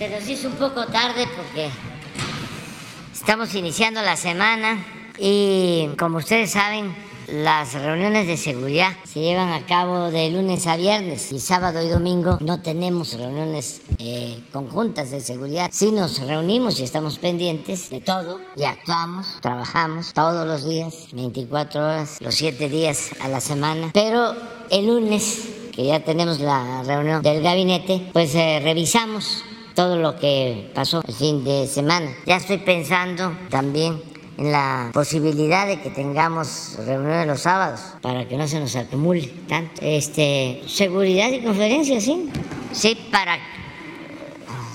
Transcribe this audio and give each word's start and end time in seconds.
Se 0.00 0.08
nos 0.08 0.26
hizo 0.26 0.48
un 0.48 0.54
poco 0.54 0.86
tarde 0.86 1.28
porque 1.36 1.68
estamos 3.12 3.54
iniciando 3.54 4.00
la 4.00 4.16
semana 4.16 4.82
y 5.18 5.90
como 5.98 6.16
ustedes 6.16 6.52
saben, 6.52 6.96
las 7.28 7.74
reuniones 7.74 8.26
de 8.26 8.38
seguridad 8.38 8.92
se 9.04 9.20
llevan 9.20 9.52
a 9.52 9.66
cabo 9.66 10.10
de 10.10 10.30
lunes 10.30 10.66
a 10.66 10.78
viernes 10.78 11.30
y 11.32 11.38
sábado 11.38 11.82
y 11.82 11.90
domingo 11.90 12.38
no 12.40 12.62
tenemos 12.62 13.12
reuniones 13.12 13.82
eh, 13.98 14.42
conjuntas 14.54 15.10
de 15.10 15.20
seguridad. 15.20 15.68
Sí 15.70 15.92
nos 15.92 16.18
reunimos 16.26 16.80
y 16.80 16.84
estamos 16.84 17.18
pendientes 17.18 17.90
de 17.90 18.00
todo 18.00 18.40
y 18.56 18.64
actuamos, 18.64 19.36
trabajamos 19.42 20.14
todos 20.14 20.46
los 20.46 20.66
días, 20.66 21.08
24 21.12 21.78
horas, 21.78 22.16
los 22.22 22.34
7 22.36 22.70
días 22.70 23.10
a 23.20 23.28
la 23.28 23.42
semana. 23.42 23.90
Pero 23.92 24.34
el 24.70 24.86
lunes, 24.86 25.46
que 25.76 25.84
ya 25.84 26.00
tenemos 26.02 26.40
la 26.40 26.84
reunión 26.84 27.20
del 27.20 27.42
gabinete, 27.42 28.08
pues 28.14 28.34
eh, 28.34 28.60
revisamos 28.64 29.44
todo 29.80 29.96
lo 29.96 30.14
que 30.14 30.70
pasó 30.74 31.02
el 31.08 31.14
fin 31.14 31.42
de 31.42 31.66
semana. 31.66 32.10
Ya 32.26 32.36
estoy 32.36 32.58
pensando 32.58 33.32
también 33.48 34.02
en 34.36 34.52
la 34.52 34.90
posibilidad 34.92 35.66
de 35.66 35.80
que 35.80 35.88
tengamos 35.88 36.76
reuniones 36.84 37.26
los 37.26 37.40
sábados 37.40 37.80
para 38.02 38.28
que 38.28 38.36
no 38.36 38.46
se 38.46 38.60
nos 38.60 38.76
acumule 38.76 39.26
tanto. 39.48 39.80
Este, 39.80 40.62
seguridad 40.66 41.30
y 41.30 41.40
conferencias, 41.40 42.04
sí. 42.04 42.28
Sí, 42.72 42.94
para 43.10 43.38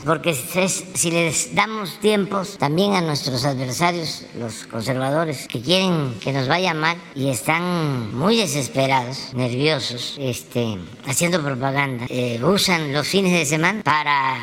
porque 0.06 0.36
si 0.36 1.10
les 1.10 1.56
damos 1.56 2.00
tiempos 2.00 2.58
también 2.60 2.94
a 2.94 3.02
nuestros 3.02 3.44
adversarios, 3.44 4.24
los 4.40 4.66
conservadores, 4.68 5.48
que 5.48 5.62
quieren 5.62 6.16
que 6.20 6.32
nos 6.32 6.48
vaya 6.48 6.76
mal 6.76 6.98
y 7.16 7.30
están 7.30 8.16
muy 8.16 8.38
desesperados, 8.38 9.34
nerviosos, 9.34 10.16
este, 10.20 10.78
haciendo 11.08 11.42
propaganda, 11.42 12.06
eh, 12.10 12.40
usan 12.44 12.94
los 12.94 13.08
fines 13.08 13.34
de 13.34 13.46
semana 13.46 13.82
para 13.84 14.38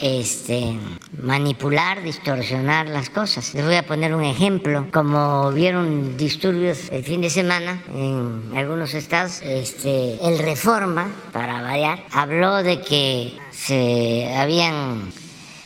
este, 0.00 0.78
manipular, 1.22 2.02
distorsionar 2.02 2.88
las 2.88 3.10
cosas. 3.10 3.54
Les 3.54 3.64
voy 3.64 3.76
a 3.76 3.86
poner 3.86 4.14
un 4.14 4.24
ejemplo. 4.24 4.86
Como 4.92 5.52
vieron 5.52 6.16
disturbios 6.16 6.90
el 6.90 7.04
fin 7.04 7.20
de 7.20 7.30
semana 7.30 7.82
en 7.94 8.52
algunos 8.56 8.94
estados, 8.94 9.40
este, 9.42 10.18
el 10.26 10.38
Reforma, 10.38 11.08
para 11.32 11.62
variar, 11.62 12.04
habló 12.12 12.62
de 12.62 12.80
que 12.80 13.36
se 13.50 14.34
habían 14.36 15.12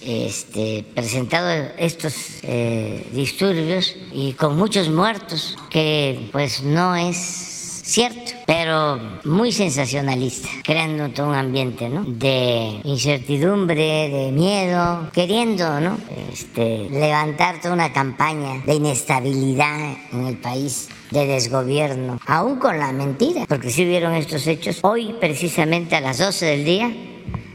este, 0.01 0.85
presentado 0.95 1.71
estos 1.77 2.15
eh, 2.43 3.07
disturbios 3.13 3.97
y 4.13 4.33
con 4.33 4.57
muchos 4.57 4.89
muertos, 4.89 5.59
que 5.71 6.29
pues 6.33 6.63
no 6.63 6.97
es 6.97 7.50
cierto, 7.91 8.33
pero 8.47 9.01
muy 9.25 9.53
sensacionalista, 9.53 10.49
creando 10.63 11.09
todo 11.11 11.29
un 11.29 11.35
ambiente 11.35 11.89
¿no? 11.89 12.05
de 12.05 12.81
incertidumbre, 12.85 14.09
de 14.09 14.33
miedo, 14.33 15.11
queriendo 15.13 15.81
¿no? 15.81 15.99
este, 16.33 16.89
levantar 16.91 17.61
toda 17.61 17.75
una 17.75 17.93
campaña 17.93 18.63
de 18.65 18.75
inestabilidad 18.75 19.97
en 20.13 20.27
el 20.27 20.37
país 20.39 20.89
de 21.11 21.27
desgobierno, 21.27 22.21
aún 22.27 22.59
con 22.59 22.79
la 22.79 22.93
mentira, 22.93 23.45
porque 23.49 23.71
si 23.71 23.85
vieron 23.85 24.15
estos 24.15 24.47
hechos, 24.47 24.79
hoy 24.83 25.15
precisamente 25.19 25.97
a 25.97 26.01
las 26.01 26.19
12 26.19 26.47
del 26.47 26.65
día 26.65 26.93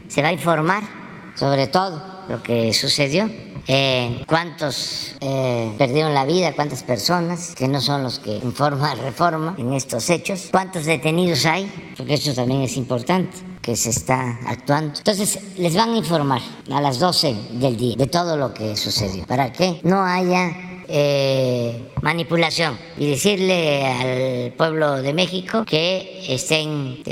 se 0.08 0.22
va 0.22 0.28
a 0.28 0.32
informar 0.32 0.82
sobre 1.34 1.66
todo 1.66 2.02
lo 2.28 2.42
que 2.42 2.72
sucedió 2.74 3.30
eh, 3.68 4.22
cuántos 4.26 5.16
eh, 5.20 5.72
perdieron 5.76 6.14
la 6.14 6.24
vida, 6.24 6.54
cuántas 6.54 6.84
personas, 6.84 7.54
que 7.56 7.66
no 7.66 7.80
son 7.80 8.02
los 8.02 8.20
que 8.20 8.36
informa 8.36 8.94
Reforma 9.06 9.54
en 9.58 9.72
estos 9.72 10.08
hechos, 10.10 10.48
cuántos 10.50 10.84
detenidos 10.84 11.44
hay, 11.46 11.94
porque 11.96 12.14
eso 12.14 12.32
también 12.32 12.62
es 12.62 12.76
importante 12.76 13.36
que 13.60 13.74
se 13.74 13.90
está 13.90 14.38
actuando. 14.46 14.98
Entonces, 14.98 15.40
les 15.58 15.74
van 15.74 15.90
a 15.90 15.96
informar 15.96 16.40
a 16.70 16.80
las 16.80 17.00
12 17.00 17.34
del 17.52 17.76
día 17.76 17.96
de 17.96 18.06
todo 18.06 18.36
lo 18.36 18.54
que 18.54 18.76
sucedió, 18.76 19.26
para 19.26 19.52
que 19.52 19.80
no 19.82 20.04
haya 20.04 20.52
eh, 20.88 21.90
manipulación. 22.02 22.78
Y 22.96 23.10
decirle 23.10 23.84
al 23.84 24.52
pueblo 24.52 25.02
de 25.02 25.12
México 25.12 25.64
que 25.64 26.24
estén 26.28 27.02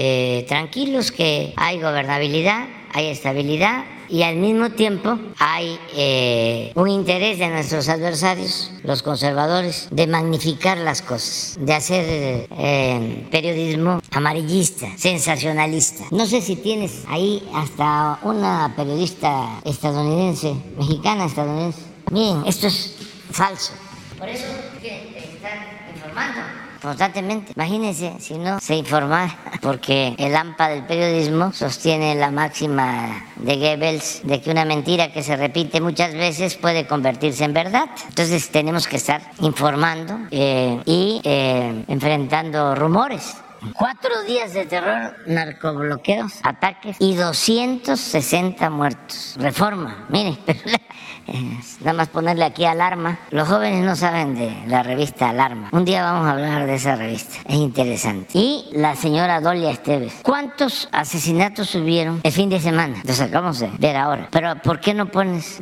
tranquilos, 0.46 1.10
que 1.10 1.52
hay 1.56 1.80
gobernabilidad, 1.80 2.66
hay 2.92 3.08
estabilidad 3.08 3.84
y 4.08 4.22
al 4.22 4.36
mismo 4.36 4.70
tiempo 4.70 5.18
hay 5.38 5.78
eh, 5.94 6.72
un 6.74 6.88
interés 6.88 7.38
de 7.38 7.48
nuestros 7.48 7.88
adversarios, 7.88 8.70
los 8.82 9.02
conservadores, 9.02 9.88
de 9.90 10.06
magnificar 10.06 10.78
las 10.78 11.02
cosas, 11.02 11.56
de 11.60 11.74
hacer 11.74 12.48
eh, 12.50 13.26
periodismo 13.30 14.00
amarillista, 14.10 14.86
sensacionalista. 14.96 16.04
No 16.10 16.26
sé 16.26 16.40
si 16.40 16.56
tienes 16.56 17.04
ahí 17.08 17.46
hasta 17.54 18.18
una 18.22 18.72
periodista 18.76 19.60
estadounidense, 19.64 20.54
mexicana 20.76 21.26
estadounidense. 21.26 21.80
Miren, 22.10 22.44
esto 22.46 22.66
es 22.66 22.96
falso. 23.30 23.72
Por 24.18 24.28
eso 24.28 24.46
que 24.80 25.18
están 25.18 25.58
informando 25.94 26.63
constantemente. 26.84 27.52
Imagínense 27.56 28.12
si 28.20 28.34
no 28.34 28.60
se 28.60 28.76
informara, 28.76 29.36
porque 29.62 30.14
el 30.18 30.36
AMPA 30.36 30.68
del 30.68 30.84
periodismo 30.84 31.52
sostiene 31.52 32.14
la 32.14 32.30
máxima 32.30 33.24
de 33.36 33.56
Goebbels 33.56 34.20
de 34.24 34.40
que 34.40 34.50
una 34.50 34.64
mentira 34.64 35.10
que 35.10 35.22
se 35.22 35.36
repite 35.36 35.80
muchas 35.80 36.12
veces 36.14 36.56
puede 36.56 36.86
convertirse 36.86 37.44
en 37.44 37.54
verdad. 37.54 37.86
Entonces 38.08 38.50
tenemos 38.50 38.86
que 38.86 38.96
estar 38.96 39.22
informando 39.40 40.18
eh, 40.30 40.80
y 40.84 41.20
eh, 41.24 41.84
enfrentando 41.88 42.74
rumores. 42.74 43.34
Cuatro 43.72 44.22
días 44.24 44.52
de 44.52 44.66
terror, 44.66 45.16
narcobloqueos, 45.26 46.34
ataques 46.42 46.96
y 47.00 47.14
260 47.14 48.68
muertos. 48.68 49.36
Reforma, 49.38 50.06
mire, 51.26 51.58
nada 51.80 51.92
más 51.92 52.08
ponerle 52.08 52.44
aquí 52.44 52.64
alarma. 52.64 53.18
Los 53.30 53.48
jóvenes 53.48 53.84
no 53.84 53.96
saben 53.96 54.34
de 54.34 54.54
la 54.66 54.82
revista 54.82 55.30
Alarma. 55.30 55.68
Un 55.72 55.84
día 55.84 56.02
vamos 56.02 56.26
a 56.26 56.32
hablar 56.32 56.66
de 56.66 56.74
esa 56.74 56.96
revista. 56.96 57.38
Es 57.46 57.54
interesante. 57.56 58.30
Y 58.38 58.66
la 58.72 58.94
señora 58.96 59.40
Dolia 59.40 59.70
Esteves. 59.70 60.14
¿Cuántos 60.22 60.88
asesinatos 60.92 61.74
hubieron 61.74 62.20
el 62.22 62.32
fin 62.32 62.50
de 62.50 62.60
semana? 62.60 63.00
Los 63.04 63.20
acabamos 63.20 63.58
de 63.60 63.70
ver 63.78 63.96
ahora. 63.96 64.28
Pero 64.30 64.56
¿por 64.62 64.80
qué 64.80 64.94
no 64.94 65.06
pones 65.06 65.60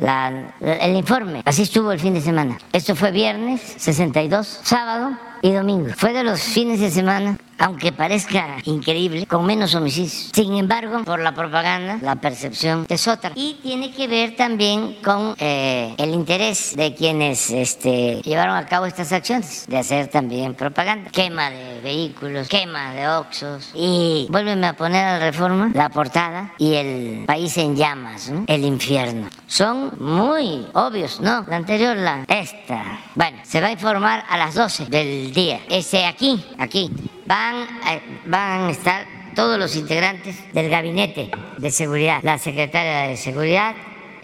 el 0.61 0.95
informe? 0.95 1.41
Así 1.45 1.63
estuvo 1.63 1.91
el 1.91 1.99
fin 1.99 2.13
de 2.13 2.21
semana. 2.21 2.57
Esto 2.71 2.95
fue 2.95 3.11
viernes, 3.11 3.61
62. 3.77 4.61
Sábado, 4.63 5.11
y 5.43 5.51
domingo. 5.51 5.89
Fue 5.97 6.13
de 6.13 6.23
los 6.23 6.41
fines 6.41 6.79
de 6.79 6.89
semana, 6.89 7.37
aunque 7.59 7.91
parezca 7.91 8.57
increíble, 8.63 9.25
con 9.25 9.45
menos 9.45 9.75
homicidios. 9.75 10.31
Sin 10.33 10.55
embargo, 10.55 11.03
por 11.03 11.19
la 11.19 11.33
propaganda, 11.33 11.99
la 12.01 12.15
percepción 12.15 12.85
es 12.87 13.09
otra. 13.09 13.33
Y 13.35 13.59
tiene 13.61 13.91
que 13.91 14.07
ver 14.07 14.37
también 14.37 14.95
con 15.03 15.35
eh, 15.37 15.95
el 15.97 16.13
interés 16.13 16.77
de 16.77 16.95
quienes 16.95 17.51
este, 17.51 18.21
llevaron 18.21 18.55
a 18.55 18.65
cabo 18.65 18.85
estas 18.85 19.11
acciones, 19.11 19.65
de 19.67 19.77
hacer 19.77 20.07
también 20.07 20.55
propaganda. 20.55 21.11
Quema 21.11 21.49
de 21.49 21.81
vehículos, 21.81 22.47
quema 22.47 22.93
de 22.93 23.09
oxos. 23.09 23.71
Y 23.73 24.27
vuélveme 24.29 24.67
a 24.67 24.73
poner 24.77 25.05
a 25.05 25.19
la 25.19 25.25
reforma 25.25 25.71
la 25.73 25.89
portada 25.89 26.53
y 26.57 26.75
el 26.75 27.25
país 27.25 27.57
en 27.57 27.75
llamas, 27.75 28.31
el 28.47 28.63
infierno. 28.63 29.27
Son 29.45 29.91
muy 29.99 30.65
obvios, 30.71 31.19
¿no? 31.19 31.45
La 31.49 31.57
anterior, 31.57 31.97
la 31.97 32.23
esta. 32.29 32.99
Bueno, 33.15 33.39
se 33.43 33.59
va 33.59 33.67
a 33.67 33.71
informar 33.71 34.23
a 34.29 34.37
las 34.37 34.55
12 34.55 34.85
del 34.85 35.32
día. 35.33 35.59
Ese 35.69 36.05
aquí, 36.05 36.43
aquí, 36.57 36.89
van 37.25 37.55
a, 37.83 38.01
van 38.25 38.61
a 38.67 38.71
estar 38.71 39.05
todos 39.35 39.57
los 39.57 39.75
integrantes 39.75 40.35
del 40.53 40.69
gabinete 40.69 41.31
de 41.57 41.71
seguridad, 41.71 42.19
la 42.23 42.37
secretaria 42.37 43.07
de 43.09 43.17
seguridad, 43.17 43.75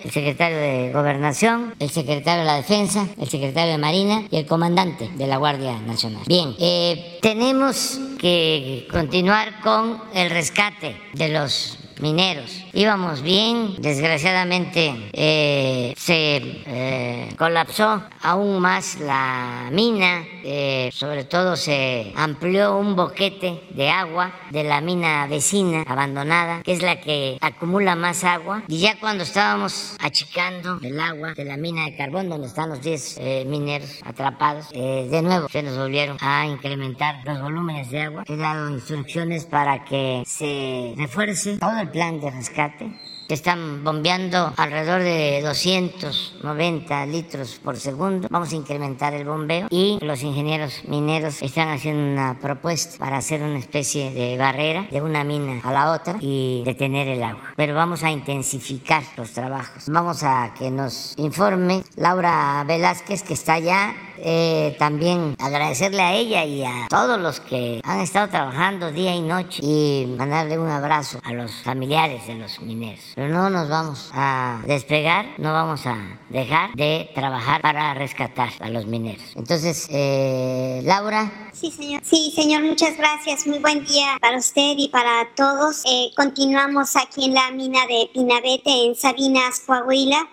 el 0.04 0.12
secretario 0.12 0.58
de 0.58 0.92
Gobernación, 0.94 1.74
el 1.80 1.90
secretario 1.90 2.42
de 2.42 2.46
la 2.46 2.56
Defensa, 2.56 3.08
el 3.20 3.28
secretario 3.28 3.74
de 3.74 3.78
Marina 3.78 4.24
y 4.32 4.38
el 4.38 4.46
comandante 4.46 5.10
de 5.16 5.28
la 5.28 5.38
Guardia 5.38 5.80
Nacional. 5.82 6.24
Bien, 6.28 6.56
eh, 6.60 7.20
tenemos 7.22 8.00
que 8.20 8.88
continuar 8.92 9.60
con 9.62 10.02
el 10.14 10.30
rescate 10.30 10.96
de 11.14 11.30
los 11.30 11.78
mineros. 12.00 12.64
Íbamos 12.74 13.22
bien, 13.22 13.76
desgraciadamente 13.80 15.10
eh, 15.14 15.94
se 15.98 16.38
eh, 16.38 17.30
colapsó 17.38 18.04
aún 18.22 18.60
más 18.60 19.00
la 19.00 19.70
mina, 19.72 20.24
eh, 20.44 20.90
sobre 20.94 21.26
todo 21.26 21.56
se 21.56 22.14
amplió 22.16 22.78
un 22.78 22.96
boquete 22.96 23.62
de 23.72 23.90
agua 23.90 24.34
de 24.52 24.64
la 24.64 24.82
mina 24.82 25.28
vecina 25.28 25.84
abandonada, 25.88 26.64
que 26.64 26.74
es 26.74 26.82
la 26.82 27.00
que 27.02 27.38
acumula 27.42 27.96
más 27.96 28.24
agua. 28.24 28.64
Y 28.68 28.80
ya 28.80 29.00
cuando 29.00 29.24
estábamos 29.24 29.96
achicando 30.00 30.80
el 30.82 31.00
agua 31.00 31.34
de 31.34 31.46
la 31.46 31.58
mina 31.58 31.86
de 31.86 31.96
carbón, 31.96 32.30
donde 32.30 32.48
están 32.48 32.70
los 32.70 32.82
10 32.82 33.20
mineros 33.46 34.00
atrapados, 34.06 34.70
de 34.70 35.22
nuevo 35.22 35.50
se 35.50 35.64
nos 35.64 35.78
volvieron 35.78 36.18
a 36.22 36.46
incrementar 36.46 37.22
los 37.26 37.42
volúmenes 37.42 37.90
de 37.90 38.02
agua. 38.02 38.24
He 38.28 38.38
dado 38.38 38.70
instrucciones 38.70 39.46
para 39.46 39.84
que 39.84 40.24
se 40.26 40.94
refuerce 40.98 41.58
todo 41.58 41.80
el 41.80 41.89
plan 41.92 42.20
de 42.20 42.32
rescate 42.32 42.92
están 43.34 43.84
bombeando 43.84 44.54
alrededor 44.58 45.02
de 45.04 45.42
290 45.44 47.06
litros 47.06 47.60
por 47.64 47.78
segundo. 47.78 48.28
Vamos 48.30 48.52
a 48.52 48.56
incrementar 48.56 49.14
el 49.14 49.26
bombeo 49.26 49.68
y 49.70 50.00
los 50.02 50.24
ingenieros 50.24 50.84
mineros 50.88 51.42
están 51.42 51.70
haciendo 51.70 52.02
una 52.12 52.40
propuesta 52.40 52.98
para 52.98 53.18
hacer 53.18 53.42
una 53.42 53.60
especie 53.60 54.12
de 54.12 54.38
barrera 54.38 54.88
de 54.90 55.02
una 55.02 55.24
mina 55.24 55.62
a 55.64 55.72
la 55.72 55.92
otra 55.92 56.18
y 56.20 56.64
detener 56.66 57.08
el 57.08 57.24
agua. 57.24 57.54
Pero 57.56 57.76
vamos 57.76 58.04
a 58.04 58.10
intensificar 58.10 59.04
los 59.16 59.32
trabajos. 59.32 59.86
Vamos 59.88 60.24
a 60.24 60.54
que 60.58 60.72
nos 60.72 61.14
informe 61.18 61.84
Laura 61.96 62.64
Velázquez, 62.68 63.24
que 63.24 63.34
está 63.34 63.54
allá 63.54 63.94
eh, 64.24 64.76
también 64.78 65.36
agradecerle 65.40 66.02
a 66.02 66.14
ella 66.14 66.46
y 66.46 66.64
a 66.64 66.88
todos 66.90 67.20
los 67.20 67.40
que 67.40 67.82
han 67.84 68.00
estado 68.00 68.28
trabajando 68.30 68.92
día 68.92 69.16
y 69.16 69.22
noche 69.22 69.62
y 69.64 70.06
mandarle 70.18 70.58
un 70.58 70.70
abrazo 70.70 71.20
a 71.24 71.34
los 71.34 71.52
familiares 71.64 72.28
de 72.28 72.36
los 72.36 72.60
mineros. 72.62 73.04
Pero 73.16 73.30
no 73.30 73.50
nos 73.50 73.70
vamos 73.70 74.10
a 74.14 74.62
despegar, 74.66 75.26
no 75.38 75.54
vamos 75.54 75.86
a 75.86 76.20
dejar 76.30 76.74
de 76.76 77.10
trabajar 77.14 77.62
para 77.62 77.94
rescatar 77.94 78.50
a 78.60 78.70
los 78.70 78.86
mineros. 78.86 79.24
Entonces, 79.36 79.88
eh, 79.90 80.82
Laura. 80.84 81.50
Sí, 81.54 81.72
señor. 81.72 82.02
Sí, 82.04 82.32
señor, 82.36 82.64
muchas 82.64 82.98
gracias. 82.98 83.46
Muy 83.48 83.60
buen 83.60 83.86
día 83.86 84.18
para 84.22 84.38
usted 84.38 84.76
y 84.78 84.90
para 84.90 85.28
todos. 85.36 85.84
Eh, 85.86 86.12
continuamos 86.16 86.96
aquí 86.96 87.26
en 87.26 87.34
la 87.34 87.52
mina 87.52 87.80
de 87.88 88.10
Pinabete, 88.14 88.86
en 88.86 88.96
Sabinas, 88.96 89.62
Coahuila 89.66 90.28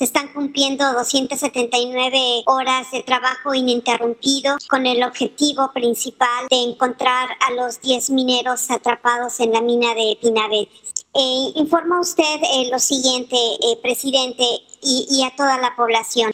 se 0.00 0.04
están 0.04 0.28
cumpliendo 0.28 0.90
279 0.94 2.44
horas 2.46 2.90
de 2.90 3.02
trabajo 3.02 3.52
ininterrumpido 3.52 4.56
con 4.70 4.86
el 4.86 5.02
objetivo 5.02 5.72
principal 5.74 6.46
de 6.48 6.56
encontrar 6.56 7.28
a 7.46 7.52
los 7.52 7.82
10 7.82 8.08
mineros 8.08 8.70
atrapados 8.70 9.40
en 9.40 9.52
la 9.52 9.60
mina 9.60 9.94
de 9.94 10.16
Pinabete. 10.18 10.72
Eh, 11.12 11.52
informa 11.54 12.00
usted 12.00 12.40
eh, 12.42 12.70
lo 12.72 12.78
siguiente, 12.78 13.36
eh, 13.36 13.78
presidente, 13.82 14.42
y, 14.82 15.22
a 15.22 15.36
toda 15.36 15.58
la 15.58 15.76
población. 15.76 16.32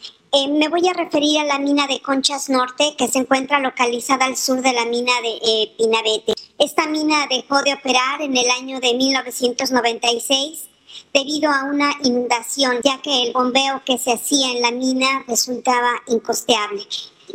me 0.49 0.69
voy 0.69 0.87
a 0.87 0.93
referir 0.93 1.41
a 1.41 1.43
la 1.43 1.59
mina 1.59 1.87
de 1.87 1.99
Conchas 1.99 2.49
Norte, 2.49 2.95
que 2.97 3.09
se 3.09 3.19
encuentra 3.19 3.59
localizada 3.59 4.23
al 4.23 4.37
sur 4.37 4.61
de 4.61 4.71
la 4.71 4.85
mina 4.85 5.11
de 5.21 5.73
Pinabete. 5.77 6.35
Esta 6.57 6.87
mina 6.87 7.27
dejó 7.29 7.61
de 7.63 7.73
operar 7.73 8.21
en 8.21 8.37
el 8.37 8.49
año 8.49 8.79
de 8.79 8.93
1996 8.93 10.66
debido 11.17 11.49
a 11.49 11.63
una 11.63 11.93
inundación, 12.03 12.79
ya 12.83 13.01
que 13.01 13.23
el 13.23 13.33
bombeo 13.33 13.81
que 13.83 13.97
se 13.97 14.13
hacía 14.13 14.51
en 14.51 14.61
la 14.61 14.71
mina 14.71 15.23
resultaba 15.27 15.93
incosteable. 16.05 16.83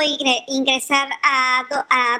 ingresar 0.48 1.10
a, 1.24 1.66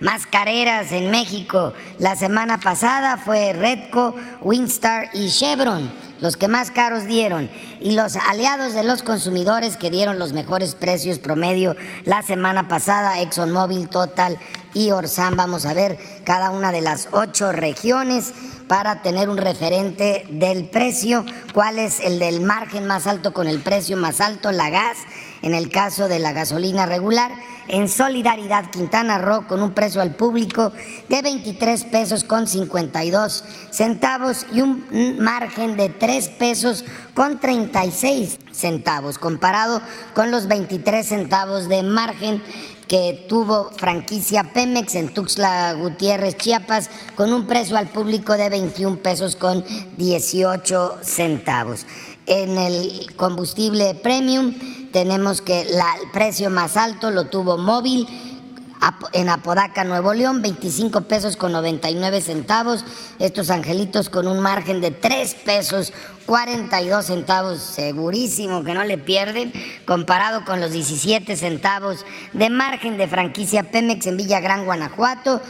más 0.00 0.26
careras 0.26 0.92
en 0.92 1.10
México. 1.10 1.72
La 1.98 2.14
semana 2.14 2.58
pasada 2.58 3.16
fue 3.16 3.52
Redco, 3.52 4.14
Winstar 4.42 5.10
y 5.12 5.28
Chevron 5.28 5.90
los 6.20 6.36
que 6.36 6.48
más 6.48 6.70
caros 6.70 7.06
dieron, 7.06 7.50
y 7.80 7.92
los 7.92 8.16
aliados 8.16 8.74
de 8.74 8.84
los 8.84 9.02
consumidores 9.02 9.76
que 9.76 9.90
dieron 9.90 10.18
los 10.18 10.32
mejores 10.32 10.74
precios 10.74 11.18
promedio 11.18 11.76
la 12.04 12.22
semana 12.22 12.68
pasada, 12.68 13.20
ExxonMobil, 13.20 13.88
Total 13.88 14.38
y 14.74 14.90
Orsan. 14.90 15.36
Vamos 15.36 15.66
a 15.66 15.74
ver 15.74 15.98
cada 16.24 16.50
una 16.50 16.72
de 16.72 16.80
las 16.80 17.08
ocho 17.12 17.52
regiones 17.52 18.32
para 18.68 19.02
tener 19.02 19.28
un 19.28 19.38
referente 19.38 20.26
del 20.28 20.66
precio, 20.66 21.24
cuál 21.54 21.78
es 21.78 22.00
el 22.00 22.18
del 22.18 22.40
margen 22.40 22.86
más 22.86 23.06
alto 23.06 23.32
con 23.32 23.48
el 23.48 23.60
precio 23.60 23.96
más 23.96 24.20
alto, 24.20 24.52
la 24.52 24.68
gas, 24.70 24.98
en 25.42 25.54
el 25.54 25.70
caso 25.70 26.08
de 26.08 26.18
la 26.18 26.32
gasolina 26.32 26.86
regular 26.86 27.30
en 27.68 27.88
Solidaridad 27.88 28.70
Quintana 28.70 29.18
Roo 29.18 29.46
con 29.46 29.62
un 29.62 29.72
precio 29.72 30.00
al 30.00 30.14
público 30.14 30.72
de 31.08 31.22
23 31.22 31.84
pesos 31.84 32.24
con 32.24 32.46
52 32.46 33.44
centavos 33.70 34.46
y 34.52 34.62
un 34.62 35.18
margen 35.18 35.76
de 35.76 35.90
3 35.90 36.28
pesos 36.30 36.84
con 37.14 37.38
36 37.38 38.38
centavos, 38.52 39.18
comparado 39.18 39.80
con 40.14 40.30
los 40.30 40.48
23 40.48 41.06
centavos 41.06 41.68
de 41.68 41.82
margen 41.82 42.42
que 42.88 43.26
tuvo 43.28 43.70
franquicia 43.76 44.44
Pemex 44.54 44.94
en 44.94 45.12
Tuxtla 45.12 45.74
Gutiérrez, 45.74 46.36
Chiapas, 46.38 46.88
con 47.14 47.34
un 47.34 47.46
precio 47.46 47.76
al 47.76 47.88
público 47.88 48.32
de 48.32 48.48
21 48.48 48.96
pesos 48.96 49.36
con 49.36 49.62
18 49.98 50.98
centavos. 51.02 51.86
En 52.28 52.58
el 52.58 53.16
combustible 53.16 53.94
premium 53.94 54.52
tenemos 54.92 55.40
que 55.40 55.62
el 55.62 55.70
precio 56.12 56.50
más 56.50 56.76
alto 56.76 57.10
lo 57.10 57.28
tuvo 57.28 57.56
móvil 57.56 58.06
en 59.14 59.30
Apodaca, 59.30 59.82
Nuevo 59.84 60.12
León, 60.12 60.42
25 60.42 61.00
pesos 61.02 61.38
con 61.38 61.52
99 61.52 62.20
centavos. 62.20 62.84
Estos 63.18 63.48
angelitos 63.48 64.10
con 64.10 64.28
un 64.28 64.40
margen 64.40 64.82
de 64.82 64.90
3 64.90 65.36
pesos 65.36 65.94
42 66.26 67.06
centavos, 67.06 67.62
segurísimo 67.62 68.62
que 68.62 68.74
no 68.74 68.84
le 68.84 68.98
pierden, 68.98 69.50
comparado 69.86 70.44
con 70.44 70.60
los 70.60 70.72
17 70.72 71.34
centavos 71.34 72.04
de 72.34 72.50
margen 72.50 72.98
de 72.98 73.08
franquicia 73.08 73.70
Pemex 73.70 74.06
en 74.06 74.18
Villagrán, 74.18 74.66
Guanajuato, 74.66 75.40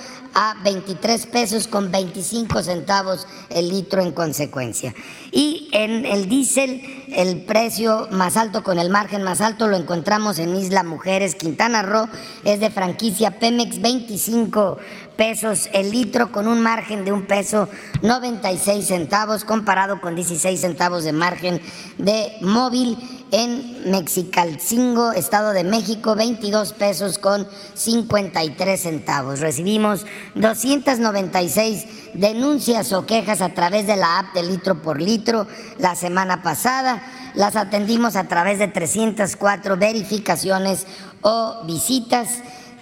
a 0.40 0.54
23 0.62 1.26
pesos 1.26 1.66
con 1.66 1.90
25 1.90 2.62
centavos 2.62 3.26
el 3.50 3.70
litro 3.70 4.00
en 4.00 4.12
consecuencia. 4.12 4.94
Y 5.32 5.68
en 5.72 6.06
el 6.06 6.28
diésel, 6.28 6.80
el 7.08 7.42
precio 7.42 8.06
más 8.12 8.36
alto 8.36 8.62
con 8.62 8.78
el 8.78 8.88
margen 8.88 9.24
más 9.24 9.40
alto 9.40 9.66
lo 9.66 9.76
encontramos 9.76 10.38
en 10.38 10.54
Isla 10.54 10.84
Mujeres, 10.84 11.34
Quintana 11.34 11.82
Roo, 11.82 12.08
es 12.44 12.60
de 12.60 12.70
franquicia 12.70 13.40
Pemex 13.40 13.80
25 13.80 14.78
pesos 15.18 15.68
el 15.72 15.90
litro 15.90 16.30
con 16.30 16.46
un 16.46 16.62
margen 16.62 17.04
de 17.04 17.10
un 17.10 17.26
peso 17.26 17.68
96 18.02 18.86
centavos 18.86 19.44
comparado 19.44 20.00
con 20.00 20.14
16 20.14 20.60
centavos 20.60 21.02
de 21.02 21.12
margen 21.12 21.60
de 21.98 22.36
móvil 22.40 22.96
en 23.32 23.90
Mexicalcingo, 23.90 25.10
Estado 25.10 25.50
de 25.50 25.64
México, 25.64 26.14
22 26.14 26.72
pesos 26.72 27.18
con 27.18 27.48
53 27.74 28.80
centavos. 28.80 29.40
Recibimos 29.40 30.06
296 30.36 32.14
denuncias 32.14 32.92
o 32.92 33.04
quejas 33.04 33.40
a 33.40 33.50
través 33.50 33.88
de 33.88 33.96
la 33.96 34.20
app 34.20 34.34
de 34.34 34.44
litro 34.44 34.80
por 34.80 35.02
litro 35.02 35.48
la 35.78 35.96
semana 35.96 36.42
pasada. 36.44 37.02
Las 37.34 37.56
atendimos 37.56 38.14
a 38.14 38.28
través 38.28 38.60
de 38.60 38.68
304 38.68 39.76
verificaciones 39.76 40.86
o 41.22 41.64
visitas. 41.66 42.28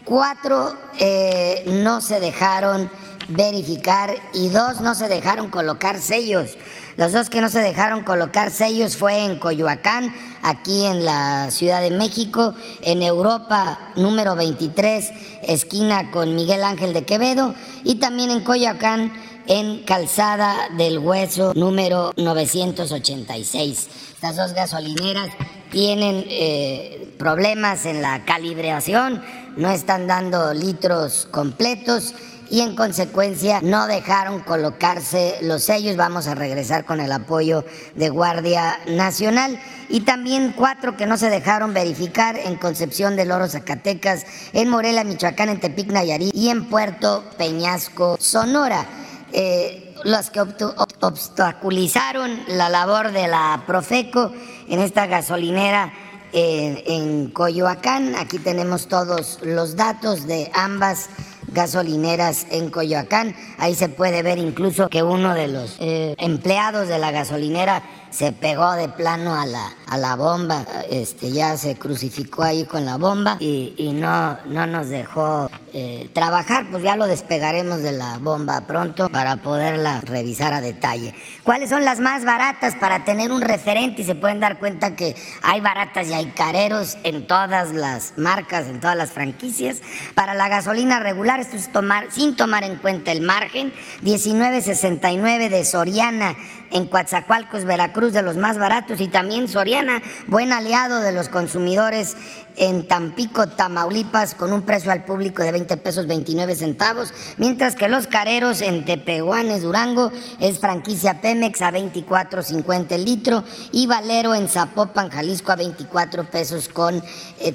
Cuatro 0.06 0.72
eh, 1.00 1.64
no 1.66 2.00
se 2.00 2.20
dejaron 2.20 2.88
verificar 3.26 4.14
y 4.32 4.50
dos 4.50 4.80
no 4.80 4.94
se 4.94 5.08
dejaron 5.08 5.50
colocar 5.50 6.00
sellos. 6.00 6.56
Los 6.96 7.10
dos 7.10 7.28
que 7.28 7.40
no 7.40 7.48
se 7.48 7.58
dejaron 7.58 8.04
colocar 8.04 8.52
sellos 8.52 8.96
fue 8.96 9.24
en 9.24 9.40
Coyoacán, 9.40 10.14
aquí 10.42 10.84
en 10.84 11.04
la 11.04 11.50
Ciudad 11.50 11.80
de 11.80 11.90
México, 11.90 12.54
en 12.82 13.02
Europa 13.02 13.80
número 13.96 14.36
23, 14.36 15.10
esquina 15.42 16.12
con 16.12 16.36
Miguel 16.36 16.62
Ángel 16.62 16.92
de 16.92 17.04
Quevedo, 17.04 17.56
y 17.82 17.96
también 17.96 18.30
en 18.30 18.44
Coyoacán, 18.44 19.12
en 19.48 19.82
Calzada 19.82 20.68
del 20.76 21.00
Hueso 21.00 21.52
número 21.54 22.12
986. 22.16 23.88
Estas 24.14 24.36
dos 24.36 24.52
gasolineras 24.52 25.30
tienen 25.70 26.24
eh, 26.28 27.12
problemas 27.18 27.86
en 27.86 28.02
la 28.02 28.24
calibración, 28.24 29.22
no 29.56 29.70
están 29.70 30.06
dando 30.06 30.52
litros 30.54 31.26
completos 31.30 32.14
y 32.50 32.60
en 32.60 32.76
consecuencia 32.76 33.60
no 33.62 33.86
dejaron 33.86 34.40
colocarse 34.40 35.36
los 35.42 35.64
sellos. 35.64 35.96
Vamos 35.96 36.26
a 36.26 36.34
regresar 36.34 36.84
con 36.84 37.00
el 37.00 37.10
apoyo 37.10 37.64
de 37.94 38.08
Guardia 38.08 38.78
Nacional. 38.86 39.58
Y 39.88 40.00
también 40.00 40.52
cuatro 40.56 40.96
que 40.96 41.06
no 41.06 41.16
se 41.16 41.30
dejaron 41.30 41.74
verificar 41.74 42.36
en 42.36 42.56
Concepción 42.56 43.16
del 43.16 43.32
Oro, 43.32 43.48
Zacatecas, 43.48 44.24
en 44.52 44.68
Morelia, 44.68 45.04
Michoacán, 45.04 45.48
en 45.48 45.60
Tepic, 45.60 45.88
Nayarit 45.88 46.34
y 46.34 46.50
en 46.50 46.66
Puerto 46.66 47.24
Peñasco, 47.38 48.16
Sonora. 48.20 48.86
Eh, 49.32 49.94
los 50.04 50.30
que 50.30 50.40
obstaculizaron 50.40 52.38
la 52.48 52.68
labor 52.68 53.12
de 53.12 53.26
la 53.26 53.64
Profeco 53.66 54.32
en 54.68 54.80
esta 54.80 55.06
gasolinera 55.06 55.92
eh, 56.38 56.84
en 56.86 57.30
Coyoacán. 57.30 58.14
Aquí 58.14 58.38
tenemos 58.38 58.88
todos 58.88 59.38
los 59.42 59.74
datos 59.74 60.26
de 60.26 60.50
ambas 60.52 61.08
gasolineras 61.48 62.46
en 62.50 62.68
Coyoacán. 62.68 63.34
Ahí 63.56 63.74
se 63.74 63.88
puede 63.88 64.22
ver 64.22 64.36
incluso 64.36 64.90
que 64.90 65.02
uno 65.02 65.32
de 65.32 65.48
los 65.48 65.78
eh, 65.80 66.14
empleados 66.18 66.88
de 66.88 66.98
la 66.98 67.10
gasolinera 67.10 67.82
se 68.10 68.32
pegó 68.32 68.72
de 68.72 68.88
plano 68.88 69.34
a 69.34 69.46
la, 69.46 69.72
a 69.86 69.98
la 69.98 70.16
bomba, 70.16 70.64
este, 70.90 71.30
ya 71.32 71.56
se 71.56 71.76
crucificó 71.76 72.42
ahí 72.42 72.64
con 72.64 72.84
la 72.84 72.96
bomba 72.96 73.36
y, 73.40 73.74
y 73.76 73.92
no, 73.92 74.38
no 74.46 74.66
nos 74.66 74.88
dejó 74.88 75.50
eh, 75.78 76.08
trabajar, 76.14 76.66
pues 76.70 76.82
ya 76.82 76.96
lo 76.96 77.06
despegaremos 77.06 77.82
de 77.82 77.92
la 77.92 78.16
bomba 78.16 78.62
pronto 78.62 79.10
para 79.10 79.36
poderla 79.36 80.00
revisar 80.00 80.54
a 80.54 80.62
detalle. 80.62 81.14
¿Cuáles 81.42 81.68
son 81.68 81.84
las 81.84 82.00
más 82.00 82.24
baratas 82.24 82.74
para 82.76 83.04
tener 83.04 83.30
un 83.30 83.42
referente? 83.42 84.00
Y 84.00 84.04
se 84.06 84.14
pueden 84.14 84.40
dar 84.40 84.58
cuenta 84.58 84.96
que 84.96 85.14
hay 85.42 85.60
baratas 85.60 86.08
y 86.08 86.14
hay 86.14 86.26
careros 86.30 86.96
en 87.02 87.26
todas 87.26 87.72
las 87.72 88.14
marcas, 88.16 88.68
en 88.68 88.80
todas 88.80 88.96
las 88.96 89.10
franquicias. 89.10 89.82
Para 90.14 90.32
la 90.32 90.48
gasolina 90.48 90.98
regular, 90.98 91.40
esto 91.40 91.56
es 91.56 91.70
tomar, 91.70 92.10
sin 92.10 92.36
tomar 92.36 92.64
en 92.64 92.76
cuenta 92.76 93.12
el 93.12 93.20
margen, 93.20 93.70
19.69 94.02 95.50
de 95.50 95.64
Soriana 95.66 96.36
en 96.70 96.86
Coatzacoalcos, 96.86 97.64
Veracruz, 97.64 98.12
de 98.12 98.22
los 98.22 98.36
más 98.36 98.58
baratos, 98.58 99.00
y 99.00 99.08
también 99.08 99.48
Soriana, 99.48 100.02
buen 100.26 100.52
aliado 100.52 101.00
de 101.00 101.12
los 101.12 101.28
consumidores 101.28 102.16
en 102.56 102.88
Tampico, 102.88 103.46
Tamaulipas, 103.46 104.34
con 104.34 104.52
un 104.52 104.62
precio 104.62 104.90
al 104.90 105.04
público 105.04 105.42
de 105.42 105.52
20 105.52 105.76
pesos 105.76 106.06
29 106.06 106.54
centavos, 106.54 107.12
mientras 107.36 107.74
que 107.74 107.88
los 107.88 108.06
careros 108.06 108.60
en 108.62 108.84
Tepehuanes, 108.84 109.62
Durango, 109.62 110.10
es 110.40 110.58
franquicia 110.58 111.20
Pemex 111.20 111.62
a 111.62 111.72
24.50 111.72 112.92
el 112.92 113.04
litro 113.04 113.44
y 113.72 113.86
Valero 113.86 114.34
en 114.34 114.48
Zapopan, 114.48 115.10
Jalisco 115.10 115.52
a 115.52 115.56
24 115.56 116.30
pesos 116.30 116.68
con 116.68 117.02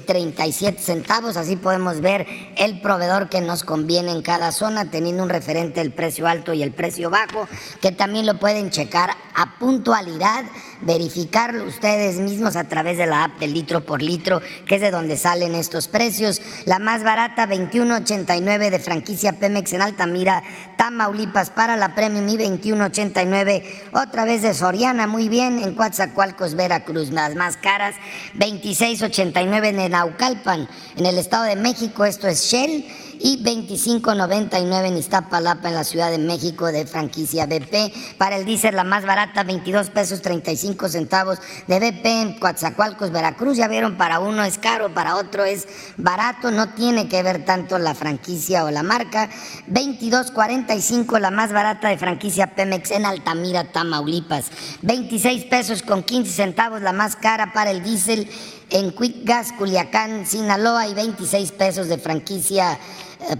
37 0.06 0.78
eh, 0.78 0.82
centavos. 0.82 1.36
Así 1.36 1.56
podemos 1.56 2.00
ver 2.00 2.26
el 2.56 2.80
proveedor 2.80 3.28
que 3.28 3.40
nos 3.40 3.64
conviene 3.64 4.12
en 4.12 4.22
cada 4.22 4.52
zona, 4.52 4.90
teniendo 4.90 5.22
un 5.22 5.28
referente 5.28 5.80
el 5.80 5.92
precio 5.92 6.26
alto 6.26 6.52
y 6.52 6.62
el 6.62 6.72
precio 6.72 7.10
bajo, 7.10 7.48
que 7.80 7.92
también 7.92 8.26
lo 8.26 8.38
pueden 8.38 8.70
checar 8.70 9.10
a 9.34 9.58
puntualidad, 9.58 10.44
verificarlo 10.82 11.64
ustedes 11.64 12.16
mismos 12.16 12.56
a 12.56 12.64
través 12.64 12.98
de 12.98 13.06
la 13.06 13.24
app 13.24 13.38
del 13.38 13.54
litro 13.54 13.84
por 13.84 14.02
litro, 14.02 14.40
que 14.66 14.76
es 14.76 14.80
de 14.80 14.90
donde 14.90 15.16
salen 15.16 15.54
estos 15.54 15.88
precios. 15.88 16.40
La 16.66 16.78
más 16.78 17.02
barata, 17.02 17.46
21.89 17.46 18.70
de 18.70 18.78
franquicia 18.78 19.32
Pemex 19.38 19.72
en 19.72 19.82
Altamira, 19.82 20.42
Tamaulipas 20.76 21.50
para 21.50 21.76
la 21.76 21.94
Premium 21.94 22.28
y 22.28 22.36
21.89 22.36 23.64
otra 23.92 24.24
vez 24.24 24.42
de 24.42 24.54
Soriana, 24.54 25.06
muy 25.06 25.28
bien, 25.28 25.62
en 25.62 25.74
Coatzacoalcos, 25.74 26.54
Veracruz. 26.54 27.10
Las 27.10 27.34
más 27.34 27.56
caras, 27.56 27.94
26.89 28.34 29.66
en 29.66 29.90
Naucalpan, 29.92 30.68
en 30.96 31.06
el 31.06 31.18
Estado 31.18 31.44
de 31.44 31.56
México, 31.56 32.04
esto 32.04 32.28
es 32.28 32.42
Shell 32.44 32.84
y 33.24 33.42
25.99 33.42 34.86
en 34.86 34.96
Iztapalapa 34.96 35.68
en 35.68 35.76
la 35.76 35.84
Ciudad 35.84 36.10
de 36.10 36.18
México 36.18 36.66
de 36.66 36.86
franquicia 36.86 37.46
BP. 37.46 38.16
Para 38.18 38.36
el 38.36 38.44
diésel 38.44 38.74
la 38.74 38.82
más 38.82 39.06
barata 39.06 39.44
22 39.44 39.90
pesos 39.90 40.22
35 40.22 40.88
centavos 40.88 41.38
de 41.68 41.78
BP 41.78 42.04
en 42.04 42.38
Coatzacoalcos, 42.40 43.12
Veracruz. 43.12 43.56
Ya 43.56 43.68
vieron, 43.68 43.96
para 43.96 44.18
uno 44.18 44.42
es 44.42 44.58
caro, 44.58 44.92
para 44.92 45.16
otro 45.16 45.44
es 45.44 45.68
barato, 45.96 46.50
no 46.50 46.70
tiene 46.70 47.08
que 47.08 47.22
ver 47.22 47.44
tanto 47.44 47.78
la 47.78 47.94
franquicia 47.94 48.64
o 48.64 48.70
la 48.70 48.82
marca. 48.82 49.30
22.45 49.68 51.20
la 51.20 51.30
más 51.30 51.52
barata 51.52 51.88
de 51.90 51.98
franquicia 51.98 52.56
Pemex 52.56 52.90
en 52.90 53.06
Altamira, 53.06 53.70
Tamaulipas. 53.70 54.46
26 54.82 55.44
pesos 55.44 55.82
con 55.82 56.02
15 56.02 56.32
centavos 56.32 56.82
la 56.82 56.92
más 56.92 57.14
cara 57.14 57.52
para 57.52 57.70
el 57.70 57.84
diésel 57.84 58.28
en 58.70 58.90
Quick 58.90 59.24
Gas 59.24 59.52
Culiacán, 59.52 60.26
Sinaloa 60.26 60.88
y 60.88 60.94
26 60.94 61.52
pesos 61.52 61.88
de 61.88 61.98
franquicia 61.98 62.78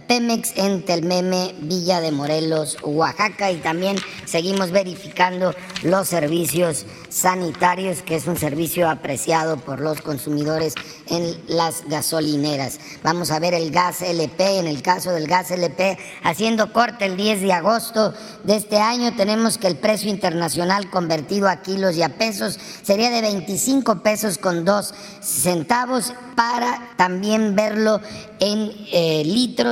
Pemex 0.07 0.53
en 0.57 0.85
Telmeme, 0.85 1.55
Villa 1.61 2.01
de 2.01 2.13
Morelos, 2.13 2.79
Oaxaca 2.83 3.51
y 3.51 3.57
también 3.57 3.97
seguimos 4.25 4.71
verificando 4.71 5.55
los 5.83 6.09
servicios 6.09 6.87
sanitarios, 7.09 8.03
que 8.03 8.17
es 8.17 8.27
un 8.27 8.37
servicio 8.37 8.89
apreciado 8.89 9.59
por 9.59 9.81
los 9.81 10.01
consumidores 10.01 10.75
en 11.09 11.37
las 11.49 11.85
gasolineras. 11.89 12.81
Vamos 13.03 13.31
a 13.31 13.39
ver 13.39 13.55
el 13.55 13.71
gas 13.71 14.03
LP, 14.03 14.59
en 14.59 14.67
el 14.67 14.83
caso 14.83 15.13
del 15.13 15.27
gas 15.27 15.51
LP, 15.51 15.99
haciendo 16.23 16.73
corte 16.73 17.05
el 17.05 17.17
10 17.17 17.43
de 17.43 17.53
agosto 17.53 18.15
de 18.45 18.57
este 18.57 18.79
año, 18.79 19.15
tenemos 19.15 19.59
que 19.59 19.67
el 19.67 19.77
precio 19.77 20.11
internacional 20.11 20.91
convertido 20.91 21.49
a 21.49 21.63
kilos 21.63 21.97
y 21.97 22.03
a 22.03 22.17
pesos 22.17 22.59
sería 22.83 23.11
de 23.11 23.21
25 23.21 24.03
pesos 24.03 24.39
con 24.39 24.65
2 24.65 24.95
centavos 25.21 26.13
para 26.35 26.95
también 26.97 27.55
verlo 27.55 28.01
en 28.41 28.73
eh, 28.93 29.23
litros 29.25 29.72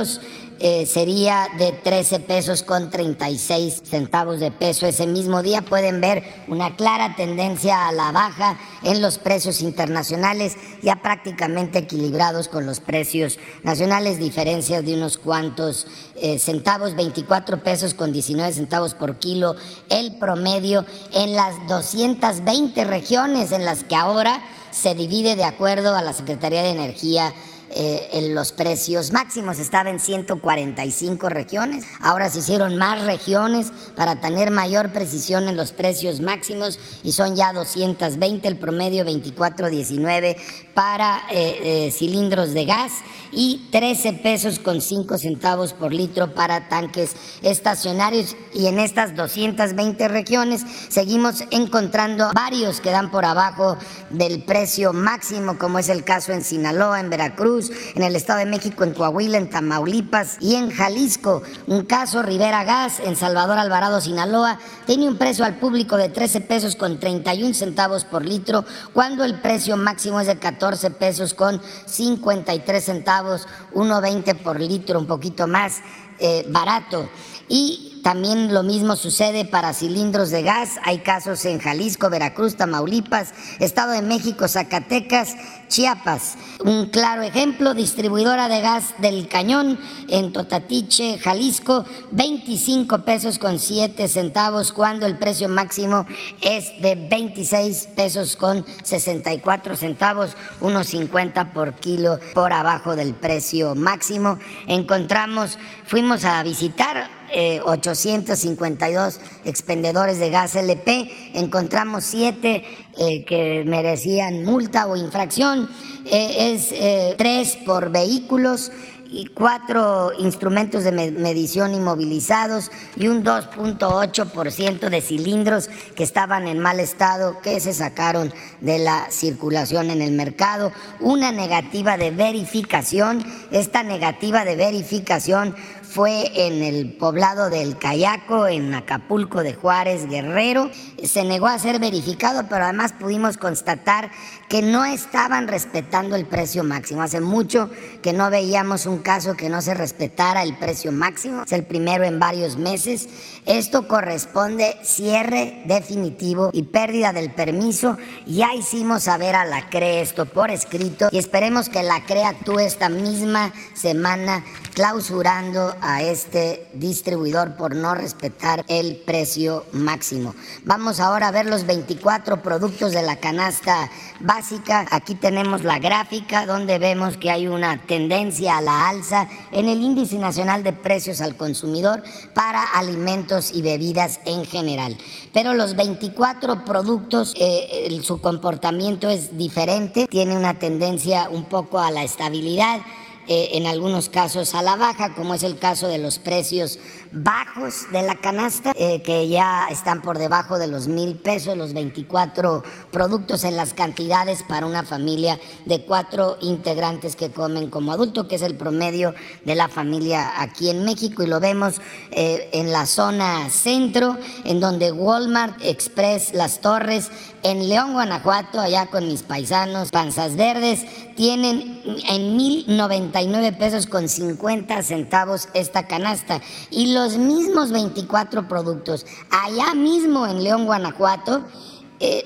eh, 0.63 0.85
sería 0.85 1.47
de 1.57 1.71
13 1.71 2.19
pesos 2.19 2.61
con 2.61 2.91
36 2.91 3.81
centavos 3.83 4.39
de 4.39 4.51
peso. 4.51 4.85
Ese 4.85 5.07
mismo 5.07 5.41
día 5.41 5.63
pueden 5.63 6.01
ver 6.01 6.23
una 6.47 6.75
clara 6.75 7.15
tendencia 7.15 7.87
a 7.87 7.91
la 7.91 8.11
baja 8.11 8.59
en 8.83 9.01
los 9.01 9.17
precios 9.17 9.61
internacionales, 9.61 10.55
ya 10.83 11.01
prácticamente 11.01 11.79
equilibrados 11.79 12.47
con 12.47 12.67
los 12.67 12.79
precios 12.79 13.39
nacionales, 13.63 14.19
diferencias 14.19 14.85
de 14.85 14.93
unos 14.93 15.17
cuantos 15.17 15.87
eh, 16.15 16.37
centavos, 16.37 16.95
24 16.95 17.63
pesos 17.63 17.95
con 17.95 18.11
19 18.11 18.53
centavos 18.53 18.93
por 18.93 19.17
kilo, 19.17 19.55
el 19.89 20.15
promedio 20.17 20.85
en 21.11 21.33
las 21.33 21.55
220 21.67 22.83
regiones 22.83 23.51
en 23.51 23.65
las 23.65 23.83
que 23.83 23.95
ahora 23.95 24.43
se 24.69 24.93
divide 24.93 25.35
de 25.35 25.43
acuerdo 25.43 25.95
a 25.95 26.01
la 26.01 26.13
Secretaría 26.13 26.61
de 26.61 26.69
Energía 26.69 27.33
eh, 27.73 28.09
en 28.13 28.35
los 28.35 28.51
precios 28.51 29.11
máximos. 29.11 29.59
Estaba 29.59 29.89
en 29.89 29.99
145 29.99 31.29
regiones. 31.29 31.85
Ahora 32.01 32.29
se 32.29 32.39
hicieron 32.39 32.77
más 32.77 33.03
regiones 33.05 33.71
para 33.95 34.19
tener 34.19 34.51
mayor 34.51 34.91
precisión 34.91 35.47
en 35.47 35.57
los 35.57 35.71
precios 35.71 36.21
máximos 36.21 36.79
y 37.03 37.11
son 37.13 37.35
ya 37.35 37.53
220, 37.53 38.47
el 38.47 38.57
promedio 38.57 39.05
24.19 39.05 40.37
para 40.73 41.23
eh, 41.31 41.87
eh, 41.87 41.91
cilindros 41.91 42.53
de 42.53 42.65
gas 42.65 42.91
y 43.31 43.67
13 43.71 44.13
pesos 44.13 44.59
con 44.59 44.81
5 44.81 45.17
centavos 45.17 45.73
por 45.73 45.93
litro 45.93 46.33
para 46.33 46.67
tanques 46.69 47.15
estacionarios. 47.41 48.35
Y 48.53 48.67
en 48.67 48.79
estas 48.79 49.15
220 49.15 50.07
regiones 50.07 50.65
seguimos 50.89 51.43
encontrando 51.51 52.31
varios 52.33 52.81
que 52.81 52.91
dan 52.91 53.11
por 53.11 53.25
abajo 53.25 53.77
del 54.09 54.43
precio 54.43 54.93
máximo, 54.93 55.57
como 55.57 55.79
es 55.79 55.89
el 55.89 56.03
caso 56.03 56.33
en 56.33 56.43
Sinaloa, 56.43 56.99
en 56.99 57.09
Veracruz 57.09 57.71
en 57.95 58.03
el 58.03 58.15
Estado 58.15 58.39
de 58.39 58.45
México, 58.45 58.83
en 58.83 58.93
Coahuila, 58.93 59.37
en 59.37 59.49
Tamaulipas 59.49 60.37
y 60.39 60.55
en 60.55 60.71
Jalisco. 60.71 61.41
Un 61.67 61.85
caso, 61.85 62.21
Rivera 62.21 62.63
Gas, 62.63 62.99
en 62.99 63.15
Salvador 63.15 63.57
Alvarado, 63.57 64.01
Sinaloa, 64.01 64.59
tiene 64.85 65.07
un 65.07 65.17
precio 65.17 65.45
al 65.45 65.55
público 65.55 65.97
de 65.97 66.09
13 66.09 66.41
pesos 66.41 66.75
con 66.75 66.99
31 66.99 67.53
centavos 67.53 68.05
por 68.05 68.25
litro, 68.25 68.65
cuando 68.93 69.23
el 69.23 69.39
precio 69.39 69.77
máximo 69.77 70.19
es 70.19 70.27
de 70.27 70.37
14 70.37 70.60
pesos 70.97 71.33
con 71.33 71.61
53 71.85 72.83
centavos, 72.83 73.47
1.20 73.73 74.37
por 74.37 74.59
litro, 74.59 74.99
un 74.99 75.07
poquito 75.07 75.47
más 75.47 75.81
eh, 76.19 76.45
barato. 76.49 77.09
Y 77.49 77.90
también 78.03 78.53
lo 78.53 78.63
mismo 78.63 78.95
sucede 78.95 79.45
para 79.45 79.73
cilindros 79.73 80.29
de 80.31 80.43
gas. 80.43 80.79
Hay 80.83 80.99
casos 80.99 81.45
en 81.45 81.59
Jalisco, 81.59 82.09
Veracruz, 82.09 82.55
Tamaulipas, 82.55 83.33
Estado 83.59 83.91
de 83.91 84.01
México, 84.01 84.47
Zacatecas, 84.47 85.35
Chiapas. 85.67 86.37
Un 86.65 86.87
claro 86.87 87.21
ejemplo, 87.21 87.73
distribuidora 87.73 88.49
de 88.49 88.61
gas 88.61 88.95
del 88.97 89.27
Cañón 89.27 89.79
en 90.07 90.33
Totatiche, 90.33 91.17
Jalisco, 91.19 91.85
25 92.11 93.05
pesos 93.05 93.39
con 93.39 93.59
7 93.59 94.07
centavos 94.07 94.73
cuando 94.73 95.05
el 95.05 95.17
precio 95.17 95.47
máximo 95.47 96.05
es 96.41 96.81
de 96.81 96.95
26 96.95 97.89
pesos 97.95 98.35
con 98.35 98.65
64 98.83 99.75
centavos, 99.75 100.35
unos 100.59 100.87
50 100.87 101.53
por 101.53 101.75
kilo 101.75 102.19
por 102.33 102.51
abajo 102.51 102.95
del 102.95 103.13
precio 103.13 103.75
máximo. 103.75 104.39
Encontramos, 104.67 105.57
fuimos 105.85 106.25
a 106.25 106.41
visitar 106.43 107.20
852 107.63 109.17
eh, 109.17 109.19
expendedores 109.45 110.19
de 110.19 110.29
gas 110.29 110.55
LP, 110.55 111.09
encontramos 111.33 112.03
siete 112.03 112.63
eh, 112.97 113.23
que 113.25 113.63
merecían 113.65 114.43
multa 114.43 114.87
o 114.87 114.95
infracción, 114.95 115.69
eh, 116.05 116.53
es 116.53 117.17
tres 117.17 117.57
por 117.65 117.91
vehículos 117.91 118.71
y 119.11 119.25
cuatro 119.25 120.11
instrumentos 120.17 120.85
de 120.85 120.91
medición 120.93 121.73
inmovilizados 121.73 122.71
y 122.95 123.07
un 123.09 123.25
2.8% 123.25 124.89
de 124.89 125.01
cilindros 125.01 125.69
que 125.95 126.03
estaban 126.03 126.47
en 126.47 126.59
mal 126.59 126.79
estado 126.79 127.41
que 127.41 127.59
se 127.59 127.73
sacaron 127.73 128.33
de 128.61 128.79
la 128.79 129.11
circulación 129.11 129.89
en 129.89 130.01
el 130.01 130.13
mercado, 130.13 130.71
una 131.01 131.33
negativa 131.33 131.97
de 131.97 132.11
verificación, 132.11 133.25
esta 133.51 133.83
negativa 133.83 134.45
de 134.45 134.55
verificación 134.55 135.55
fue 135.91 136.47
en 136.47 136.63
el 136.63 136.93
poblado 136.93 137.49
del 137.49 137.77
Cayaco, 137.77 138.47
en 138.47 138.73
Acapulco 138.73 139.43
de 139.43 139.53
Juárez, 139.53 140.07
Guerrero. 140.07 140.71
Se 141.03 141.25
negó 141.25 141.47
a 141.47 141.59
ser 141.59 141.79
verificado, 141.79 142.47
pero 142.47 142.63
además 142.63 142.93
pudimos 142.93 143.37
constatar 143.37 144.09
que 144.47 144.61
no 144.61 144.85
estaban 144.85 145.49
respetando 145.49 146.15
el 146.15 146.25
precio 146.25 146.63
máximo. 146.63 147.01
Hace 147.01 147.19
mucho 147.19 147.69
que 148.01 148.13
no 148.13 148.29
veíamos 148.29 148.85
un 148.85 148.99
caso 148.99 149.35
que 149.35 149.49
no 149.49 149.61
se 149.61 149.73
respetara 149.73 150.43
el 150.43 150.55
precio 150.55 150.93
máximo. 150.93 151.43
Es 151.43 151.51
el 151.51 151.65
primero 151.65 152.05
en 152.05 152.19
varios 152.19 152.55
meses. 152.55 153.09
Esto 153.45 153.89
corresponde 153.89 154.77
cierre 154.83 155.61
definitivo 155.65 156.51
y 156.53 156.63
pérdida 156.63 157.11
del 157.11 157.33
permiso. 157.33 157.97
Ya 158.25 158.53
hicimos 158.53 159.03
saber 159.03 159.35
a 159.35 159.43
la 159.43 159.69
CRE 159.69 159.99
esto 159.99 160.25
por 160.25 160.51
escrito 160.51 161.09
y 161.11 161.17
esperemos 161.17 161.67
que 161.67 161.83
la 161.83 162.05
CRE 162.05 162.23
actúe 162.23 162.59
esta 162.59 162.87
misma 162.87 163.51
semana 163.73 164.45
clausurando 164.73 165.75
a 165.81 166.01
este 166.01 166.67
distribuidor 166.73 167.55
por 167.55 167.75
no 167.75 167.93
respetar 167.95 168.63
el 168.67 168.95
precio 168.97 169.65
máximo. 169.73 170.33
Vamos 170.63 170.99
ahora 170.99 171.27
a 171.27 171.31
ver 171.31 171.45
los 171.45 171.65
24 171.65 172.41
productos 172.41 172.91
de 172.91 173.01
la 173.01 173.17
canasta 173.17 173.89
básica. 174.19 174.85
Aquí 174.91 175.15
tenemos 175.15 175.63
la 175.63 175.79
gráfica 175.79 176.45
donde 176.45 176.79
vemos 176.79 177.17
que 177.17 177.31
hay 177.31 177.47
una 177.47 177.81
tendencia 177.85 178.57
a 178.57 178.61
la 178.61 178.89
alza 178.89 179.27
en 179.51 179.67
el 179.67 179.81
índice 179.81 180.17
nacional 180.17 180.63
de 180.63 180.73
precios 180.73 181.21
al 181.21 181.35
consumidor 181.35 182.03
para 182.33 182.63
alimentos 182.63 183.51
y 183.53 183.61
bebidas 183.61 184.19
en 184.25 184.45
general. 184.45 184.97
Pero 185.33 185.53
los 185.53 185.75
24 185.75 186.65
productos, 186.65 187.33
eh, 187.37 187.99
su 188.03 188.21
comportamiento 188.21 189.09
es 189.09 189.37
diferente, 189.37 190.07
tiene 190.07 190.35
una 190.35 190.59
tendencia 190.59 191.29
un 191.29 191.45
poco 191.45 191.79
a 191.79 191.91
la 191.91 192.03
estabilidad 192.03 192.81
eh, 193.27 193.49
en 193.53 193.67
algunos 193.67 194.09
casos 194.09 194.55
a 194.55 194.61
la 194.61 194.75
baja, 194.75 195.13
como 195.13 195.33
es 195.33 195.43
el 195.43 195.57
caso 195.57 195.87
de 195.87 195.97
los 195.97 196.19
precios 196.19 196.79
bajos 197.11 197.91
de 197.91 198.01
la 198.03 198.15
canasta, 198.15 198.71
eh, 198.75 199.01
que 199.01 199.27
ya 199.27 199.67
están 199.69 200.01
por 200.01 200.17
debajo 200.17 200.57
de 200.57 200.67
los 200.67 200.87
mil 200.87 201.15
pesos, 201.15 201.57
los 201.57 201.73
24 201.73 202.63
productos 202.91 203.43
en 203.43 203.57
las 203.57 203.73
cantidades 203.73 204.43
para 204.43 204.65
una 204.65 204.83
familia 204.83 205.39
de 205.65 205.83
cuatro 205.83 206.37
integrantes 206.41 207.15
que 207.15 207.31
comen 207.31 207.69
como 207.69 207.91
adulto, 207.91 208.27
que 208.27 208.35
es 208.35 208.41
el 208.41 208.55
promedio 208.55 209.13
de 209.45 209.55
la 209.55 209.67
familia 209.67 210.41
aquí 210.41 210.69
en 210.69 210.83
México, 210.85 211.23
y 211.23 211.27
lo 211.27 211.39
vemos 211.39 211.81
eh, 212.11 212.49
en 212.53 212.71
la 212.71 212.85
zona 212.85 213.49
centro, 213.49 214.17
en 214.43 214.59
donde 214.59 214.91
Walmart, 214.91 215.61
Express, 215.63 216.33
Las 216.33 216.61
Torres, 216.61 217.11
en 217.43 217.67
León, 217.67 217.93
Guanajuato, 217.93 218.59
allá 218.59 218.85
con 218.85 219.07
mis 219.07 219.23
paisanos, 219.23 219.89
Panzas 219.89 220.35
Verdes, 220.35 220.85
tienen 221.15 221.81
en 222.07 222.37
1.099 222.37 223.57
pesos 223.57 223.87
con 223.87 224.07
50 224.07 224.81
centavos 224.83 225.49
esta 225.53 225.87
canasta. 225.87 226.41
Y 226.69 226.93
los 226.93 227.00
mismos 227.17 227.71
24 227.71 228.47
productos, 228.47 229.05
allá 229.29 229.73
mismo 229.73 230.27
en 230.27 230.43
León, 230.43 230.65
Guanajuato, 230.65 231.43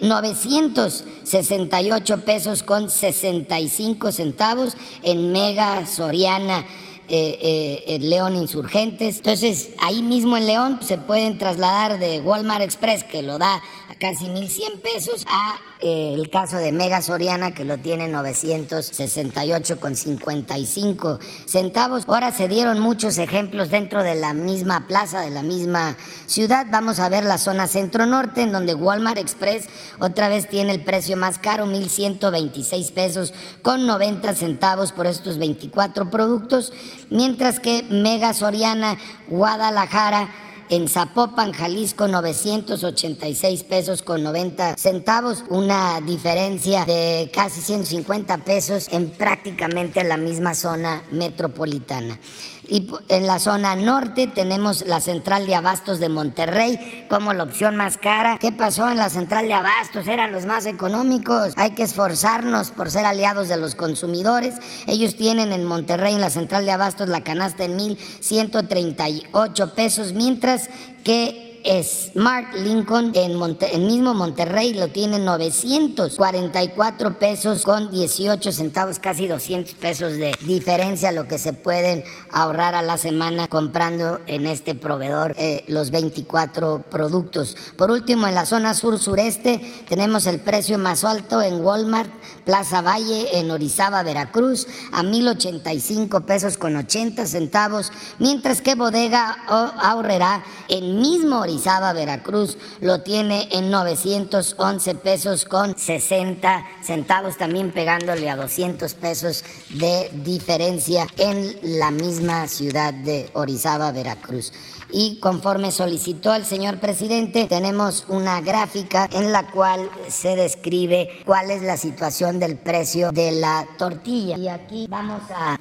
968 0.01 2.13
eh, 2.13 2.17
pesos 2.17 2.63
con 2.63 2.89
65 2.89 4.11
centavos 4.11 4.75
en 5.03 5.31
Mega 5.31 5.85
Soriana 5.85 6.65
eh, 7.07 7.83
eh, 7.87 7.99
León 7.99 8.35
Insurgentes. 8.35 9.17
Entonces, 9.17 9.69
ahí 9.79 10.01
mismo 10.01 10.37
en 10.37 10.47
León 10.47 10.79
se 10.81 10.97
pueden 10.97 11.37
trasladar 11.37 11.99
de 11.99 12.19
Walmart 12.21 12.61
Express, 12.61 13.03
que 13.03 13.21
lo 13.21 13.37
da 13.37 13.61
a 13.89 13.95
casi 13.99 14.25
1.100 14.25 14.81
pesos, 14.81 15.25
a 15.27 15.59
eh, 15.81 16.13
el 16.15 16.29
caso 16.29 16.57
de 16.57 16.71
Mega 16.71 17.01
Soriana, 17.01 17.53
que 17.53 17.65
lo 17.65 17.77
tiene 17.77 18.07
968 18.07 19.79
con 19.79 19.95
55 19.95 21.19
centavos. 21.45 22.05
Ahora 22.07 22.31
se 22.31 22.47
dieron 22.47 22.79
muchos 22.79 23.17
ejemplos 23.17 23.69
dentro 23.69 24.01
de 24.01 24.15
la 24.15 24.33
misma 24.33 24.87
plaza, 24.87 25.21
de 25.21 25.29
la 25.29 25.43
misma 25.43 25.97
ciudad. 26.25 26.65
Vamos 26.71 26.99
a 26.99 27.09
ver 27.09 27.23
la 27.23 27.37
zona 27.37 27.67
centro-norte, 27.67 28.41
en 28.41 28.51
donde 28.51 28.73
Walmart 28.73 29.17
Express 29.17 29.67
otra 29.99 30.29
vez 30.29 30.49
tiene 30.49 30.71
el 30.71 30.83
precio 30.83 31.17
más 31.17 31.39
caro, 31.39 31.65
1.126 31.67 32.91
pesos 32.93 33.33
con 33.61 33.85
90 33.85 34.33
centavos 34.33 34.91
por 34.91 35.05
estos 35.05 35.37
24 35.37 36.09
productos 36.09 36.73
mientras 37.09 37.59
que 37.59 37.83
Mega 37.89 38.33
Soriana, 38.33 38.97
Guadalajara, 39.27 40.29
en 40.69 40.87
Zapopan, 40.87 41.51
Jalisco, 41.51 42.07
986 42.07 43.63
pesos 43.63 44.01
con 44.01 44.23
90 44.23 44.75
centavos, 44.77 45.43
una 45.49 46.01
diferencia 46.01 46.85
de 46.85 47.29
casi 47.33 47.61
150 47.61 48.39
pesos 48.39 48.87
en 48.91 49.11
prácticamente 49.11 50.03
la 50.03 50.17
misma 50.17 50.55
zona 50.55 51.03
metropolitana. 51.11 52.19
Y 52.67 52.89
en 53.09 53.27
la 53.27 53.39
zona 53.39 53.75
norte 53.75 54.27
tenemos 54.27 54.85
la 54.85 54.99
central 55.01 55.45
de 55.45 55.55
abastos 55.55 55.99
de 55.99 56.09
Monterrey 56.09 57.05
como 57.09 57.33
la 57.33 57.43
opción 57.43 57.75
más 57.75 57.97
cara. 57.97 58.37
¿Qué 58.39 58.51
pasó 58.51 58.89
en 58.89 58.97
la 58.97 59.09
central 59.09 59.47
de 59.47 59.53
abastos? 59.53 60.07
Eran 60.07 60.31
los 60.31 60.45
más 60.45 60.65
económicos. 60.65 61.53
Hay 61.57 61.71
que 61.71 61.83
esforzarnos 61.83 62.71
por 62.71 62.89
ser 62.91 63.05
aliados 63.05 63.47
de 63.47 63.57
los 63.57 63.75
consumidores. 63.75 64.55
Ellos 64.87 65.15
tienen 65.15 65.51
en 65.51 65.65
Monterrey, 65.65 66.15
en 66.15 66.21
la 66.21 66.29
central 66.29 66.65
de 66.65 66.71
abastos, 66.71 67.09
la 67.09 67.23
canasta 67.23 67.65
en 67.65 67.77
1.138 67.77 69.73
pesos, 69.73 70.13
mientras 70.13 70.69
que 71.03 71.44
Smart 71.83 72.53
Lincoln 72.53 73.11
en 73.15 73.31
el 73.31 73.81
mismo 73.81 74.13
Monterrey 74.13 74.73
lo 74.73 74.89
tiene 74.89 75.17
944 75.19 77.17
pesos 77.17 77.63
con 77.63 77.89
18 77.89 78.51
centavos, 78.51 78.99
casi 78.99 79.27
200 79.27 79.73
pesos 79.73 80.13
de 80.13 80.35
diferencia 80.41 81.11
lo 81.11 81.27
que 81.27 81.39
se 81.39 81.53
pueden 81.53 82.03
ahorrar 82.31 82.75
a 82.75 82.83
la 82.83 82.97
semana 82.97 83.47
comprando 83.47 84.19
en 84.27 84.45
este 84.45 84.75
proveedor 84.75 85.33
eh, 85.37 85.63
los 85.67 85.89
24 85.89 86.83
productos. 86.89 87.57
Por 87.77 87.89
último, 87.89 88.27
en 88.27 88.35
la 88.35 88.45
zona 88.45 88.75
sur-sureste 88.75 89.59
tenemos 89.89 90.27
el 90.27 90.39
precio 90.39 90.77
más 90.77 91.03
alto 91.03 91.41
en 91.41 91.61
Walmart, 91.61 92.11
Plaza 92.45 92.81
Valle, 92.81 93.39
en 93.39 93.51
Orizaba, 93.51 94.03
Veracruz, 94.03 94.67
a 94.91 95.03
1085 95.03 96.21
pesos 96.21 96.57
con 96.57 96.75
80 96.75 97.25
centavos, 97.25 97.91
mientras 98.19 98.61
que 98.61 98.75
Bodega 98.75 99.37
ahorrará 99.47 100.43
en 100.69 100.99
mismo 101.01 101.39
Orizaba 101.39 101.93
Veracruz, 101.93 102.57
lo 102.81 103.01
tiene 103.01 103.49
en 103.51 103.71
911 103.71 104.95
pesos 104.95 105.45
con 105.45 105.77
60 105.77 106.65
centavos, 106.81 107.37
también 107.37 107.71
pegándole 107.71 108.29
a 108.29 108.35
200 108.35 108.93
pesos 108.93 109.43
de 109.71 110.11
diferencia 110.23 111.07
en 111.17 111.57
la 111.79 111.91
misma 111.91 112.47
ciudad 112.47 112.93
de 112.93 113.29
Orizaba, 113.33 113.91
Veracruz 113.91 114.53
y 114.91 115.19
conforme 115.19 115.71
solicitó 115.71 116.33
el 116.33 116.45
señor 116.45 116.79
presidente, 116.79 117.45
tenemos 117.45 118.05
una 118.07 118.41
gráfica 118.41 119.09
en 119.11 119.31
la 119.31 119.47
cual 119.47 119.89
se 120.07 120.35
describe 120.35 121.09
cuál 121.25 121.51
es 121.51 121.61
la 121.61 121.77
situación 121.77 122.39
del 122.39 122.57
precio 122.57 123.11
de 123.11 123.31
la 123.31 123.65
tortilla. 123.77 124.37
Y 124.37 124.47
aquí 124.47 124.87
vamos 124.89 125.21
a, 125.31 125.57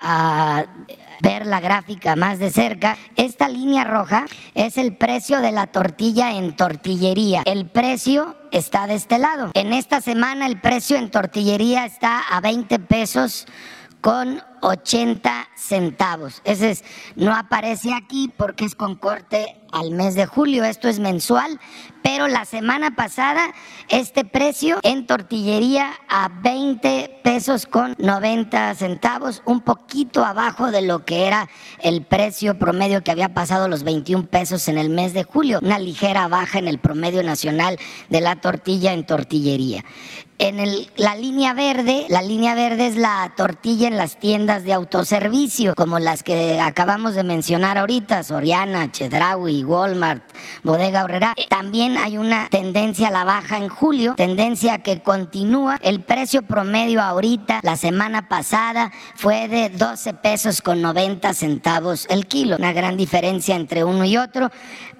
a 0.00 0.66
ver 1.22 1.46
la 1.46 1.60
gráfica 1.60 2.16
más 2.16 2.38
de 2.38 2.50
cerca, 2.50 2.98
esta 3.16 3.48
línea 3.48 3.84
roja 3.84 4.26
es 4.54 4.76
el 4.76 4.96
precio 4.96 5.40
de 5.40 5.52
la 5.52 5.68
tortilla 5.68 6.32
en 6.32 6.56
tortillería. 6.56 7.42
El 7.46 7.66
precio 7.66 8.36
está 8.50 8.86
de 8.86 8.94
este 8.94 9.18
lado. 9.18 9.52
En 9.54 9.72
esta 9.72 10.00
semana 10.00 10.46
el 10.46 10.60
precio 10.60 10.96
en 10.96 11.10
tortillería 11.10 11.86
está 11.86 12.18
a 12.18 12.40
20 12.40 12.78
pesos 12.80 13.46
con 14.00 14.42
80 14.62 15.48
centavos. 15.56 16.40
Ese 16.44 16.70
es, 16.70 16.84
no 17.16 17.34
aparece 17.34 17.92
aquí 17.92 18.32
porque 18.36 18.64
es 18.64 18.74
con 18.74 18.96
corte 18.96 19.58
al 19.72 19.90
mes 19.90 20.14
de 20.14 20.26
julio. 20.26 20.64
Esto 20.64 20.88
es 20.88 20.98
mensual, 20.98 21.58
pero 22.02 22.28
la 22.28 22.44
semana 22.44 22.94
pasada 22.94 23.52
este 23.88 24.24
precio 24.24 24.78
en 24.82 25.06
tortillería 25.06 25.92
a 26.08 26.28
20 26.28 27.20
pesos 27.24 27.66
con 27.66 27.94
90 27.98 28.74
centavos, 28.74 29.42
un 29.46 29.60
poquito 29.60 30.24
abajo 30.24 30.70
de 30.70 30.82
lo 30.82 31.04
que 31.04 31.26
era 31.26 31.48
el 31.80 32.04
precio 32.04 32.58
promedio 32.58 33.02
que 33.02 33.10
había 33.10 33.34
pasado 33.34 33.68
los 33.68 33.82
21 33.82 34.26
pesos 34.26 34.68
en 34.68 34.78
el 34.78 34.90
mes 34.90 35.14
de 35.14 35.24
julio. 35.24 35.58
Una 35.62 35.78
ligera 35.78 36.28
baja 36.28 36.58
en 36.58 36.68
el 36.68 36.78
promedio 36.78 37.22
nacional 37.22 37.78
de 38.10 38.20
la 38.20 38.36
tortilla 38.36 38.92
en 38.92 39.06
tortillería. 39.06 39.84
En 40.38 40.58
la 40.96 41.14
línea 41.14 41.54
verde, 41.54 42.06
la 42.08 42.20
línea 42.20 42.56
verde 42.56 42.88
es 42.88 42.96
la 42.96 43.32
tortilla 43.36 43.86
en 43.86 43.96
las 43.96 44.18
tiendas 44.18 44.51
de 44.60 44.74
autoservicio, 44.74 45.74
como 45.74 45.98
las 45.98 46.22
que 46.22 46.60
acabamos 46.60 47.14
de 47.14 47.24
mencionar 47.24 47.78
ahorita, 47.78 48.22
Soriana, 48.22 48.92
Chedraui, 48.92 49.64
Walmart, 49.64 50.22
Bodega 50.62 51.04
Horrera. 51.04 51.34
También 51.48 51.96
hay 51.96 52.18
una 52.18 52.48
tendencia 52.50 53.08
a 53.08 53.10
la 53.10 53.24
baja 53.24 53.56
en 53.56 53.70
julio, 53.70 54.14
tendencia 54.14 54.78
que 54.78 55.02
continúa. 55.02 55.78
El 55.82 56.02
precio 56.02 56.42
promedio 56.42 57.00
ahorita, 57.00 57.60
la 57.62 57.76
semana 57.76 58.28
pasada, 58.28 58.92
fue 59.14 59.48
de 59.48 59.70
12 59.70 60.14
pesos 60.14 60.60
con 60.60 60.82
90 60.82 61.32
centavos 61.32 62.06
el 62.10 62.26
kilo, 62.26 62.56
una 62.56 62.74
gran 62.74 62.98
diferencia 62.98 63.56
entre 63.56 63.84
uno 63.84 64.04
y 64.04 64.18
otro 64.18 64.50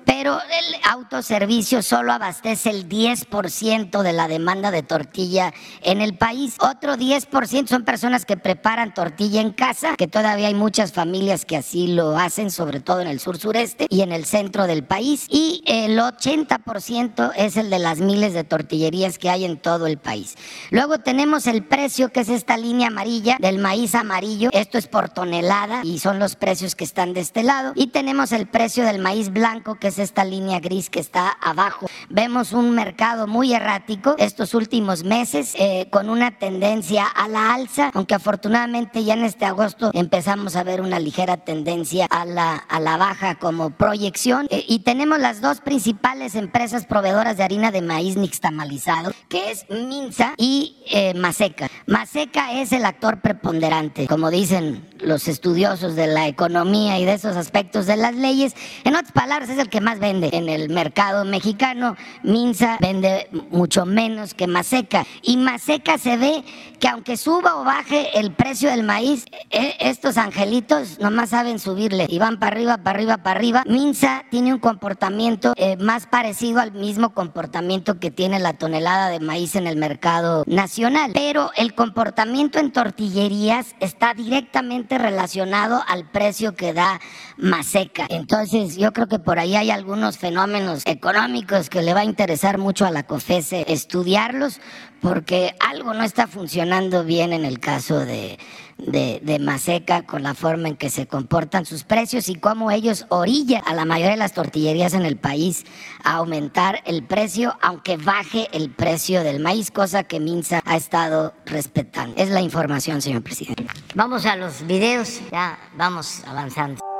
pero 0.04 0.34
el 0.34 0.74
autoservicio 0.90 1.82
solo 1.82 2.12
abastece 2.12 2.70
el 2.70 2.88
10% 2.88 4.02
de 4.02 4.12
la 4.12 4.28
demanda 4.28 4.70
de 4.70 4.82
tortilla 4.82 5.52
en 5.82 6.00
el 6.00 6.16
país. 6.16 6.56
Otro 6.60 6.96
10% 6.96 7.68
son 7.68 7.84
personas 7.84 8.24
que 8.24 8.36
preparan 8.36 8.94
tortilla 8.94 9.40
en 9.42 9.52
casa, 9.52 9.96
que 9.96 10.08
todavía 10.08 10.48
hay 10.48 10.54
muchas 10.54 10.92
familias 10.92 11.44
que 11.44 11.56
así 11.56 11.88
lo 11.88 12.16
hacen, 12.16 12.50
sobre 12.50 12.80
todo 12.80 13.00
en 13.00 13.08
el 13.08 13.20
sur 13.20 13.38
sureste 13.38 13.86
y 13.90 14.00
en 14.00 14.12
el 14.12 14.24
centro 14.24 14.66
del 14.66 14.84
país. 14.84 15.26
Y 15.28 15.62
el 15.66 15.98
80% 15.98 17.32
es 17.36 17.56
el 17.56 17.68
de 17.68 17.78
las 17.78 18.00
miles 18.00 18.32
de 18.32 18.44
tortillerías 18.44 19.18
que 19.18 19.28
hay 19.28 19.44
en 19.44 19.58
todo 19.58 19.86
el 19.86 19.98
país. 19.98 20.36
Luego 20.70 20.98
tenemos 20.98 21.46
el 21.46 21.64
precio, 21.64 22.10
que 22.10 22.20
es 22.20 22.28
esta 22.28 22.56
línea 22.56 22.88
amarilla 22.88 23.36
del 23.40 23.58
maíz 23.58 23.94
amarillo. 23.94 24.50
Esto 24.52 24.78
es 24.78 24.86
por 24.86 25.08
tonelada 25.08 25.82
y 25.84 25.98
son 25.98 26.18
los 26.18 26.36
precios 26.36 26.74
que 26.74 26.84
están 26.84 27.12
de 27.12 27.20
este 27.20 27.42
lado. 27.42 27.72
Y 27.74 27.88
tenemos 27.88 28.32
el 28.32 28.46
precio 28.46 28.84
del 28.84 28.98
maíz 28.98 29.30
blanco, 29.30 29.74
que 29.74 29.88
es 29.88 29.98
esta 29.98 30.24
línea 30.24 30.60
gris 30.60 30.88
que 30.88 31.00
está 31.00 31.28
abajo. 31.28 31.86
Vemos 32.08 32.52
un 32.52 32.70
mercado 32.70 33.26
muy 33.26 33.52
errático 33.52 34.14
estos 34.18 34.54
últimos 34.54 35.04
meses 35.04 35.54
eh, 35.58 35.88
con 35.90 36.08
una 36.08 36.38
tendencia 36.38 37.06
a 37.06 37.28
la 37.28 37.54
alza, 37.54 37.90
aunque 37.94 38.14
afortunadamente 38.14 39.04
ya 39.04 39.14
en 39.14 39.22
este 39.32 39.46
agosto 39.46 39.90
empezamos 39.94 40.56
a 40.56 40.62
ver 40.62 40.82
una 40.82 40.98
ligera 40.98 41.38
tendencia 41.38 42.06
a 42.10 42.26
la, 42.26 42.54
a 42.54 42.80
la 42.80 42.98
baja 42.98 43.36
como 43.36 43.70
proyección. 43.70 44.46
Eh, 44.50 44.62
y 44.68 44.80
tenemos 44.80 45.18
las 45.18 45.40
dos 45.40 45.62
principales 45.62 46.34
empresas 46.34 46.84
proveedoras 46.84 47.38
de 47.38 47.42
harina 47.42 47.70
de 47.70 47.80
maíz 47.80 48.16
nixtamalizado, 48.16 49.10
que 49.30 49.50
es 49.50 49.64
Minza 49.70 50.34
y 50.36 50.76
eh, 50.90 51.14
Maseca. 51.14 51.70
Maseca 51.86 52.60
es 52.60 52.72
el 52.72 52.84
actor 52.84 53.22
preponderante, 53.22 54.06
como 54.06 54.30
dicen 54.30 54.86
los 55.00 55.26
estudiosos 55.28 55.96
de 55.96 56.08
la 56.08 56.28
economía 56.28 56.98
y 56.98 57.06
de 57.06 57.14
esos 57.14 57.34
aspectos 57.34 57.86
de 57.86 57.96
las 57.96 58.14
leyes. 58.14 58.54
En 58.84 58.94
otras 58.94 59.12
palabras, 59.12 59.48
es 59.48 59.58
el 59.58 59.70
que 59.70 59.80
más 59.80 59.98
vende 59.98 60.28
en 60.32 60.50
el 60.50 60.68
mercado 60.68 61.24
mexicano. 61.24 61.96
Minza 62.22 62.76
vende 62.80 63.30
mucho 63.50 63.86
menos 63.86 64.34
que 64.34 64.46
Maseca. 64.46 65.06
Y 65.22 65.38
Maseca 65.38 65.96
se 65.96 66.18
ve 66.18 66.44
que 66.78 66.88
aunque 66.88 67.16
suba 67.16 67.56
o 67.56 67.64
baje 67.64 68.18
el 68.18 68.32
precio 68.32 68.68
del 68.68 68.82
maíz, 68.82 69.21
e, 69.50 69.76
estos 69.80 70.16
angelitos 70.16 70.98
nomás 70.98 71.30
saben 71.30 71.58
subirle 71.58 72.06
y 72.08 72.18
van 72.18 72.38
para 72.38 72.56
arriba, 72.56 72.78
para 72.78 72.98
arriba, 72.98 73.18
para 73.18 73.38
arriba. 73.38 73.62
Minza 73.66 74.24
tiene 74.30 74.52
un 74.52 74.60
comportamiento 74.60 75.52
eh, 75.56 75.76
más 75.76 76.06
parecido 76.06 76.60
al 76.60 76.72
mismo 76.72 77.14
comportamiento 77.14 77.98
que 77.98 78.10
tiene 78.10 78.38
la 78.38 78.54
tonelada 78.54 79.08
de 79.08 79.20
maíz 79.20 79.56
en 79.56 79.66
el 79.66 79.76
mercado 79.76 80.44
nacional. 80.46 81.12
Pero 81.14 81.50
el 81.56 81.74
comportamiento 81.74 82.58
en 82.58 82.72
tortillerías 82.72 83.74
está 83.80 84.14
directamente 84.14 84.98
relacionado 84.98 85.82
al 85.86 86.08
precio 86.10 86.54
que 86.54 86.72
da 86.72 87.00
Maseca. 87.42 88.06
Entonces 88.08 88.76
yo 88.76 88.92
creo 88.92 89.08
que 89.08 89.18
por 89.18 89.38
ahí 89.38 89.56
hay 89.56 89.70
algunos 89.70 90.16
fenómenos 90.16 90.82
económicos 90.86 91.68
que 91.68 91.82
le 91.82 91.92
va 91.92 92.00
a 92.00 92.04
interesar 92.04 92.56
mucho 92.56 92.86
a 92.86 92.90
la 92.90 93.02
COFESE 93.02 93.64
estudiarlos 93.68 94.60
porque 95.00 95.56
algo 95.58 95.92
no 95.92 96.04
está 96.04 96.28
funcionando 96.28 97.04
bien 97.04 97.32
en 97.32 97.44
el 97.44 97.58
caso 97.58 97.98
de, 97.98 98.38
de, 98.78 99.38
Maseca 99.40 100.02
con 100.02 100.22
la 100.22 100.34
forma 100.34 100.68
en 100.68 100.76
que 100.76 100.90
se 100.90 101.08
comportan 101.08 101.66
sus 101.66 101.82
precios 101.82 102.28
y 102.28 102.36
cómo 102.36 102.70
ellos 102.70 103.06
orillan 103.08 103.62
a 103.66 103.74
la 103.74 103.84
mayoría 103.84 104.12
de 104.12 104.18
las 104.18 104.32
tortillerías 104.32 104.94
en 104.94 105.04
el 105.04 105.16
país 105.16 105.64
a 106.04 106.14
aumentar 106.14 106.80
el 106.86 107.02
precio, 107.02 107.58
aunque 107.60 107.96
baje 107.96 108.48
el 108.52 108.70
precio 108.70 109.24
del 109.24 109.40
maíz, 109.40 109.72
cosa 109.72 110.04
que 110.04 110.20
Minsa 110.20 110.62
ha 110.64 110.76
estado 110.76 111.34
respetando. 111.46 112.14
Es 112.16 112.30
la 112.30 112.40
información, 112.40 113.02
señor 113.02 113.22
presidente. 113.22 113.66
Vamos 113.96 114.24
a 114.26 114.36
los 114.36 114.64
videos, 114.66 115.20
ya 115.32 115.58
vamos 115.76 116.22
avanzando. 116.26 116.91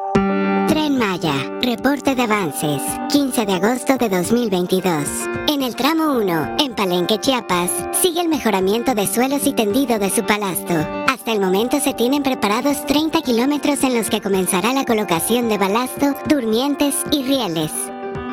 Tren 0.73 0.97
Maya, 0.97 1.35
reporte 1.61 2.15
de 2.15 2.23
avances, 2.23 2.81
15 3.11 3.45
de 3.45 3.53
agosto 3.53 3.99
de 3.99 4.09
2022. 4.09 5.07
En 5.47 5.61
el 5.61 5.77
tramo 5.77 6.15
1, 6.17 6.57
en 6.61 6.75
Palenque, 6.75 7.19
Chiapas, 7.19 7.71
sigue 7.93 8.23
el 8.23 8.31
mejoramiento 8.31 8.95
de 8.95 9.07
suelos 9.07 9.47
y 9.47 9.53
tendido 9.53 9.99
de 9.99 10.09
su 10.09 10.25
palasto. 10.25 10.73
Hasta 11.09 11.33
el 11.33 11.41
momento 11.41 11.79
se 11.79 11.93
tienen 11.93 12.23
preparados 12.23 12.87
30 12.87 13.21
kilómetros 13.21 13.85
en 13.85 13.95
los 13.95 14.09
que 14.09 14.23
comenzará 14.23 14.73
la 14.73 14.87
colocación 14.87 15.51
de 15.51 15.59
balasto, 15.59 16.15
durmientes 16.27 16.95
y 17.11 17.23
rieles. 17.23 17.71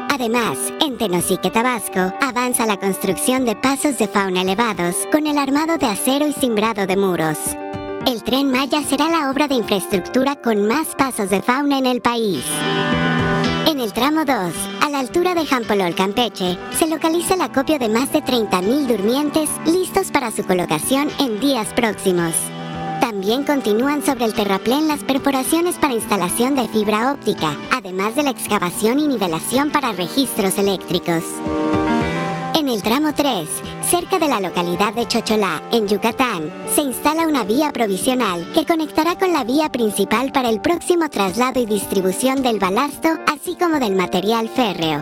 Además, 0.10 0.58
en 0.80 0.98
Tenosique, 0.98 1.52
Tabasco, 1.52 2.14
avanza 2.22 2.66
la 2.66 2.78
construcción 2.78 3.44
de 3.44 3.58
pasos 3.58 3.98
de 3.98 4.08
fauna 4.08 4.44
elevados 4.44 4.96
con 5.12 5.28
el 5.28 5.38
armado 5.38 5.78
de 5.78 5.88
acero 5.88 6.26
y 6.26 6.32
cimbrado 6.32 6.88
de 6.88 6.96
muros. 6.96 7.38
El 8.10 8.24
tren 8.24 8.50
Maya 8.50 8.82
será 8.82 9.08
la 9.08 9.30
obra 9.30 9.48
de 9.48 9.54
infraestructura 9.54 10.36
con 10.36 10.68
más 10.68 10.96
pasos 10.96 11.30
de 11.30 11.44
fauna 11.44 11.78
en 11.78 11.86
el 11.86 12.02
país. 12.02 12.44
En 13.68 13.80
el 13.80 13.94
tramo 13.94 14.26
2, 14.26 14.36
a 14.82 14.90
la 14.90 14.98
altura 14.98 15.36
de 15.36 15.46
Jampolol, 15.46 15.94
Campeche, 15.94 16.58
se 16.72 16.88
localiza 16.88 17.36
el 17.36 17.42
acopio 17.42 17.78
de 17.78 17.88
más 17.88 18.12
de 18.12 18.24
30.000 18.24 18.88
durmientes 18.88 19.48
listos 19.68 20.10
para 20.10 20.32
su 20.32 20.44
colocación 20.44 21.08
en 21.20 21.40
días 21.40 21.68
próximos. 21.76 22.34
También 23.00 23.44
continúan 23.44 24.04
sobre 24.04 24.26
el 24.26 24.34
terraplén 24.34 24.88
las 24.88 25.04
perforaciones 25.04 25.76
para 25.76 25.94
instalación 25.94 26.56
de 26.56 26.68
fibra 26.68 27.12
óptica, 27.12 27.56
además 27.72 28.16
de 28.16 28.24
la 28.24 28.32
excavación 28.32 28.98
y 28.98 29.08
nivelación 29.08 29.70
para 29.70 29.92
registros 29.92 30.58
eléctricos. 30.58 31.24
En 32.60 32.68
el 32.68 32.84
tramo 32.84 33.14
3, 33.16 33.48
cerca 33.90 34.20
de 34.20 34.28
la 34.28 34.42
localidad 34.42 34.94
de 34.94 35.08
Chocholá, 35.08 35.64
en 35.72 35.88
Yucatán, 35.88 36.52
se 36.76 36.82
instala 36.82 37.26
una 37.26 37.46
vía 37.46 37.72
provisional 37.72 38.46
que 38.54 38.66
conectará 38.66 39.18
con 39.18 39.32
la 39.32 39.46
vía 39.46 39.70
principal 39.70 40.34
para 40.34 40.50
el 40.50 40.60
próximo 40.60 41.10
traslado 41.10 41.62
y 41.62 41.66
distribución 41.66 42.44
del 42.44 42.60
balasto, 42.60 43.08
así 43.28 43.56
como 43.56 43.80
del 43.80 43.96
material 43.96 44.50
férreo. 44.50 45.02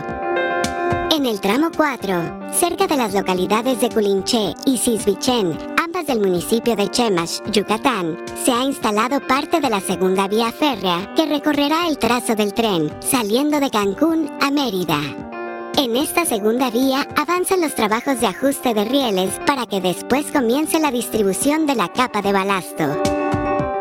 En 1.10 1.26
el 1.26 1.40
tramo 1.40 1.70
4, 1.76 2.52
cerca 2.52 2.86
de 2.86 2.96
las 2.96 3.12
localidades 3.12 3.80
de 3.80 3.88
Culinché 3.88 4.54
y 4.64 4.78
Cisbichén, 4.78 5.58
ambas 5.84 6.06
del 6.06 6.20
municipio 6.20 6.76
de 6.76 6.88
Chemash, 6.88 7.40
Yucatán, 7.50 8.18
se 8.44 8.52
ha 8.52 8.62
instalado 8.62 9.18
parte 9.26 9.60
de 9.60 9.68
la 9.68 9.80
segunda 9.80 10.28
vía 10.28 10.52
férrea 10.52 11.12
que 11.16 11.26
recorrerá 11.26 11.88
el 11.88 11.98
trazo 11.98 12.36
del 12.36 12.54
tren, 12.54 12.88
saliendo 13.00 13.58
de 13.58 13.68
Cancún 13.68 14.30
a 14.40 14.48
Mérida. 14.52 15.00
En 15.78 15.94
esta 15.94 16.24
segunda 16.24 16.72
vía 16.72 17.06
avanzan 17.16 17.60
los 17.60 17.72
trabajos 17.76 18.20
de 18.20 18.26
ajuste 18.26 18.74
de 18.74 18.84
rieles 18.84 19.38
para 19.46 19.64
que 19.64 19.80
después 19.80 20.26
comience 20.32 20.80
la 20.80 20.90
distribución 20.90 21.66
de 21.66 21.76
la 21.76 21.86
capa 21.92 22.20
de 22.20 22.32
balasto. 22.32 23.00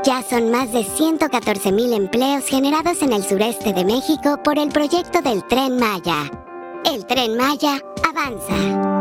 Ya 0.03 0.21
son 0.21 0.51
más 0.51 0.71
de 0.71 0.81
114.000 0.81 1.95
empleos 1.95 2.45
generados 2.45 3.01
en 3.01 3.13
el 3.13 3.23
sureste 3.23 3.73
de 3.73 3.83
México 3.83 4.38
por 4.43 4.60
el 4.60 4.69
proyecto 4.69 5.23
del 5.23 5.43
tren 5.47 5.79
Maya. 5.79 6.29
El 6.86 7.03
tren 7.07 7.36
Maya 7.36 7.81
avanza. 8.07 8.97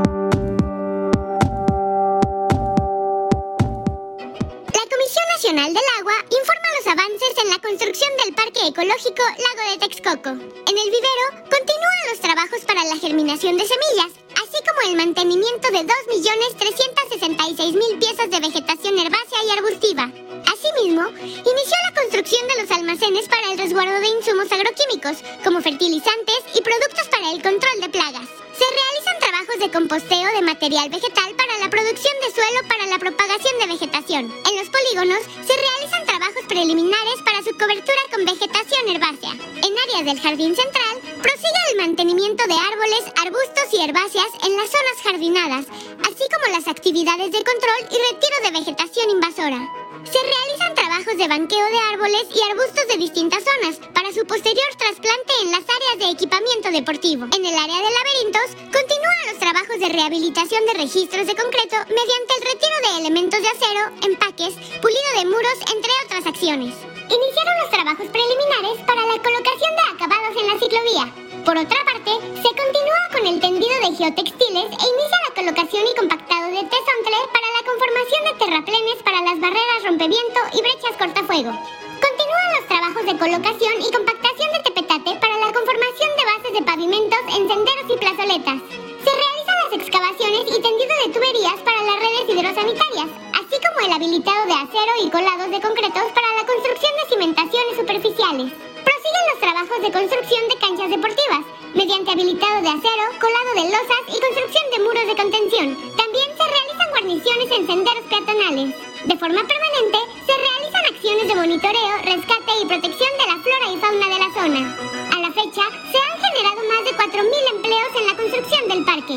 Nacional 5.46 5.74
del 5.74 5.90
Agua 6.00 6.16
informa 6.26 6.74
los 6.76 6.88
avances 6.90 7.38
en 7.38 7.46
la 7.50 7.60
construcción 7.60 8.10
del 8.18 8.34
Parque 8.34 8.66
Ecológico 8.66 9.22
Lago 9.22 9.62
de 9.70 9.78
Texcoco. 9.78 10.30
En 10.30 10.74
el 10.74 10.90
vivero 10.90 11.46
continúan 11.46 12.10
los 12.10 12.18
trabajos 12.18 12.64
para 12.66 12.82
la 12.82 12.96
germinación 12.96 13.56
de 13.56 13.62
semillas, 13.62 14.10
así 14.42 14.58
como 14.66 14.90
el 14.90 14.96
mantenimiento 14.96 15.70
de 15.70 15.86
2.366.000 15.86 17.78
piezas 18.00 18.28
de 18.28 18.40
vegetación 18.40 18.98
herbácea 18.98 19.44
y 19.46 19.50
arbustiva. 19.54 20.10
Asimismo, 20.50 21.06
inició 21.14 21.76
la 21.86 21.94
construcción 21.94 22.42
de 22.48 22.62
los 22.62 22.70
almacenes 22.72 23.28
para 23.28 23.52
el 23.52 23.58
resguardo 23.58 24.00
de 24.00 24.08
insumos 24.18 24.50
agroquímicos, 24.50 25.22
como 25.44 25.62
fertilizantes 25.62 26.42
y 26.58 26.60
productos 26.60 27.06
para 27.06 27.30
el 27.30 27.40
control 27.40 27.82
de 27.82 27.90
plagas. 27.90 28.45
Se 28.56 28.64
realizan 28.64 29.18
trabajos 29.20 29.58
de 29.60 29.70
composteo 29.70 30.28
de 30.32 30.40
material 30.40 30.88
vegetal 30.88 31.30
para 31.36 31.58
la 31.58 31.68
producción 31.68 32.14
de 32.24 32.32
suelo 32.32 32.66
para 32.68 32.86
la 32.86 32.98
propagación 32.98 33.52
de 33.60 33.66
vegetación. 33.66 34.32
En 34.32 34.56
los 34.56 34.68
polígonos 34.72 35.20
se 35.44 35.52
realizan 35.52 36.06
trabajos 36.06 36.44
preliminares 36.48 37.20
para 37.24 37.42
su 37.44 37.52
cobertura 37.58 38.02
con 38.12 38.24
vegetación 38.24 38.88
herbácea. 38.88 39.32
En 39.60 39.72
áreas 39.76 40.04
del 40.08 40.20
jardín 40.20 40.56
central, 40.56 40.96
prosigue 41.20 41.62
el 41.72 41.76
mantenimiento 41.84 42.44
de 42.48 42.56
árboles, 42.56 43.04
arbustos 43.20 43.68
y 43.72 43.84
herbáceas 43.84 44.32
en 44.44 44.56
las 44.56 44.70
zonas 44.72 44.98
jardinadas, 45.04 45.66
así 46.08 46.24
como 46.32 46.56
las 46.56 46.66
actividades 46.66 47.30
de 47.32 47.44
control 47.44 47.80
y 47.92 47.96
retiro 48.08 48.36
de 48.42 48.56
vegetación 48.56 49.10
invasora. 49.10 49.85
Se 50.06 50.22
realizan 50.22 50.74
trabajos 50.74 51.18
de 51.18 51.26
banqueo 51.26 51.66
de 51.66 51.80
árboles 51.92 52.26
y 52.30 52.38
arbustos 52.50 52.86
de 52.86 52.96
distintas 52.96 53.42
zonas 53.42 53.76
para 53.92 54.12
su 54.12 54.24
posterior 54.24 54.70
trasplante 54.78 55.32
en 55.42 55.50
las 55.50 55.66
áreas 55.66 55.98
de 55.98 56.10
equipamiento 56.14 56.70
deportivo. 56.70 57.26
En 57.34 57.44
el 57.44 57.58
área 57.58 57.82
de 57.82 57.90
laberintos 57.90 58.54
continúan 58.70 59.26
los 59.26 59.38
trabajos 59.42 59.78
de 59.80 59.88
rehabilitación 59.88 60.64
de 60.66 60.78
registros 60.78 61.26
de 61.26 61.34
concreto 61.34 61.76
mediante 61.90 62.32
el 62.38 62.46
retiro 62.46 62.76
de 62.86 62.90
elementos 63.02 63.42
de 63.42 63.50
acero, 63.50 63.82
empaques, 64.06 64.54
pulido 64.78 65.10
de 65.18 65.26
muros, 65.26 65.58
entre 65.74 65.90
otras 66.06 66.26
acciones. 66.26 66.74
Iniciaron 67.10 67.56
los 67.62 67.70
trabajos 67.74 68.06
preliminares 68.06 68.78
para 68.86 69.02
la 69.02 69.18
colocación 69.18 69.72
de 69.74 69.86
acabados 69.90 70.34
en 70.38 70.46
la 70.46 70.58
ciclovía. 70.62 71.25
Por 71.46 71.56
otra 71.56 71.78
parte, 71.86 72.10
se 72.42 72.50
continúa 72.58 73.02
con 73.14 73.22
el 73.22 73.38
tendido 73.38 73.76
de 73.78 73.94
geotextiles 73.94 74.66
e 74.66 74.82
inicia 74.82 75.24
la 75.30 75.34
colocación 75.38 75.86
y 75.86 75.94
compactado 75.94 76.50
de 76.50 76.66
tesontle 76.66 77.20
para 77.30 77.48
la 77.54 77.62
conformación 77.62 78.22
de 78.26 78.34
terraplenes 78.34 78.98
para 79.06 79.22
las 79.22 79.38
barreras 79.38 79.86
rompeviento 79.86 80.40
y 80.50 80.58
brechas 80.58 80.98
cortafuego. 80.98 81.54
Continúan 82.02 82.50
los 82.58 82.66
trabajos 82.66 83.04
de 83.06 83.14
colocación 83.14 83.78
y 83.78 83.94
compactación 83.94 84.48
de 84.58 84.62
tepetate 84.66 85.12
para 85.22 85.38
la 85.38 85.54
conformación 85.54 86.10
de 86.18 86.26
bases 86.34 86.52
de 86.58 86.66
pavimentos 86.66 87.22
en 87.30 87.42
senderos 87.46 87.88
y 87.94 87.96
plazoletas. 88.02 88.58
Se 89.06 89.12
realizan 89.14 89.58
las 89.62 89.72
excavaciones 89.78 90.50
y 90.50 90.58
tendido 90.58 90.94
de 90.98 91.14
tuberías 91.14 91.58
para 91.62 91.78
las 91.78 91.98
redes 92.02 92.26
hidrosanitarias, 92.26 93.10
así 93.38 93.56
como 93.62 93.86
el 93.86 93.94
habilitado 93.94 94.42
de 94.50 94.58
acero 94.66 94.92
y 94.98 95.14
colados 95.14 95.46
de 95.54 95.62
concretos 95.62 96.10
para 96.10 96.42
la 96.42 96.42
construcción 96.42 96.90
de 96.90 97.06
cimentaciones 97.06 97.74
superficiales. 97.78 98.75
Prosiguen 98.86 99.26
los 99.30 99.40
trabajos 99.42 99.78
de 99.82 99.90
construcción 99.90 100.42
de 100.46 100.58
canchas 100.62 100.90
deportivas, 100.90 101.42
mediante 101.74 102.12
habilitado 102.12 102.62
de 102.62 102.70
acero, 102.70 103.04
colado 103.18 103.50
de 103.58 103.66
losas 103.74 104.02
y 104.06 104.16
construcción 104.22 104.66
de 104.70 104.82
muros 104.86 105.06
de 105.10 105.18
contención. 105.18 105.66
También 105.98 106.28
se 106.38 106.46
realizan 106.46 106.90
guarniciones 106.94 107.48
en 107.50 107.66
senderos 107.66 108.06
peatonales. 108.06 108.68
De 109.10 109.18
forma 109.18 109.42
permanente, 109.42 109.98
se 110.22 110.34
realizan 110.38 110.84
acciones 110.86 111.26
de 111.26 111.34
monitoreo, 111.34 111.94
rescate 112.06 112.52
y 112.62 112.66
protección 112.70 113.12
de 113.18 113.26
la 113.26 113.36
flora 113.42 113.66
y 113.74 113.76
fauna 113.82 114.06
de 114.06 114.20
la 114.22 114.30
zona. 114.38 114.62
A 115.10 115.18
la 115.18 115.30
fecha, 115.34 115.64
se 115.90 115.98
han 115.98 116.16
generado 116.22 116.60
más 116.70 116.82
de 116.86 116.92
4.000 116.94 117.54
empleos 117.58 117.92
en 117.98 118.06
la 118.06 118.14
construcción 118.14 118.62
del 118.70 118.84
parque. 118.86 119.16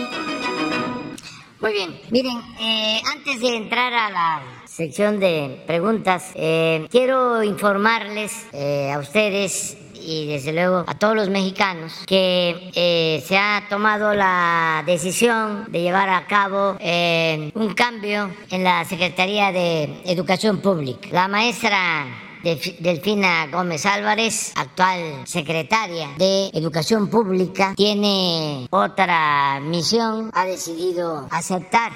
Muy 1.61 1.73
bien, 1.73 2.01
miren, 2.09 2.41
eh, 2.59 3.01
antes 3.13 3.39
de 3.39 3.49
entrar 3.53 3.93
a 3.93 4.09
la 4.09 4.58
sección 4.79 5.19
de 5.19 5.61
preguntas, 5.67 6.31
eh, 6.35 6.87
quiero 6.89 7.43
informarles 7.43 8.31
eh, 8.53 8.89
a 8.89 8.99
ustedes 8.99 9.75
y 9.93 10.27
desde 10.27 10.53
luego 10.53 10.85
a 10.87 10.97
todos 10.97 11.17
los 11.17 11.29
mexicanos 11.29 11.91
que 12.07 12.71
eh, 12.73 13.21
se 13.27 13.37
ha 13.37 13.65
tomado 13.69 14.13
la 14.13 14.81
decisión 14.85 15.65
de 15.69 15.81
llevar 15.81 16.07
a 16.07 16.25
cabo 16.27 16.77
un 16.79 17.73
cambio 17.75 18.31
en 18.51 18.63
la 18.63 18.85
Secretaría 18.85 19.51
de 19.51 20.01
Educación 20.05 20.61
Pública. 20.61 21.09
La 21.11 21.27
maestra 21.27 22.05
Delfina 22.41 23.47
Gómez 23.51 23.85
Álvarez, 23.85 24.53
actual 24.55 25.23
secretaria 25.25 26.07
de 26.17 26.51
Educación 26.53 27.09
Pública, 27.09 27.73
tiene 27.75 28.65
otra 28.69 29.59
misión, 29.59 30.31
ha 30.33 30.45
decidido 30.45 31.27
aceptar 31.31 31.91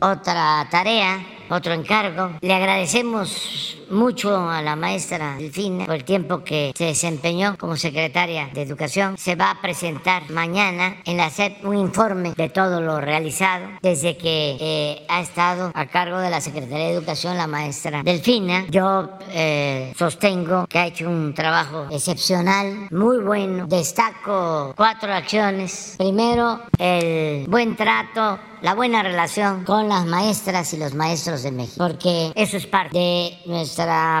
otra 0.00 0.66
tarea, 0.70 1.33
otro 1.48 1.72
encargo. 1.72 2.30
Le 2.40 2.54
agradecemos 2.54 3.78
mucho 3.90 4.48
a 4.48 4.62
la 4.62 4.76
maestra 4.76 5.36
Delfina 5.36 5.86
por 5.86 5.94
el 5.94 6.04
tiempo 6.04 6.44
que 6.44 6.72
se 6.76 6.86
desempeñó 6.86 7.56
como 7.58 7.76
secretaria 7.76 8.50
de 8.52 8.62
Educación. 8.62 9.16
Se 9.18 9.36
va 9.36 9.50
a 9.50 9.60
presentar 9.60 10.30
mañana 10.30 10.96
en 11.04 11.16
la 11.16 11.30
SEP 11.30 11.64
un 11.64 11.76
informe 11.76 12.34
de 12.36 12.48
todo 12.48 12.80
lo 12.80 13.00
realizado 13.00 13.66
desde 13.82 14.16
que 14.16 14.56
eh, 14.60 15.06
ha 15.08 15.20
estado 15.20 15.70
a 15.74 15.86
cargo 15.86 16.18
de 16.18 16.30
la 16.30 16.40
Secretaría 16.40 16.86
de 16.86 16.92
Educación 16.92 17.36
la 17.36 17.46
maestra 17.46 18.02
Delfina. 18.02 18.66
Yo 18.68 19.10
eh, 19.30 19.92
sostengo 19.96 20.66
que 20.66 20.78
ha 20.78 20.86
hecho 20.86 21.08
un 21.08 21.34
trabajo 21.34 21.86
excepcional, 21.90 22.88
muy 22.90 23.18
bueno. 23.18 23.66
Destaco 23.66 24.74
cuatro 24.76 25.12
acciones. 25.12 25.94
Primero, 25.98 26.60
el 26.78 27.46
buen 27.48 27.76
trato 27.76 28.38
la 28.64 28.74
buena 28.74 29.02
relación 29.02 29.62
con 29.64 29.90
las 29.90 30.06
maestras 30.06 30.72
y 30.72 30.78
los 30.78 30.94
maestros 30.94 31.42
de 31.42 31.52
México, 31.52 31.86
porque 31.86 32.32
eso 32.34 32.56
es 32.56 32.66
parte 32.66 32.96
de 32.96 33.38
nuestra 33.44 33.73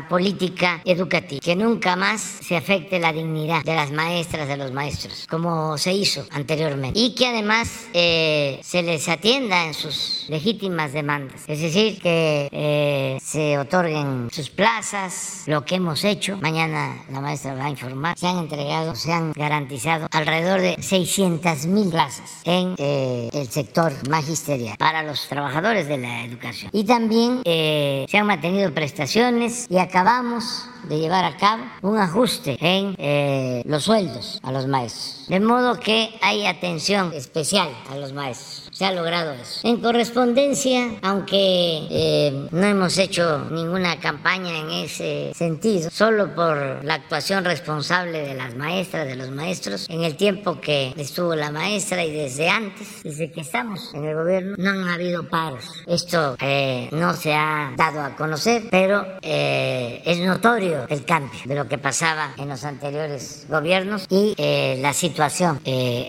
política 0.08 0.80
educativa, 0.84 1.40
que 1.40 1.56
nunca 1.56 1.96
más 1.96 2.20
se 2.20 2.56
afecte 2.56 2.98
la 2.98 3.12
dignidad 3.12 3.62
de 3.64 3.74
las 3.74 3.90
maestras, 3.90 4.48
de 4.48 4.56
los 4.56 4.72
maestros, 4.72 5.26
como 5.28 5.78
se 5.78 5.92
hizo 5.92 6.26
anteriormente, 6.30 6.98
y 6.98 7.14
que 7.14 7.26
además 7.26 7.88
eh, 7.92 8.60
se 8.62 8.82
les 8.82 9.08
atienda 9.08 9.66
en 9.66 9.74
sus 9.74 10.26
legítimas 10.28 10.92
demandas, 10.92 11.42
es 11.46 11.60
decir, 11.60 12.00
que 12.00 12.48
eh, 12.50 13.18
se 13.22 13.58
otorguen 13.58 14.28
sus 14.32 14.50
plazas, 14.50 15.44
lo 15.46 15.64
que 15.64 15.76
hemos 15.76 16.04
hecho, 16.04 16.36
mañana 16.38 16.96
la 17.10 17.20
maestra 17.20 17.54
va 17.54 17.66
a 17.66 17.70
informar, 17.70 18.18
se 18.18 18.26
han 18.26 18.38
entregado, 18.38 18.94
se 18.94 19.12
han 19.12 19.32
garantizado 19.32 20.08
alrededor 20.10 20.60
de 20.60 20.76
600 20.80 21.66
mil 21.66 21.90
plazas 21.90 22.40
en 22.44 22.74
eh, 22.78 23.28
el 23.32 23.48
sector 23.48 23.92
magisterial 24.08 24.76
para 24.78 25.02
los 25.02 25.28
trabajadores 25.28 25.88
de 25.88 25.98
la 25.98 26.24
educación. 26.24 26.70
Y 26.72 26.84
también 26.84 27.40
eh, 27.44 28.06
se 28.08 28.18
han 28.18 28.26
mantenido 28.26 28.72
prestaciones 28.72 29.43
y 29.68 29.78
acabamos 29.78 30.68
de 30.84 30.98
llevar 30.98 31.24
a 31.24 31.36
cabo 31.36 31.64
un 31.82 31.98
ajuste 31.98 32.56
en 32.60 32.94
eh, 32.98 33.62
los 33.66 33.84
sueldos 33.84 34.40
a 34.42 34.52
los 34.52 34.66
maestros. 34.66 35.26
De 35.28 35.40
modo 35.40 35.78
que 35.78 36.14
hay 36.22 36.46
atención 36.46 37.12
especial 37.12 37.68
a 37.90 37.96
los 37.96 38.12
maestros 38.12 38.63
se 38.74 38.84
ha 38.84 38.92
logrado 38.92 39.32
eso. 39.32 39.60
En 39.62 39.80
correspondencia, 39.80 40.98
aunque 41.00 41.86
eh, 41.90 42.48
no 42.50 42.66
hemos 42.66 42.98
hecho 42.98 43.46
ninguna 43.50 44.00
campaña 44.00 44.58
en 44.58 44.70
ese 44.70 45.32
sentido, 45.32 45.90
solo 45.90 46.34
por 46.34 46.84
la 46.84 46.94
actuación 46.94 47.44
responsable 47.44 48.26
de 48.26 48.34
las 48.34 48.56
maestras, 48.56 49.06
de 49.06 49.14
los 49.14 49.30
maestros, 49.30 49.88
en 49.88 50.02
el 50.02 50.16
tiempo 50.16 50.60
que 50.60 50.92
estuvo 50.96 51.36
la 51.36 51.52
maestra 51.52 52.04
y 52.04 52.10
desde 52.10 52.48
antes, 52.48 53.04
desde 53.04 53.30
que 53.30 53.42
estamos 53.42 53.94
en 53.94 54.06
el 54.06 54.16
gobierno, 54.16 54.56
no 54.58 54.70
han 54.70 54.88
habido 54.88 55.28
paros. 55.28 55.64
Esto 55.86 56.36
eh, 56.40 56.88
no 56.90 57.14
se 57.14 57.32
ha 57.32 57.72
dado 57.76 58.02
a 58.02 58.16
conocer, 58.16 58.64
pero 58.72 59.06
eh, 59.22 60.02
es 60.04 60.18
notorio 60.18 60.86
el 60.88 61.04
cambio 61.04 61.40
de 61.44 61.54
lo 61.54 61.68
que 61.68 61.78
pasaba 61.78 62.34
en 62.38 62.48
los 62.48 62.64
anteriores 62.64 63.46
gobiernos 63.48 64.06
y 64.10 64.34
la 64.80 64.92
situación 64.92 65.60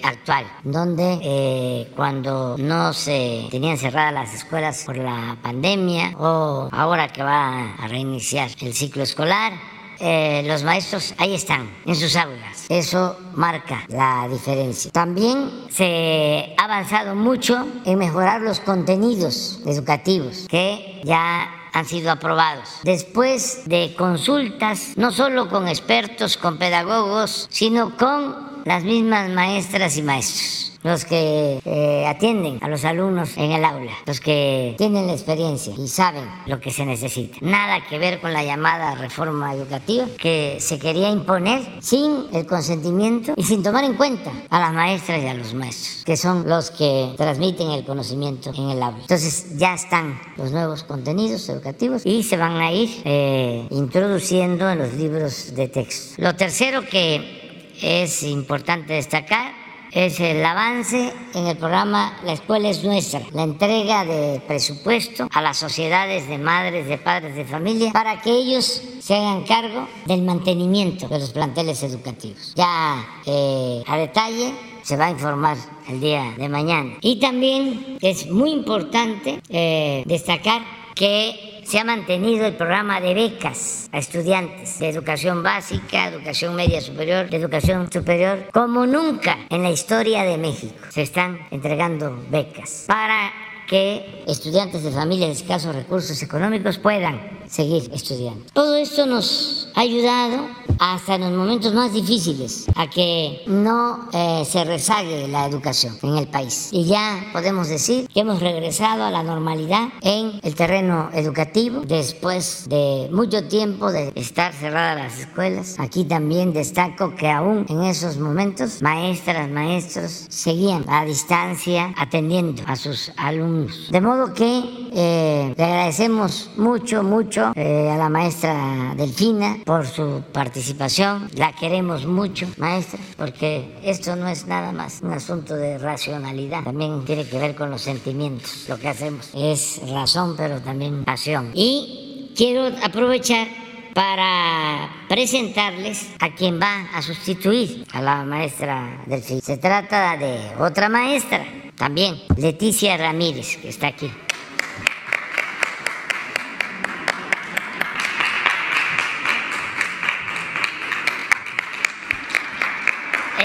actual, 0.03 0.45
donde 0.63 1.87
cuando 1.95 2.54
no 2.57 2.93
se 2.93 3.47
tenían 3.51 3.77
cerradas 3.77 4.13
las 4.13 4.33
escuelas 4.33 4.83
por 4.85 4.97
la 4.97 5.37
pandemia 5.41 6.13
o 6.17 6.69
ahora 6.71 7.07
que 7.09 7.23
va 7.23 7.73
a 7.75 7.87
reiniciar 7.87 8.49
el 8.61 8.73
ciclo 8.73 9.03
escolar. 9.03 9.53
Eh, 9.99 10.43
los 10.45 10.63
maestros 10.63 11.13
ahí 11.17 11.33
están, 11.33 11.69
en 11.85 11.95
sus 11.95 12.17
aulas. 12.17 12.65
Eso 12.67 13.17
marca 13.33 13.85
la 13.87 14.27
diferencia. 14.29 14.91
También 14.91 15.49
se 15.69 16.53
ha 16.57 16.65
avanzado 16.65 17.15
mucho 17.15 17.65
en 17.85 17.97
mejorar 17.97 18.41
los 18.41 18.59
contenidos 18.59 19.61
educativos 19.65 20.47
que 20.49 21.01
ya 21.05 21.49
han 21.71 21.85
sido 21.85 22.11
aprobados. 22.11 22.79
Después 22.83 23.61
de 23.65 23.95
consultas, 23.97 24.93
no 24.97 25.11
solo 25.11 25.49
con 25.49 25.67
expertos, 25.67 26.35
con 26.35 26.57
pedagogos, 26.57 27.47
sino 27.49 27.95
con 27.95 28.63
las 28.65 28.83
mismas 28.83 29.29
maestras 29.29 29.95
y 29.97 30.01
maestros 30.01 30.74
los 30.85 31.03
que 31.03 31.59
eh, 31.65 32.05
atienden 32.07 32.59
a 32.61 32.69
los 32.69 32.85
alumnos 32.85 33.37
en 33.37 33.51
el 33.51 33.65
aula, 33.65 33.91
los 34.05 34.19
que 34.19 34.75
tienen 34.77 35.07
la 35.07 35.13
experiencia 35.13 35.73
y 35.75 35.87
saben 35.87 36.29
lo 36.45 36.59
que 36.59 36.69
se 36.69 36.85
necesita. 36.85 37.37
Nada 37.41 37.83
que 37.89 37.97
ver 37.97 38.21
con 38.21 38.31
la 38.31 38.43
llamada 38.43 38.93
reforma 38.93 39.51
educativa 39.51 40.05
que 40.19 40.57
se 40.59 40.77
quería 40.77 41.09
imponer 41.09 41.63
sin 41.81 42.27
el 42.31 42.45
consentimiento 42.45 43.33
y 43.35 43.43
sin 43.43 43.63
tomar 43.63 43.83
en 43.83 43.95
cuenta 43.95 44.31
a 44.47 44.59
las 44.59 44.73
maestras 44.73 45.23
y 45.23 45.25
a 45.25 45.33
los 45.33 45.55
maestros, 45.55 46.03
que 46.05 46.15
son 46.17 46.47
los 46.47 46.69
que 46.69 47.15
transmiten 47.17 47.71
el 47.71 47.83
conocimiento 47.83 48.51
en 48.55 48.69
el 48.69 48.83
aula. 48.83 48.99
Entonces 49.01 49.57
ya 49.57 49.73
están 49.73 50.21
los 50.37 50.51
nuevos 50.51 50.83
contenidos 50.83 51.49
educativos 51.49 52.05
y 52.05 52.21
se 52.21 52.37
van 52.37 52.57
a 52.57 52.71
ir 52.71 53.01
eh, 53.05 53.65
introduciendo 53.71 54.69
en 54.69 54.77
los 54.77 54.93
libros 54.93 55.55
de 55.55 55.67
texto. 55.67 56.21
Lo 56.21 56.35
tercero 56.35 56.83
que 56.85 57.71
es 57.81 58.21
importante 58.21 58.93
destacar 58.93 59.54
es 59.95 60.19
el 60.19 60.43
avance 60.45 61.13
en 61.33 61.47
el 61.47 61.55
programa 61.55 62.19
La 62.25 62.33
Escuela 62.33 62.69
es 62.69 62.83
Nuestra, 62.83 63.21
la 63.31 63.43
entrega 63.43 64.03
de 64.03 64.41
presupuesto 64.45 65.29
a 65.31 65.41
las 65.41 65.57
sociedades 65.57 66.27
de 66.27 66.37
madres, 66.37 66.85
de 66.87 66.97
padres 66.97 67.33
de 67.33 67.45
familia, 67.45 67.93
para 67.93 68.21
que 68.21 68.29
ellos 68.29 68.83
se 68.99 69.15
hagan 69.15 69.43
cargo 69.45 69.87
del 70.05 70.21
mantenimiento 70.23 71.07
de 71.07 71.19
los 71.19 71.31
planteles 71.31 71.81
educativos. 71.81 72.53
Ya 72.55 73.05
eh, 73.25 73.83
a 73.87 73.95
detalle 73.95 74.53
se 74.83 74.97
va 74.97 75.05
a 75.05 75.11
informar 75.11 75.55
el 75.87 76.01
día 76.01 76.33
de 76.37 76.49
mañana. 76.49 76.97
Y 76.99 77.21
también 77.21 77.97
es 78.01 78.29
muy 78.29 78.51
importante 78.51 79.41
eh, 79.47 80.03
destacar 80.05 80.61
que 80.93 81.54
se 81.65 81.79
ha 81.79 81.83
mantenido 81.83 82.45
el 82.45 82.55
programa 82.55 83.01
de 83.01 83.13
becas 83.15 83.89
a 83.91 83.97
estudiantes 83.97 84.77
de 84.79 84.89
educación 84.89 85.41
básica, 85.41 86.07
educación 86.07 86.55
media 86.55 86.79
superior, 86.79 87.27
educación 87.31 87.91
superior, 87.91 88.49
como 88.53 88.85
nunca 88.85 89.39
en 89.49 89.63
la 89.63 89.71
historia 89.71 90.23
de 90.23 90.37
México. 90.37 90.75
Se 90.89 91.01
están 91.01 91.39
entregando 91.49 92.23
becas 92.29 92.85
para 92.87 93.33
que 93.67 94.23
estudiantes 94.27 94.83
de 94.83 94.91
familias 94.91 95.29
de 95.29 95.35
escasos 95.43 95.75
recursos 95.75 96.21
económicos 96.21 96.77
puedan 96.77 97.19
seguir 97.47 97.89
estudiando. 97.93 98.45
Todo 98.53 98.75
esto 98.75 99.05
nos 99.05 99.67
ha 99.75 99.81
ayudado 99.81 100.47
hasta 100.79 101.15
en 101.15 101.21
los 101.21 101.31
momentos 101.31 101.73
más 101.73 101.93
difíciles 101.93 102.65
a 102.75 102.89
que 102.89 103.41
no 103.47 104.09
eh, 104.13 104.43
se 104.45 104.63
rezague 104.63 105.27
la 105.27 105.45
educación 105.45 105.97
en 106.03 106.17
el 106.17 106.27
país. 106.27 106.69
Y 106.71 106.85
ya 106.85 107.27
podemos 107.31 107.67
decir 107.67 108.07
que 108.07 108.21
hemos 108.21 108.39
regresado 108.39 109.03
a 109.03 109.11
la 109.11 109.23
normalidad 109.23 109.89
en 110.01 110.39
el 110.43 110.55
terreno 110.55 111.09
educativo 111.13 111.81
después 111.85 112.67
de 112.67 113.09
mucho 113.11 113.47
tiempo 113.47 113.91
de 113.91 114.11
estar 114.15 114.53
cerradas 114.53 114.97
las 114.97 115.19
escuelas. 115.19 115.75
Aquí 115.79 116.03
también 116.03 116.53
destaco 116.53 117.15
que 117.15 117.29
aún 117.29 117.65
en 117.69 117.83
esos 117.83 118.17
momentos 118.17 118.81
maestras, 118.81 119.49
maestros 119.49 120.25
seguían 120.29 120.85
a 120.87 121.05
distancia 121.05 121.93
atendiendo 121.97 122.63
a 122.65 122.75
sus 122.75 123.11
alumnos. 123.17 123.89
De 123.91 124.01
modo 124.01 124.33
que 124.33 124.89
eh, 124.93 125.53
le 125.57 125.63
agradecemos 125.63 126.49
mucho, 126.57 127.03
mucho 127.03 127.34
eh, 127.55 127.89
a 127.91 127.97
la 127.97 128.09
maestra 128.09 128.93
Delfina 128.95 129.57
por 129.65 129.85
su 129.85 130.23
participación. 130.31 131.29
La 131.35 131.53
queremos 131.53 132.05
mucho, 132.05 132.47
maestra, 132.57 132.99
porque 133.17 133.77
esto 133.83 134.15
no 134.15 134.27
es 134.27 134.47
nada 134.47 134.71
más 134.71 135.01
un 135.01 135.11
asunto 135.11 135.55
de 135.55 135.77
racionalidad. 135.77 136.63
También 136.63 137.03
tiene 137.05 137.27
que 137.27 137.37
ver 137.37 137.55
con 137.55 137.69
los 137.69 137.81
sentimientos. 137.81 138.65
Lo 138.69 138.77
que 138.77 138.87
hacemos 138.87 139.29
es 139.33 139.81
razón, 139.89 140.35
pero 140.37 140.61
también 140.61 141.03
pasión. 141.03 141.51
Y 141.53 142.31
quiero 142.35 142.71
aprovechar 142.83 143.47
para 143.93 144.89
presentarles 145.07 146.09
a 146.19 146.35
quien 146.35 146.59
va 146.59 146.81
a 146.93 147.01
sustituir 147.01 147.85
a 147.93 148.01
la 148.01 148.23
maestra 148.23 149.03
Delfina. 149.05 149.41
Se 149.41 149.57
trata 149.57 150.17
de 150.17 150.51
otra 150.59 150.89
maestra, 150.89 151.45
también, 151.77 152.15
Leticia 152.37 152.97
Ramírez, 152.97 153.57
que 153.57 153.69
está 153.69 153.87
aquí. 153.87 154.11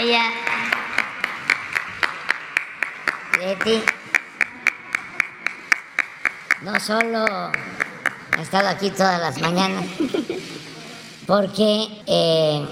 Ella, 0.01 0.31
Leti, 3.39 3.83
no 6.63 6.81
solo 6.81 7.27
ha 7.27 8.41
estado 8.41 8.69
aquí 8.69 8.89
todas 8.93 9.21
las 9.21 9.39
mañanas, 9.43 9.85
porque 11.27 12.03
eh, 12.07 12.67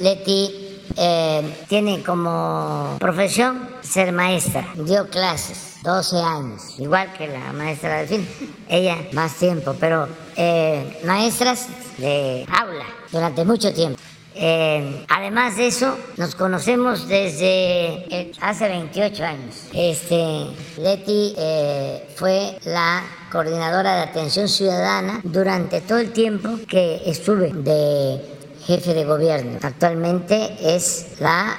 Leti 0.00 0.82
eh, 0.98 1.64
tiene 1.66 2.02
como 2.02 2.98
profesión 3.00 3.66
ser 3.80 4.12
maestra, 4.12 4.68
dio 4.74 5.08
clases 5.08 5.78
12 5.82 6.16
años, 6.18 6.78
igual 6.78 7.10
que 7.14 7.26
la 7.26 7.54
maestra 7.54 8.02
Delfín, 8.04 8.28
ella 8.68 8.98
más 9.12 9.34
tiempo, 9.36 9.74
pero 9.80 10.06
eh, 10.36 11.00
maestras 11.06 11.68
de 11.96 12.46
aula 12.52 12.84
durante 13.10 13.46
mucho 13.46 13.72
tiempo. 13.72 13.98
Eh, 14.34 15.04
además 15.08 15.56
de 15.56 15.66
eso, 15.66 15.96
nos 16.16 16.34
conocemos 16.34 17.08
desde 17.08 18.06
eh, 18.14 18.32
hace 18.40 18.68
28 18.68 19.24
años. 19.24 19.56
Este, 19.74 20.46
Leti 20.78 21.34
eh, 21.36 22.08
fue 22.14 22.56
la 22.64 23.02
coordinadora 23.32 23.96
de 23.96 24.02
atención 24.02 24.48
ciudadana 24.48 25.20
durante 25.24 25.80
todo 25.80 25.98
el 25.98 26.12
tiempo 26.12 26.48
que 26.68 27.02
estuve 27.06 27.52
de 27.52 28.20
jefe 28.66 28.94
de 28.94 29.04
gobierno. 29.04 29.58
Actualmente 29.62 30.56
es 30.60 31.16
la 31.18 31.56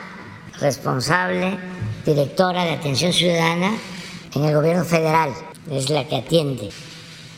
responsable 0.59 1.57
directora 2.05 2.63
de 2.63 2.72
atención 2.72 3.11
ciudadana 3.11 3.74
en 4.34 4.45
el 4.45 4.55
gobierno 4.55 4.86
federal. 4.86 5.32
Es 5.69 5.89
la 5.89 6.07
que 6.07 6.17
atiende, 6.17 6.69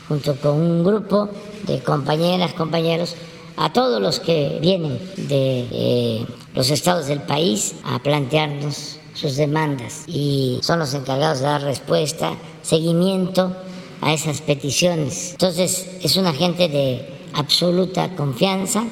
junto 0.08 0.36
con 0.36 0.60
un 0.60 0.84
grupo 0.84 1.28
de 1.66 1.82
compañeras, 1.82 2.52
compañeros, 2.54 3.16
a 3.56 3.72
todos 3.72 4.00
los 4.00 4.20
que 4.20 4.58
vienen 4.60 4.98
de 5.16 5.68
eh, 5.70 6.26
los 6.54 6.70
estados 6.70 7.06
del 7.06 7.22
país 7.22 7.76
a 7.84 7.98
plantearnos 8.00 8.98
sus 9.14 9.36
demandas 9.36 10.04
y 10.06 10.58
son 10.62 10.80
los 10.80 10.92
encargados 10.94 11.38
de 11.38 11.46
dar 11.46 11.62
respuesta, 11.62 12.32
seguimiento 12.62 13.54
a 14.00 14.12
esas 14.12 14.40
peticiones. 14.40 15.32
Entonces 15.32 15.88
es 16.02 16.16
una 16.16 16.32
gente 16.32 16.68
de 16.68 17.08
absoluta 17.32 18.14
confianza, 18.16 18.84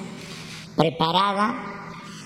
preparada, 0.76 1.54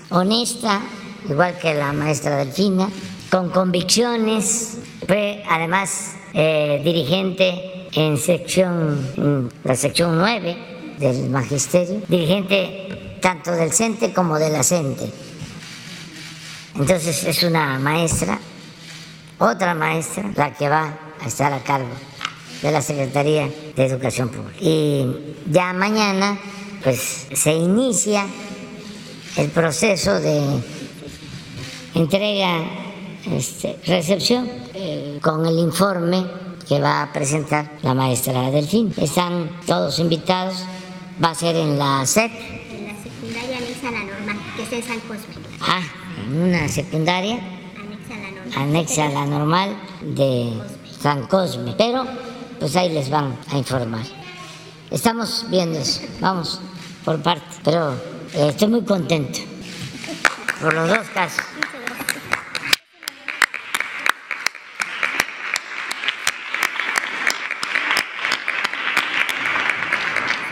honesta, 0.09 0.81
igual 1.27 1.57
que 1.57 1.73
la 1.73 1.91
maestra 1.91 2.37
Delfina, 2.37 2.89
con 3.31 3.49
convicciones, 3.49 4.77
fue 5.05 5.43
además 5.49 6.15
eh, 6.33 6.81
dirigente 6.83 7.87
en 7.93 8.17
sección, 8.17 9.49
la 9.63 9.75
sección 9.75 10.17
9 10.17 10.76
del 10.97 11.29
magisterio, 11.29 12.01
dirigente 12.07 13.17
tanto 13.21 13.51
del 13.51 13.71
CENTE 13.71 14.13
como 14.13 14.37
de 14.37 14.49
la 14.49 14.63
CENTE. 14.63 15.11
Entonces 16.75 17.23
es 17.23 17.43
una 17.43 17.79
maestra, 17.79 18.39
otra 19.39 19.73
maestra, 19.73 20.31
la 20.35 20.53
que 20.53 20.69
va 20.69 20.97
a 21.19 21.27
estar 21.27 21.51
a 21.51 21.63
cargo 21.63 21.89
de 22.61 22.71
la 22.71 22.81
Secretaría 22.81 23.49
de 23.75 23.85
Educación 23.85 24.29
Pública. 24.29 24.57
Y 24.59 25.35
ya 25.49 25.73
mañana 25.73 26.39
pues 26.83 27.27
se 27.33 27.53
inicia 27.53 28.25
el 29.35 29.49
proceso 29.49 30.19
de 30.19 30.41
entrega, 31.93 32.63
este, 33.31 33.77
recepción, 33.85 34.49
eh, 34.73 35.19
con 35.21 35.45
el 35.45 35.57
informe 35.59 36.25
que 36.67 36.79
va 36.79 37.03
a 37.03 37.13
presentar 37.13 37.77
la 37.81 37.93
maestra 37.93 38.51
Delfín. 38.51 38.93
Están 38.97 39.49
todos 39.65 39.99
invitados 39.99 40.63
va 41.23 41.31
a 41.31 41.35
ser 41.35 41.55
en 41.55 41.77
la 41.77 42.05
SEP. 42.05 42.31
En 42.31 42.87
la 42.87 43.03
secundaria 43.03 43.57
anexa 43.57 43.87
a 43.87 43.91
la 43.91 44.03
normal, 44.03 44.37
que 44.55 44.63
es 44.63 44.71
en 44.73 44.83
San 44.83 44.99
Cosme. 45.01 45.35
Ah, 45.61 45.81
en 46.25 46.41
una 46.41 46.67
secundaria 46.67 47.39
Anexa 47.75 48.13
a 48.13 48.17
la 48.17 48.31
normal. 48.31 48.57
anexa 48.57 49.05
a 49.05 49.09
la 49.09 49.25
normal 49.25 49.77
de 50.01 50.53
San 51.01 51.27
Cosme. 51.27 51.73
Pero, 51.77 52.05
pues 52.59 52.75
ahí 52.75 52.89
les 52.93 53.09
van 53.09 53.37
a 53.51 53.57
informar. 53.57 54.05
Estamos 54.91 55.45
viendo 55.49 55.79
eso, 55.79 56.01
vamos 56.19 56.61
por 57.03 57.21
parte. 57.21 57.45
Pero 57.63 57.93
eh, 58.33 58.47
estoy 58.49 58.67
muy 58.69 58.83
contento 58.83 59.39
por 60.61 60.73
los 60.73 60.89
dos 60.89 61.07
casos. 61.13 61.43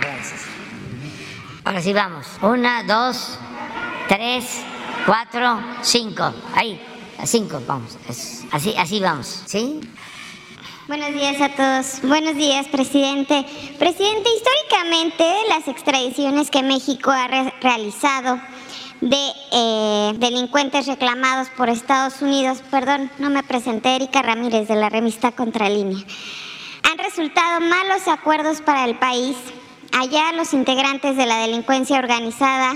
Gracias. 0.02 0.42
Ahora 1.76 1.84
sí 1.84 1.92
vamos. 1.92 2.26
Una, 2.42 2.84
dos, 2.84 3.38
tres, 4.08 4.62
cuatro, 5.06 5.60
cinco. 5.82 6.34
Ahí, 6.56 6.82
cinco 7.26 7.62
vamos. 7.68 7.98
Así, 8.54 8.74
así 8.78 9.02
vamos. 9.02 9.44
¿Sí? 9.46 9.82
Buenos 10.88 11.12
días 11.12 11.42
a 11.42 11.50
todos. 11.50 12.02
Buenos 12.04 12.38
días, 12.38 12.70
presidente. 12.70 13.46
Presidente, 13.78 14.30
históricamente 14.38 15.26
las 15.50 15.68
extradiciones 15.68 16.50
que 16.50 16.64
México 16.64 17.12
ha 17.12 17.28
re- 17.28 17.54
realizado 17.60 18.40
de 19.02 19.32
eh, 19.52 20.14
delincuentes 20.16 20.88
reclamados 20.88 21.50
por 21.58 21.68
Estados 21.68 22.22
Unidos, 22.22 22.60
perdón, 22.72 23.12
no 23.20 23.30
me 23.30 23.44
presenté, 23.44 23.98
Erika 23.98 24.22
Ramírez 24.22 24.70
de 24.70 24.76
la 24.78 24.88
revista 24.88 25.34
Contralínea, 25.34 26.06
han 26.90 26.98
resultado 27.00 27.60
malos 27.60 28.08
acuerdos 28.08 28.62
para 28.62 28.86
el 28.86 28.98
país. 28.98 29.36
Allá 29.98 30.34
los 30.34 30.54
integrantes 30.54 31.16
de 31.16 31.26
la 31.26 31.38
delincuencia 31.38 32.00
organizada 32.00 32.74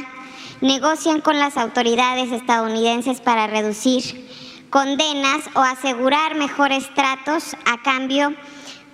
negocian 0.62 1.20
con 1.20 1.38
las 1.38 1.58
autoridades 1.58 2.32
estadounidenses 2.32 3.20
para 3.20 3.46
reducir 3.46 4.26
condenas 4.70 5.42
o 5.54 5.60
asegurar 5.60 6.36
mejores 6.36 6.90
tratos 6.96 7.58
a 7.66 7.82
cambio, 7.82 8.34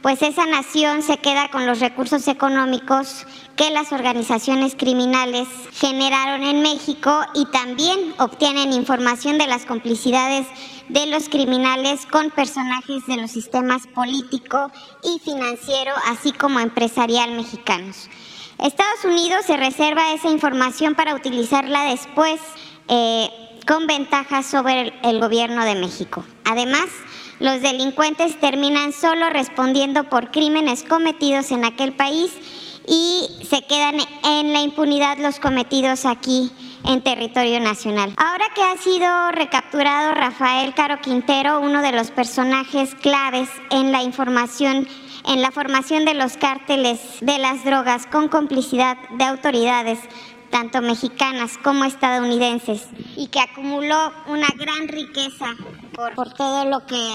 pues 0.05 0.21
esa 0.21 0.45
nación 0.45 1.01
se 1.01 1.17
queda 1.17 1.49
con 1.49 1.65
los 1.65 1.79
recursos 1.79 2.27
económicos 2.27 3.25
que 3.55 3.71
las 3.71 3.91
organizaciones 3.91 4.75
criminales 4.75 5.47
generaron 5.73 6.43
en 6.43 6.61
México 6.61 7.21
y 7.33 7.47
también 7.47 8.13
obtienen 8.19 8.71
información 8.71 9.39
de 9.39 9.47
las 9.47 9.65
complicidades 9.65 10.45
de 10.89 11.07
los 11.07 11.27
criminales 11.27 12.05
con 12.05 12.29
personajes 12.29 13.07
de 13.07 13.17
los 13.17 13.31
sistemas 13.31 13.87
político 13.87 14.69
y 15.01 15.17
financiero, 15.21 15.93
así 16.05 16.31
como 16.33 16.59
empresarial 16.59 17.31
mexicanos. 17.31 18.07
Estados 18.59 19.05
Unidos 19.05 19.43
se 19.47 19.57
reserva 19.57 20.13
esa 20.13 20.29
información 20.29 20.93
para 20.93 21.15
utilizarla 21.15 21.85
después 21.85 22.39
eh, 22.89 23.27
con 23.65 23.87
ventajas 23.87 24.45
sobre 24.45 24.93
el 25.01 25.19
gobierno 25.19 25.65
de 25.65 25.73
México. 25.73 26.23
Además, 26.43 26.89
los 27.39 27.61
delincuentes 27.61 28.39
terminan 28.39 28.93
solo 28.93 29.29
respondiendo 29.29 30.05
por 30.05 30.31
crímenes 30.31 30.83
cometidos 30.83 31.51
en 31.51 31.65
aquel 31.65 31.93
país 31.93 32.31
y 32.87 33.27
se 33.43 33.63
quedan 33.63 33.95
en 34.23 34.53
la 34.53 34.61
impunidad 34.61 35.17
los 35.17 35.39
cometidos 35.39 36.05
aquí 36.05 36.51
en 36.85 37.01
territorio 37.01 37.59
nacional. 37.59 38.13
Ahora 38.17 38.45
que 38.53 38.61
ha 38.61 38.77
sido 38.77 39.31
recapturado 39.31 40.13
Rafael 40.13 40.73
Caro 40.75 41.01
Quintero, 41.01 41.59
uno 41.59 41.81
de 41.81 41.91
los 41.91 42.11
personajes 42.11 42.93
claves 42.95 43.49
en 43.71 43.91
la 43.91 44.03
información 44.03 44.87
en 45.27 45.41
la 45.41 45.51
formación 45.51 46.05
de 46.05 46.13
los 46.13 46.37
cárteles 46.37 46.99
de 47.21 47.39
las 47.39 47.63
drogas 47.63 48.05
con 48.05 48.27
complicidad 48.27 48.97
de 49.17 49.23
autoridades 49.23 49.99
tanto 50.49 50.81
mexicanas 50.81 51.57
como 51.63 51.85
estadounidenses, 51.85 52.87
y 53.15 53.27
que 53.27 53.39
acumuló 53.39 54.11
una 54.27 54.47
gran 54.55 54.87
riqueza 54.87 55.55
por, 56.15 56.33
todo 56.33 56.65
lo 56.65 56.85
que, 56.85 57.09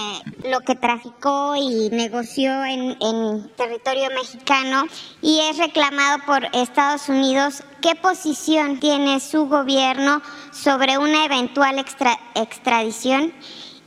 lo 0.49 0.61
que 0.61 0.75
traficó 0.75 1.55
y 1.55 1.89
negoció 1.91 2.65
en, 2.65 2.97
en 2.99 3.49
territorio 3.55 4.09
mexicano 4.09 4.85
y 5.21 5.39
es 5.41 5.57
reclamado 5.57 6.19
por 6.25 6.45
Estados 6.53 7.07
Unidos. 7.09 7.63
¿Qué 7.81 7.95
posición 7.95 8.79
tiene 8.79 9.19
su 9.19 9.45
gobierno 9.45 10.21
sobre 10.51 10.97
una 10.97 11.25
eventual 11.25 11.83
extradición? 12.35 13.33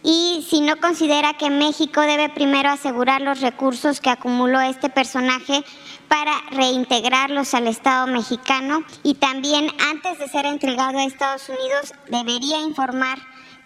y 0.06 0.46
si 0.48 0.60
no 0.60 0.76
considera 0.76 1.32
que 1.32 1.48
México 1.48 2.02
debe 2.02 2.28
primero 2.28 2.68
asegurar 2.68 3.22
los 3.22 3.40
recursos 3.40 4.00
que 4.00 4.10
acumuló 4.10 4.60
este 4.60 4.90
personaje 4.90 5.64
para 6.08 6.32
reintegrarlos 6.50 7.54
al 7.54 7.66
Estado 7.66 8.06
mexicano 8.06 8.84
y 9.02 9.14
también 9.14 9.68
antes 9.90 10.18
de 10.18 10.28
ser 10.28 10.46
entregado 10.46 10.98
a 10.98 11.04
Estados 11.04 11.48
Unidos 11.48 11.92
debería 12.08 12.60
informar 12.60 13.18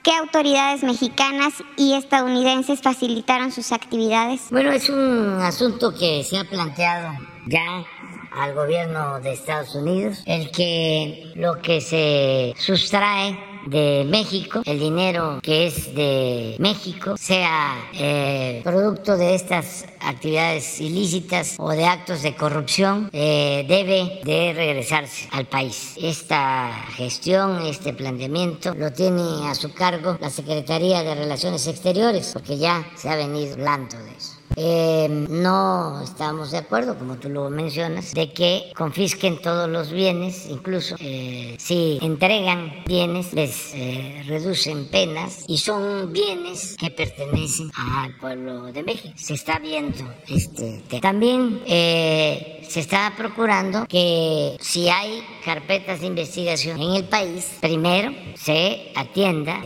qué 0.03 0.13
autoridades 0.13 0.83
mexicanas 0.83 1.55
y 1.77 1.95
estadounidenses 1.95 2.81
facilitaron 2.81 3.53
sus 3.53 3.73
actividades. 3.73 4.43
Bueno, 4.51 4.73
es 4.73 4.89
un 4.89 5.41
asunto 5.41 5.95
que 5.95 6.25
se 6.25 6.39
ha 6.39 6.45
planteado 6.45 7.13
ya 7.47 7.85
al 8.33 8.55
gobierno 8.55 9.21
de 9.21 9.33
Estados 9.33 9.75
Unidos, 9.75 10.23
el 10.27 10.51
que 10.51 11.33
lo 11.35 11.61
que 11.61 11.81
se 11.81 12.55
sustrae 12.57 13.39
de 13.67 14.07
México, 14.09 14.63
el 14.65 14.79
dinero 14.79 15.41
que 15.43 15.67
es 15.67 15.95
de 15.95 16.57
México, 16.59 17.17
sea 17.17 17.91
eh, 17.95 18.61
producto 18.65 19.17
de 19.17 19.35
estas 19.35 19.87
actividades 20.01 20.81
ilícitas 20.81 21.57
o 21.59 21.71
de 21.71 21.85
actos 21.85 22.23
de 22.23 22.35
corrupción, 22.35 23.11
eh, 23.13 23.65
debe 23.69 24.21
de 24.25 24.53
regresarse 24.53 25.29
al 25.33 25.47
país. 25.47 25.95
Esta 26.01 26.71
gestión, 26.97 27.67
este 27.67 27.93
planteamiento 27.93 28.75
lo 28.75 28.93
tiene 28.93 29.49
a 29.49 29.55
su 29.55 29.73
cargo 29.73 30.17
la 30.21 30.31
Secretaría 30.31 31.03
de 31.03 31.15
Relaciones 31.15 31.67
Exteriores, 31.67 32.31
porque 32.33 32.59
ya 32.59 32.87
se 32.97 33.09
ha 33.09 33.17
venido 33.17 33.55
hablando 33.55 33.97
de 33.99 34.11
eso. 34.13 34.38
Eh, 34.57 35.09
no 35.29 36.01
estamos 36.03 36.51
de 36.51 36.59
acuerdo, 36.59 36.99
como 36.99 37.17
tú 37.17 37.29
lo 37.29 37.51
mencionas, 37.51 38.15
de 38.15 38.33
que 38.33 38.73
confisquen 38.77 39.41
todos 39.41 39.69
los 39.69 39.93
bienes, 39.93 40.47
incluso 40.49 40.97
eh, 41.01 41.57
si 41.59 41.99
entregan 42.03 42.83
bienes, 42.87 43.33
les 43.33 43.73
eh, 43.75 44.25
reducen 44.27 44.87
penas 44.87 45.45
y 45.47 45.59
son 45.59 46.13
bienes 46.13 46.77
que 46.79 46.91
pertenecen 46.91 47.71
al 47.77 48.17
pueblo 48.17 48.73
de 48.73 48.83
México. 48.83 49.15
Se 49.17 49.35
está 49.35 49.59
viendo 49.59 50.05
este 50.27 50.83
tema. 50.89 51.01
También 51.01 51.63
se 51.67 52.81
está 52.81 53.15
procurando 53.17 53.87
que 53.87 54.57
si 54.61 54.89
hay 54.89 55.23
carpetas 55.45 56.01
de 56.01 56.07
investigación 56.07 56.81
en 56.81 56.97
el 56.97 57.05
país, 57.05 57.59
primero 57.61 58.13
se 58.35 58.93
atienda 58.95 59.63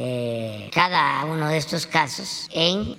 cada 0.72 1.24
uno 1.24 1.48
de 1.48 1.56
estos 1.56 1.86
casos 1.86 2.48
en 2.52 2.96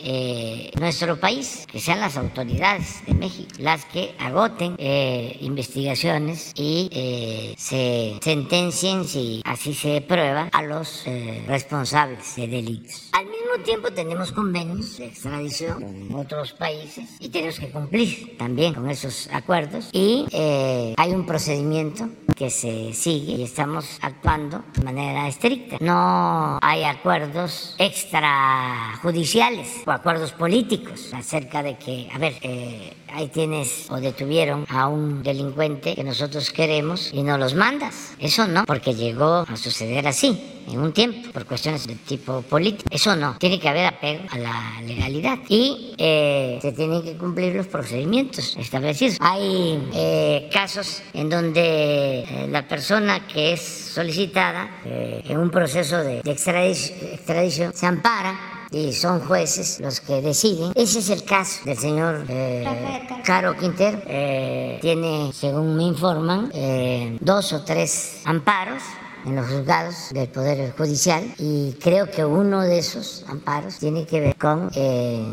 nuestro 0.80 1.20
país, 1.20 1.66
que 1.74 1.80
sean 1.80 2.00
las 2.00 2.18
autoridades 2.18 3.04
de 3.08 3.16
México 3.16 3.50
las 3.58 3.86
que 3.86 4.14
agoten 4.20 4.76
eh, 4.78 5.38
investigaciones 5.42 6.52
y 6.56 6.88
eh, 6.92 7.56
se 7.58 8.20
sentencien, 8.22 9.06
si 9.06 9.42
así 9.44 9.74
se 9.74 10.02
prueba, 10.02 10.50
a 10.52 10.62
los 10.62 11.08
eh, 11.08 11.44
responsables 11.48 12.36
de 12.36 12.48
delitos. 12.48 13.10
Al 13.14 13.26
mismo 13.26 13.66
tiempo 13.66 13.92
tenemos 13.92 14.32
convenios 14.32 14.98
de 14.98 15.08
extradición 15.08 15.82
con 15.82 16.20
otros 16.20 16.54
países 16.54 17.10
y 17.20 17.30
tenemos 17.30 17.60
que 17.60 17.72
cumplir 17.72 18.38
también 18.38 18.76
con 18.76 18.88
esos 18.90 19.28
acuerdos 19.32 19.90
y 19.92 20.28
hay 20.32 21.12
un 21.12 21.26
procedimiento 21.26 22.08
que 22.36 22.50
se 22.50 22.94
sigue 22.94 23.34
y 23.34 23.44
estamos 23.44 24.00
actuando 24.02 24.64
de 24.76 24.84
manera 24.84 25.28
estricta. 25.28 25.78
No 25.80 26.60
hay 26.62 26.84
acuerdos 26.84 27.76
extrajudiciales 27.78 29.84
o 29.86 29.92
acuerdos 29.92 30.32
políticos 30.34 31.14
acerca 31.14 31.63
de 31.64 31.78
que, 31.78 32.10
a 32.14 32.18
ver, 32.18 32.34
eh, 32.42 32.94
ahí 33.12 33.28
tienes 33.30 33.88
o 33.90 34.00
detuvieron 34.00 34.66
a 34.70 34.88
un 34.88 35.24
delincuente 35.24 35.96
que 35.96 36.04
nosotros 36.04 36.52
queremos 36.52 37.12
y 37.14 37.24
no 37.24 37.38
los 37.38 37.56
mandas. 37.56 38.14
Eso 38.20 38.48
no, 38.48 38.66
porque 38.66 38.94
llegó 38.94 39.46
a 39.48 39.56
suceder 39.56 40.08
así 40.08 40.40
en 40.68 40.80
un 40.80 40.94
tiempo 40.94 41.32
por 41.32 41.46
cuestiones 41.46 41.88
de 41.88 41.96
tipo 41.96 42.42
político. 42.44 42.90
Eso 42.92 43.16
no, 43.16 43.38
tiene 43.38 43.60
que 43.60 43.70
haber 43.70 43.86
apego 43.88 44.24
a 44.30 44.38
la 44.38 44.82
legalidad 44.86 45.40
y 45.50 45.96
eh, 45.98 46.60
se 46.62 46.72
tienen 46.74 47.02
que 47.02 47.18
cumplir 47.18 47.56
los 47.56 47.68
procedimientos 47.68 48.56
establecidos. 48.58 49.18
Hay 49.20 49.90
eh, 49.94 50.50
casos 50.52 51.02
en 51.14 51.30
donde 51.30 52.48
la 52.50 52.68
persona 52.68 53.28
que 53.28 53.54
es 53.54 53.62
solicitada 53.62 54.70
en 54.86 55.38
un 55.38 55.50
proceso 55.50 56.04
de, 56.04 56.22
extradición 56.26 57.74
se 57.74 57.86
ampara 57.86 58.63
y 58.74 58.92
son 58.92 59.22
jueces 59.22 59.80
los 59.80 60.02
que 60.02 60.22
deciden. 60.22 60.72
Ese 60.76 61.00
es 61.00 61.10
el 61.10 61.24
caso 61.24 61.64
del 61.64 61.78
señor 61.78 62.26
eh, 62.28 63.08
Caro 63.24 63.56
Quinter. 63.56 64.04
Eh, 64.08 64.80
tiene, 64.82 65.32
según 65.32 65.78
me 65.78 65.84
informan, 65.84 66.52
eh, 66.54 67.18
dos 67.22 67.54
o 67.54 67.64
tres 67.64 68.22
amparos 68.26 68.82
en 69.26 69.38
los 69.38 69.48
juzgados 69.48 70.10
del 70.12 70.28
Poder 70.28 70.74
Judicial 70.76 71.24
y 71.38 71.74
creo 71.82 72.12
que 72.12 72.26
uno 72.26 72.62
de 72.62 72.80
esos 72.80 73.24
amparos 73.30 73.78
tiene 73.78 74.06
que 74.06 74.20
ver 74.20 74.36
con 74.36 74.70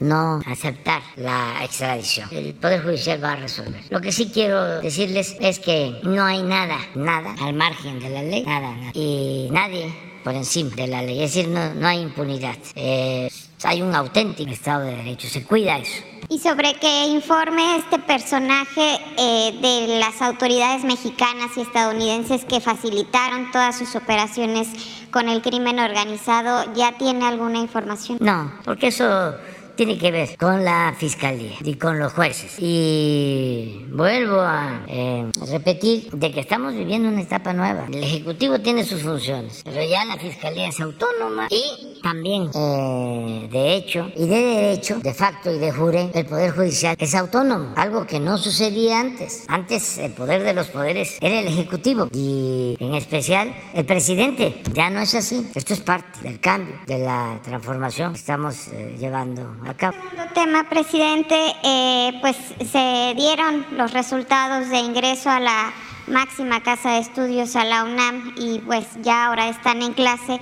no 0.01 0.41
aceptar 0.47 1.03
la 1.17 1.65
extradición. 1.65 2.29
El 2.31 2.55
Poder 2.55 2.85
Judicial 2.85 3.25
va 3.25 3.33
a 3.33 3.37
resolver. 3.37 3.83
Lo 3.89 4.01
que 4.01 4.13
sí 4.13 4.31
quiero 4.33 4.81
decirles 4.81 5.37
es 5.41 5.59
que 5.59 5.99
no 6.05 6.25
hay 6.25 6.43
nada, 6.45 6.77
nada 6.95 7.35
al 7.41 7.55
margen 7.55 7.99
de 7.99 8.11
la 8.11 8.23
ley, 8.23 8.45
nada, 8.45 8.77
nada. 8.77 8.91
Y 8.95 9.49
nadie 9.51 10.10
por 10.23 10.35
encima 10.35 10.71
de 10.77 10.87
la 10.87 11.03
ley. 11.03 11.23
Es 11.23 11.35
decir, 11.35 11.49
no, 11.49 11.75
no 11.75 11.89
hay 11.89 12.01
impunidad. 12.01 12.57
Eh, 12.75 13.29
hay 13.65 13.83
un 13.83 13.95
auténtico 13.95 14.51
Estado 14.51 14.85
de 14.85 14.97
Derecho, 14.97 15.29
se 15.29 15.45
cuida 15.45 15.79
eso. 15.79 16.03
Y 16.29 16.39
sobre 16.39 16.75
qué 16.75 17.07
informe 17.07 17.77
este 17.77 17.99
personaje 17.99 18.99
eh, 19.19 19.53
de 19.61 19.99
las 19.99 20.23
autoridades 20.23 20.85
mexicanas 20.85 21.51
y 21.57 21.63
estadounidenses 21.63 22.45
que 22.45 22.61
facilitaron 22.61 23.51
todas 23.51 23.77
sus 23.77 23.97
operaciones 23.97 24.69
con 25.11 25.29
el 25.29 25.43
crimen 25.43 25.79
organizado, 25.79 26.73
¿ya 26.75 26.97
tiene 26.97 27.27
alguna 27.27 27.59
información? 27.59 28.19
No, 28.21 28.53
porque 28.65 28.89
eso 28.89 29.35
tiene 29.81 29.97
que 29.97 30.11
ver 30.11 30.37
con 30.37 30.63
la 30.63 30.95
fiscalía 30.95 31.55
y 31.65 31.77
con 31.77 31.99
los 31.99 32.13
jueces. 32.13 32.57
Y 32.59 33.87
vuelvo 33.91 34.39
a 34.39 34.85
eh, 34.87 35.31
repetir 35.51 36.11
de 36.11 36.31
que 36.31 36.41
estamos 36.41 36.75
viviendo 36.75 37.09
una 37.09 37.23
etapa 37.23 37.55
nueva. 37.55 37.87
El 37.89 38.05
Ejecutivo 38.05 38.61
tiene 38.61 38.85
sus 38.85 39.01
funciones, 39.01 39.63
pero 39.65 39.83
ya 39.83 40.05
la 40.05 40.19
fiscalía 40.19 40.69
es 40.69 40.79
autónoma 40.81 41.49
y 41.49 41.99
también, 42.03 42.51
eh, 42.55 43.49
de 43.51 43.75
hecho 43.75 44.11
y 44.15 44.27
de 44.27 44.37
derecho, 44.37 44.99
de 44.99 45.15
facto 45.15 45.51
y 45.51 45.59
de 45.59 45.73
jure, 45.73 46.11
el 46.13 46.27
Poder 46.27 46.51
Judicial 46.51 46.97
es 46.99 47.15
autónomo, 47.15 47.73
algo 47.77 48.07
que 48.07 48.21
no 48.21 48.37
sucedía 48.37 49.01
antes. 49.01 49.45
Antes 49.49 49.97
el 49.97 50.13
poder 50.13 50.43
de 50.43 50.53
los 50.53 50.67
poderes 50.67 51.17
era 51.23 51.41
el 51.41 51.47
Ejecutivo 51.47 52.07
y 52.13 52.77
en 52.81 52.95
especial 52.95 53.55
el 53.73 53.87
presidente. 53.87 54.61
Ya 54.75 54.91
no 54.91 55.01
es 55.01 55.15
así. 55.15 55.51
Esto 55.55 55.73
es 55.73 55.81
parte 55.81 56.21
del 56.21 56.39
cambio, 56.39 56.75
de 56.87 56.99
la 56.99 57.41
transformación 57.43 58.13
que 58.13 58.19
estamos 58.19 58.69
eh, 58.69 58.97
llevando 58.99 59.57
Segundo 59.79 60.33
tema, 60.35 60.65
presidente, 60.69 61.37
eh, 61.63 62.19
pues 62.21 62.37
se 62.71 63.15
dieron 63.17 63.67
los 63.73 63.93
resultados 63.93 64.69
de 64.69 64.79
ingreso 64.79 65.31
a 65.31 65.41
la 65.41 65.73
máxima 66.07 66.63
casa 66.63 66.93
de 66.93 66.99
estudios 66.99 67.55
a 67.57 67.65
la 67.65 67.85
UNAM 67.85 68.35
y 68.37 68.59
pues 68.61 68.87
ya 69.03 69.27
ahora 69.27 69.49
están 69.49 69.83
en 69.83 69.93
clase. 69.93 70.41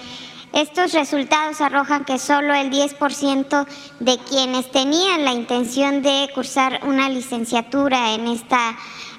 Estos 0.53 0.93
resultados 0.93 1.61
arrojan 1.61 2.05
que 2.05 2.18
solo 2.18 2.55
el 2.55 2.70
10% 2.70 3.66
de 4.01 4.18
quienes 4.18 4.70
tenían 4.70 5.24
la 5.24 5.33
intención 5.33 6.01
de 6.03 6.31
cursar 6.35 6.81
una 6.85 7.09
licenciatura 7.09 8.14
en 8.14 8.29
esta 8.29 8.76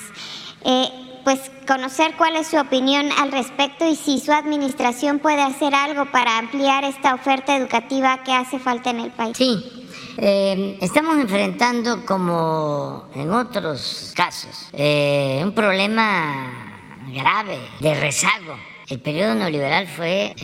Eh, 0.65 0.89
pues 1.25 1.53
conocer 1.69 2.15
cuál 2.19 2.35
es 2.35 2.49
su 2.49 2.59
opinión 2.59 3.09
al 3.21 3.31
respecto 3.31 3.89
y 3.89 3.95
si 3.95 4.19
su 4.19 4.33
administración 4.33 5.21
puede 5.21 5.41
hacer 5.41 5.73
algo 5.73 6.11
para 6.11 6.37
ampliar 6.39 6.83
esta 6.83 7.15
oferta 7.15 7.57
educativa 7.57 8.25
que 8.25 8.33
hace 8.33 8.59
falta 8.59 8.91
en 8.91 9.01
el 9.01 9.13
país. 9.13 9.37
Sí, 9.37 9.87
eh, 10.19 10.79
estamos 10.81 11.17
enfrentando, 11.19 12.05
como 12.05 13.09
en 13.15 13.33
otros 13.33 14.13
casos, 14.17 14.69
eh, 14.73 15.41
un 15.45 15.53
problema 15.53 16.99
grave 17.15 17.61
de 17.79 17.95
rezago. 17.95 18.57
El 18.89 19.01
periodo 19.01 19.37
neoliberal 19.37 19.87
fue 19.87 20.35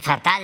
fatal 0.00 0.42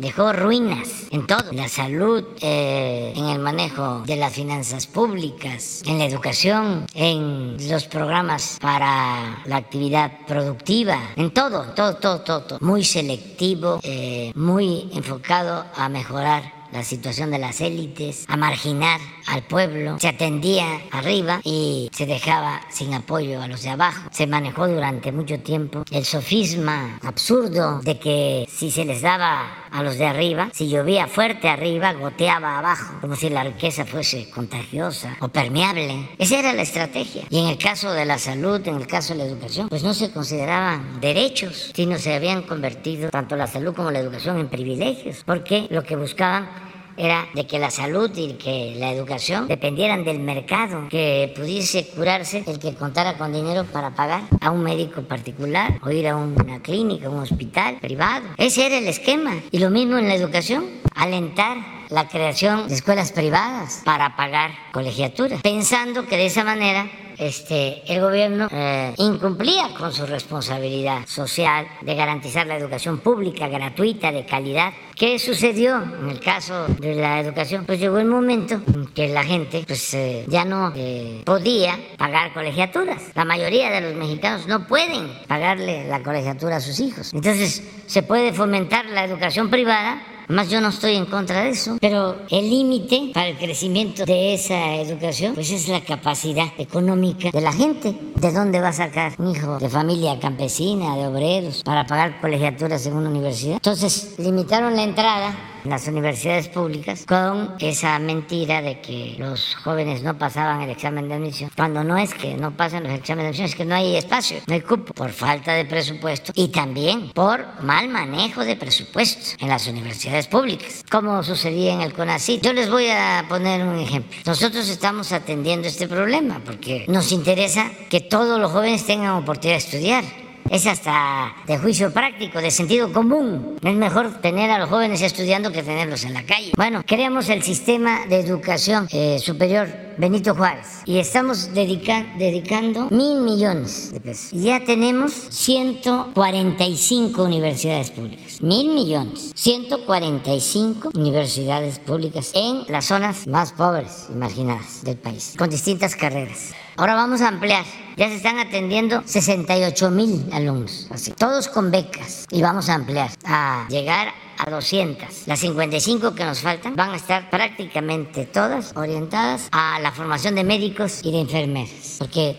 dejó 0.00 0.32
ruinas 0.32 1.06
en 1.10 1.26
todo, 1.26 1.52
la 1.52 1.68
salud, 1.68 2.24
eh, 2.40 3.12
en 3.14 3.26
el 3.26 3.38
manejo 3.38 4.02
de 4.06 4.16
las 4.16 4.32
finanzas 4.32 4.86
públicas, 4.86 5.82
en 5.86 5.98
la 5.98 6.06
educación, 6.06 6.86
en 6.94 7.56
los 7.68 7.84
programas 7.86 8.58
para 8.60 9.42
la 9.44 9.56
actividad 9.56 10.12
productiva, 10.26 10.98
en 11.16 11.32
todo, 11.32 11.62
todo, 11.74 11.96
todo, 11.96 12.20
todo, 12.20 12.58
muy 12.60 12.84
selectivo, 12.84 13.80
eh, 13.82 14.32
muy 14.34 14.90
enfocado 14.92 15.64
a 15.74 15.88
mejorar 15.88 16.60
la 16.72 16.84
situación 16.84 17.30
de 17.30 17.38
las 17.38 17.60
élites, 17.60 18.24
a 18.28 18.36
marginar 18.36 19.00
al 19.26 19.42
pueblo, 19.42 19.98
se 19.98 20.08
atendía 20.08 20.80
arriba 20.90 21.40
y 21.44 21.90
se 21.92 22.06
dejaba 22.06 22.60
sin 22.70 22.94
apoyo 22.94 23.42
a 23.42 23.48
los 23.48 23.62
de 23.62 23.70
abajo. 23.70 24.08
Se 24.12 24.26
manejó 24.26 24.68
durante 24.68 25.12
mucho 25.12 25.40
tiempo 25.40 25.84
el 25.90 26.04
sofisma 26.04 26.98
absurdo 27.02 27.80
de 27.80 27.98
que 27.98 28.46
si 28.50 28.70
se 28.70 28.84
les 28.84 29.02
daba 29.02 29.68
a 29.72 29.82
los 29.82 29.98
de 29.98 30.06
arriba, 30.06 30.50
si 30.52 30.68
llovía 30.68 31.06
fuerte 31.06 31.48
arriba, 31.48 31.92
goteaba 31.92 32.58
abajo, 32.58 32.96
como 33.00 33.16
si 33.16 33.28
la 33.30 33.44
riqueza 33.44 33.84
fuese 33.84 34.30
contagiosa 34.30 35.16
o 35.20 35.28
permeable. 35.28 36.10
Esa 36.18 36.38
era 36.38 36.52
la 36.52 36.62
estrategia. 36.62 37.24
Y 37.30 37.38
en 37.38 37.46
el 37.46 37.58
caso 37.58 37.92
de 37.92 38.04
la 38.04 38.18
salud, 38.18 38.66
en 38.66 38.76
el 38.76 38.86
caso 38.86 39.14
de 39.14 39.18
la 39.18 39.24
educación, 39.24 39.68
pues 39.68 39.82
no 39.82 39.94
se 39.94 40.10
consideraban 40.10 41.00
derechos, 41.00 41.70
sino 41.74 41.98
se 41.98 42.14
habían 42.14 42.42
convertido 42.42 43.10
tanto 43.10 43.36
la 43.36 43.46
salud 43.46 43.74
como 43.74 43.90
la 43.90 43.98
educación 44.00 44.38
en 44.38 44.48
privilegios, 44.48 45.22
porque 45.24 45.66
lo 45.70 45.82
que 45.82 45.96
buscaban 45.96 46.69
era 47.00 47.28
de 47.34 47.46
que 47.46 47.58
la 47.58 47.70
salud 47.70 48.10
y 48.14 48.34
que 48.34 48.74
la 48.76 48.92
educación 48.92 49.48
dependieran 49.48 50.04
del 50.04 50.20
mercado, 50.20 50.88
que 50.90 51.32
pudiese 51.34 51.86
curarse 51.88 52.44
el 52.46 52.58
que 52.58 52.74
contara 52.74 53.16
con 53.16 53.32
dinero 53.32 53.64
para 53.64 53.94
pagar 53.94 54.22
a 54.40 54.50
un 54.50 54.62
médico 54.62 55.02
particular 55.02 55.80
o 55.82 55.90
ir 55.90 56.08
a 56.08 56.16
una 56.16 56.60
clínica, 56.60 57.08
un 57.08 57.20
hospital 57.20 57.78
privado. 57.80 58.26
Ese 58.36 58.66
era 58.66 58.78
el 58.78 58.86
esquema. 58.86 59.34
Y 59.50 59.58
lo 59.58 59.70
mismo 59.70 59.96
en 59.96 60.08
la 60.08 60.14
educación, 60.14 60.66
alentar 60.94 61.56
la 61.88 62.08
creación 62.08 62.68
de 62.68 62.74
escuelas 62.74 63.12
privadas 63.12 63.82
para 63.84 64.16
pagar 64.16 64.52
colegiaturas, 64.72 65.42
pensando 65.42 66.06
que 66.06 66.16
de 66.16 66.26
esa 66.26 66.44
manera 66.44 66.88
este, 67.20 67.82
el 67.86 68.00
gobierno 68.00 68.48
eh, 68.50 68.94
incumplía 68.96 69.68
con 69.78 69.92
su 69.92 70.06
responsabilidad 70.06 71.06
social 71.06 71.66
de 71.82 71.94
garantizar 71.94 72.46
la 72.46 72.56
educación 72.56 72.98
pública 72.98 73.46
gratuita, 73.48 74.10
de 74.10 74.24
calidad. 74.24 74.72
¿Qué 74.96 75.18
sucedió 75.18 75.82
en 76.00 76.08
el 76.08 76.20
caso 76.20 76.66
de 76.78 76.94
la 76.94 77.20
educación? 77.20 77.66
Pues 77.66 77.78
llegó 77.78 77.98
el 77.98 78.06
momento 78.06 78.54
en 78.54 78.86
que 78.86 79.08
la 79.08 79.22
gente 79.22 79.64
pues, 79.66 79.94
eh, 79.94 80.24
ya 80.28 80.44
no 80.44 80.72
eh, 80.74 81.22
podía 81.24 81.78
pagar 81.98 82.32
colegiaturas. 82.32 83.02
La 83.14 83.24
mayoría 83.24 83.70
de 83.70 83.82
los 83.82 83.94
mexicanos 83.94 84.46
no 84.46 84.66
pueden 84.66 85.12
pagarle 85.28 85.86
la 85.88 86.02
colegiatura 86.02 86.56
a 86.56 86.60
sus 86.60 86.80
hijos. 86.80 87.12
Entonces, 87.12 87.62
se 87.86 88.02
puede 88.02 88.32
fomentar 88.32 88.86
la 88.86 89.04
educación 89.04 89.50
privada 89.50 90.02
más 90.30 90.48
yo 90.48 90.60
no 90.60 90.68
estoy 90.68 90.96
en 90.96 91.06
contra 91.06 91.42
de 91.42 91.50
eso, 91.50 91.76
pero 91.80 92.16
el 92.30 92.48
límite 92.48 93.10
para 93.12 93.28
el 93.28 93.38
crecimiento 93.38 94.04
de 94.04 94.34
esa 94.34 94.76
educación, 94.76 95.34
pues 95.34 95.50
es 95.50 95.68
la 95.68 95.80
capacidad 95.80 96.46
económica 96.58 97.30
de 97.30 97.40
la 97.40 97.52
gente. 97.52 97.94
¿De 98.16 98.32
dónde 98.32 98.60
va 98.60 98.68
a 98.68 98.72
sacar 98.72 99.14
un 99.18 99.30
hijo 99.34 99.58
de 99.58 99.68
familia 99.68 100.18
campesina, 100.20 100.96
de 100.96 101.06
obreros, 101.06 101.62
para 101.64 101.86
pagar 101.86 102.20
colegiaturas 102.20 102.84
en 102.86 102.94
una 102.94 103.10
universidad? 103.10 103.54
Entonces, 103.54 104.14
limitaron 104.18 104.76
la 104.76 104.84
entrada 104.84 105.34
en 105.59 105.59
las 105.64 105.86
universidades 105.86 106.48
públicas 106.48 107.04
con 107.06 107.54
esa 107.58 107.98
mentira 107.98 108.62
de 108.62 108.80
que 108.80 109.16
los 109.18 109.54
jóvenes 109.56 110.02
no 110.02 110.18
pasaban 110.18 110.62
el 110.62 110.70
examen 110.70 111.08
de 111.08 111.14
admisión, 111.14 111.50
cuando 111.56 111.84
no 111.84 111.96
es 111.96 112.14
que 112.14 112.34
no 112.34 112.56
pasen 112.56 112.84
los 112.84 112.92
exámenes 112.92 113.24
de 113.24 113.28
admisión, 113.28 113.46
es 113.46 113.54
que 113.54 113.64
no 113.64 113.74
hay 113.74 113.96
espacio, 113.96 114.38
no 114.46 114.54
hay 114.54 114.60
cupo, 114.60 114.92
por 114.94 115.10
falta 115.10 115.52
de 115.52 115.64
presupuesto 115.64 116.32
y 116.34 116.48
también 116.48 117.10
por 117.10 117.62
mal 117.62 117.88
manejo 117.88 118.44
de 118.44 118.56
presupuesto 118.56 119.36
en 119.38 119.48
las 119.48 119.66
universidades 119.66 120.26
públicas, 120.26 120.84
como 120.90 121.22
sucedía 121.22 121.74
en 121.74 121.80
el 121.80 121.92
CONACYT. 121.92 122.42
Yo 122.42 122.52
les 122.52 122.70
voy 122.70 122.88
a 122.88 123.24
poner 123.28 123.62
un 123.66 123.78
ejemplo. 123.78 124.18
Nosotros 124.26 124.68
estamos 124.68 125.12
atendiendo 125.12 125.68
este 125.68 125.88
problema 125.88 126.40
porque 126.44 126.84
nos 126.88 127.12
interesa 127.12 127.70
que 127.88 128.00
todos 128.00 128.40
los 128.40 128.52
jóvenes 128.52 128.86
tengan 128.86 129.12
oportunidad 129.12 129.58
de 129.58 129.64
estudiar 129.64 130.04
es 130.50 130.66
hasta 130.66 131.32
de 131.46 131.56
juicio 131.58 131.92
práctico, 131.92 132.40
de 132.40 132.50
sentido 132.50 132.92
común. 132.92 133.56
Es 133.62 133.74
mejor 133.74 134.20
tener 134.20 134.50
a 134.50 134.58
los 134.58 134.68
jóvenes 134.68 135.00
estudiando 135.00 135.52
que 135.52 135.62
tenerlos 135.62 136.02
en 136.04 136.12
la 136.12 136.24
calle. 136.24 136.50
Bueno, 136.56 136.82
creamos 136.84 137.28
el 137.28 137.44
sistema 137.44 138.04
de 138.06 138.18
educación 138.18 138.88
eh, 138.90 139.20
superior 139.20 139.68
Benito 139.96 140.34
Juárez 140.34 140.82
y 140.86 140.98
estamos 140.98 141.54
dedicando 141.54 142.88
mil 142.90 143.20
millones 143.20 143.92
de 143.92 144.00
pesos. 144.00 144.32
Ya 144.32 144.64
tenemos 144.64 145.12
145 145.12 147.22
universidades 147.22 147.92
públicas. 147.92 148.42
Mil 148.42 148.74
millones. 148.74 149.30
145 149.36 150.90
universidades 150.94 151.78
públicas 151.78 152.32
en 152.34 152.64
las 152.66 152.86
zonas 152.86 153.28
más 153.28 153.52
pobres 153.52 154.08
y 154.08 154.14
marginadas 154.14 154.82
del 154.82 154.96
país, 154.96 155.34
con 155.38 155.48
distintas 155.48 155.94
carreras. 155.94 156.54
Ahora 156.76 156.94
vamos 156.94 157.20
a 157.20 157.28
ampliar. 157.28 157.64
Ya 157.96 158.08
se 158.08 158.16
están 158.16 158.38
atendiendo 158.38 159.02
68 159.04 159.90
mil 159.90 160.26
alumnos, 160.32 160.86
así, 160.90 161.12
todos 161.12 161.48
con 161.48 161.70
becas. 161.70 162.26
Y 162.30 162.42
vamos 162.42 162.68
a 162.68 162.74
ampliar 162.74 163.10
a 163.24 163.66
llegar 163.68 164.08
a 164.38 164.50
200. 164.50 165.26
Las 165.26 165.38
55 165.40 166.14
que 166.14 166.24
nos 166.24 166.40
faltan 166.40 166.74
van 166.74 166.90
a 166.90 166.96
estar 166.96 167.28
prácticamente 167.28 168.24
todas 168.24 168.74
orientadas 168.74 169.48
a 169.52 169.78
la 169.80 169.92
formación 169.92 170.34
de 170.34 170.44
médicos 170.44 171.00
y 171.02 171.12
de 171.12 171.20
enfermeras, 171.20 171.96
porque 171.98 172.38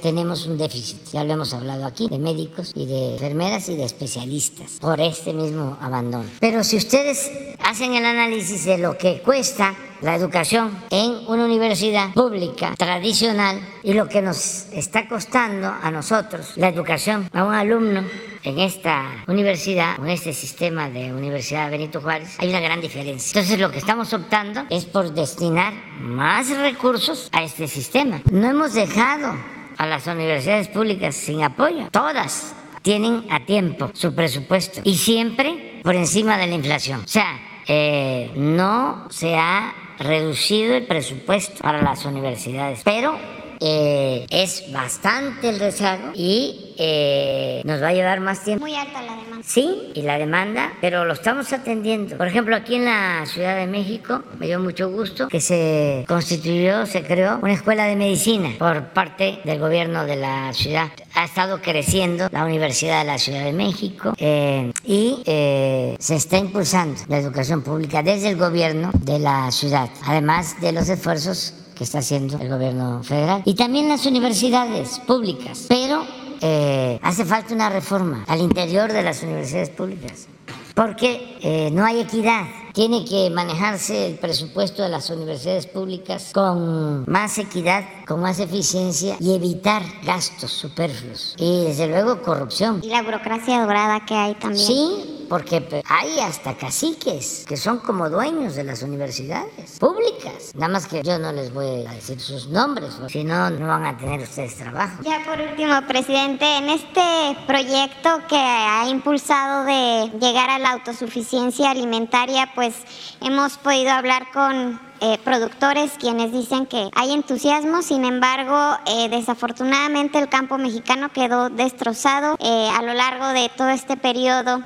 tenemos 0.00 0.46
un 0.46 0.58
déficit, 0.58 0.98
ya 1.12 1.24
lo 1.24 1.32
hemos 1.32 1.52
hablado 1.52 1.86
aquí, 1.86 2.08
de 2.08 2.18
médicos 2.18 2.72
y 2.74 2.86
de 2.86 3.14
enfermeras 3.14 3.68
y 3.68 3.76
de 3.76 3.84
especialistas 3.84 4.78
por 4.80 5.00
este 5.00 5.32
mismo 5.32 5.76
abandono. 5.80 6.28
Pero 6.38 6.62
si 6.62 6.76
ustedes 6.76 7.30
hacen 7.64 7.94
el 7.94 8.04
análisis 8.04 8.64
de 8.64 8.78
lo 8.78 8.96
que 8.96 9.20
cuesta 9.22 9.74
la 10.02 10.14
educación 10.14 10.70
en 10.90 11.12
una 11.26 11.44
universidad 11.44 12.12
pública 12.12 12.74
tradicional 12.76 13.60
y 13.82 13.92
lo 13.92 14.08
que 14.08 14.22
nos 14.22 14.66
está 14.72 15.06
costando 15.08 15.68
a 15.68 15.90
nosotros 15.90 16.52
la 16.56 16.68
educación 16.68 17.28
a 17.32 17.44
un 17.44 17.54
alumno 17.54 18.04
en 18.42 18.58
esta 18.58 19.24
universidad, 19.26 19.96
en 19.98 20.08
este 20.08 20.32
sistema 20.32 20.88
de 20.88 21.12
Universidad 21.12 21.70
Benito 21.70 22.00
Juárez, 22.00 22.36
hay 22.38 22.48
una 22.48 22.60
gran 22.60 22.80
diferencia. 22.80 23.38
Entonces 23.38 23.60
lo 23.60 23.70
que 23.70 23.78
estamos 23.78 24.12
optando 24.14 24.64
es 24.70 24.86
por 24.86 25.12
destinar 25.12 25.74
más 26.00 26.48
recursos 26.56 27.28
a 27.32 27.42
este 27.42 27.68
sistema. 27.68 28.22
No 28.30 28.48
hemos 28.48 28.72
dejado 28.72 29.34
a 29.76 29.86
las 29.86 30.06
universidades 30.06 30.68
públicas 30.68 31.14
sin 31.14 31.42
apoyo. 31.42 31.88
Todas 31.90 32.54
tienen 32.82 33.26
a 33.30 33.44
tiempo 33.44 33.90
su 33.92 34.14
presupuesto 34.14 34.80
y 34.84 34.96
siempre 34.96 35.80
por 35.82 35.94
encima 35.94 36.38
de 36.38 36.46
la 36.46 36.54
inflación. 36.54 37.00
O 37.04 37.08
sea, 37.08 37.49
eh, 37.72 38.32
no 38.34 39.06
se 39.10 39.36
ha 39.36 39.72
reducido 40.00 40.74
el 40.74 40.88
presupuesto 40.88 41.62
para 41.62 41.80
las 41.80 42.04
universidades, 42.04 42.80
pero 42.82 43.16
eh, 43.60 44.26
es 44.30 44.72
bastante 44.72 45.48
el 45.50 45.60
rezago 45.60 46.12
y 46.14 46.74
eh, 46.78 47.60
nos 47.64 47.82
va 47.82 47.88
a 47.88 47.92
llevar 47.92 48.20
más 48.20 48.42
tiempo. 48.42 48.64
Muy 48.64 48.74
alta 48.74 49.02
la 49.02 49.16
demanda. 49.16 49.44
Sí, 49.44 49.90
y 49.94 50.02
la 50.02 50.18
demanda, 50.18 50.72
pero 50.80 51.04
lo 51.04 51.12
estamos 51.12 51.52
atendiendo. 51.52 52.16
Por 52.16 52.26
ejemplo, 52.26 52.56
aquí 52.56 52.76
en 52.76 52.86
la 52.86 53.24
Ciudad 53.26 53.56
de 53.56 53.66
México, 53.66 54.22
me 54.38 54.46
dio 54.46 54.60
mucho 54.60 54.90
gusto 54.90 55.28
que 55.28 55.40
se 55.40 56.04
constituyó, 56.08 56.86
se 56.86 57.02
creó 57.02 57.38
una 57.42 57.52
escuela 57.52 57.84
de 57.84 57.96
medicina 57.96 58.50
por 58.58 58.88
parte 58.88 59.40
del 59.44 59.58
gobierno 59.58 60.04
de 60.04 60.16
la 60.16 60.52
ciudad. 60.54 60.88
Ha 61.14 61.24
estado 61.24 61.60
creciendo 61.60 62.28
la 62.30 62.44
Universidad 62.44 63.00
de 63.00 63.06
la 63.06 63.18
Ciudad 63.18 63.44
de 63.44 63.52
México 63.52 64.14
eh, 64.16 64.72
y 64.84 65.22
eh, 65.26 65.96
se 65.98 66.16
está 66.16 66.38
impulsando 66.38 67.00
la 67.08 67.18
educación 67.18 67.62
pública 67.62 68.02
desde 68.02 68.30
el 68.30 68.36
gobierno 68.36 68.90
de 68.94 69.18
la 69.18 69.50
ciudad, 69.50 69.90
además 70.06 70.60
de 70.60 70.72
los 70.72 70.88
esfuerzos 70.88 71.54
que 71.80 71.84
está 71.84 72.00
haciendo 72.00 72.36
el 72.38 72.50
gobierno 72.50 73.02
federal 73.02 73.40
y 73.46 73.54
también 73.54 73.88
las 73.88 74.04
universidades 74.04 74.98
públicas. 74.98 75.64
Pero 75.66 76.04
eh, 76.42 77.00
hace 77.02 77.24
falta 77.24 77.54
una 77.54 77.70
reforma 77.70 78.22
al 78.28 78.42
interior 78.42 78.92
de 78.92 79.02
las 79.02 79.22
universidades 79.22 79.70
públicas 79.70 80.26
porque 80.74 81.38
eh, 81.40 81.70
no 81.72 81.86
hay 81.86 82.00
equidad. 82.00 82.44
Tiene 82.72 83.04
que 83.04 83.30
manejarse 83.30 84.06
el 84.06 84.18
presupuesto 84.18 84.82
de 84.82 84.88
las 84.88 85.10
universidades 85.10 85.66
públicas 85.66 86.30
con 86.32 87.04
más 87.10 87.38
equidad, 87.38 87.84
con 88.06 88.20
más 88.20 88.38
eficiencia 88.38 89.16
y 89.18 89.34
evitar 89.34 89.82
gastos 90.04 90.52
superfluos. 90.52 91.34
Y 91.38 91.64
desde 91.64 91.88
luego 91.88 92.22
corrupción. 92.22 92.80
Y 92.82 92.88
la 92.88 93.02
burocracia 93.02 93.60
dorada 93.60 94.04
que 94.06 94.14
hay 94.14 94.34
también. 94.34 94.66
Sí, 94.66 95.26
porque 95.30 95.82
hay 95.88 96.18
hasta 96.18 96.56
caciques 96.56 97.44
que 97.46 97.56
son 97.56 97.78
como 97.78 98.10
dueños 98.10 98.56
de 98.56 98.64
las 98.64 98.82
universidades 98.82 99.78
públicas. 99.78 100.52
Nada 100.54 100.72
más 100.72 100.88
que 100.88 101.02
yo 101.04 101.20
no 101.20 101.32
les 101.32 101.54
voy 101.54 101.86
a 101.86 101.92
decir 101.92 102.20
sus 102.20 102.48
nombres, 102.48 102.98
si 103.08 103.22
no, 103.22 103.48
no 103.48 103.68
van 103.68 103.86
a 103.86 103.96
tener 103.96 104.20
ustedes 104.20 104.56
trabajo. 104.56 105.02
Ya 105.04 105.22
por 105.24 105.40
último, 105.40 105.80
presidente, 105.86 106.44
en 106.56 106.70
este 106.70 107.00
proyecto 107.46 108.10
que 108.28 108.36
ha 108.36 108.88
impulsado 108.88 109.64
de 109.64 110.10
llegar 110.18 110.50
a 110.50 110.58
la 110.58 110.72
autosuficiencia 110.72 111.70
alimentaria, 111.70 112.50
pues 112.60 112.74
hemos 113.22 113.56
podido 113.56 113.90
hablar 113.90 114.30
con 114.32 114.78
eh, 115.00 115.16
productores 115.24 115.92
quienes 115.98 116.30
dicen 116.30 116.66
que 116.66 116.90
hay 116.94 117.14
entusiasmo, 117.14 117.80
sin 117.80 118.04
embargo, 118.04 118.76
eh, 118.84 119.08
desafortunadamente 119.08 120.18
el 120.18 120.28
campo 120.28 120.58
mexicano 120.58 121.08
quedó 121.08 121.48
destrozado 121.48 122.36
eh, 122.38 122.68
a 122.76 122.82
lo 122.82 122.92
largo 122.92 123.28
de 123.28 123.50
todo 123.56 123.70
este 123.70 123.96
periodo 123.96 124.60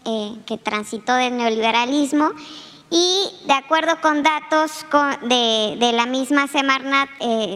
que 0.44 0.58
transitó 0.58 1.14
del 1.14 1.36
neoliberalismo. 1.36 2.32
Y 2.90 3.28
de 3.46 3.52
acuerdo 3.52 4.00
con 4.00 4.24
datos 4.24 4.84
de, 5.22 5.76
de, 5.78 5.92
la 5.92 6.06
misma 6.06 6.48
Semarnat, 6.48 7.08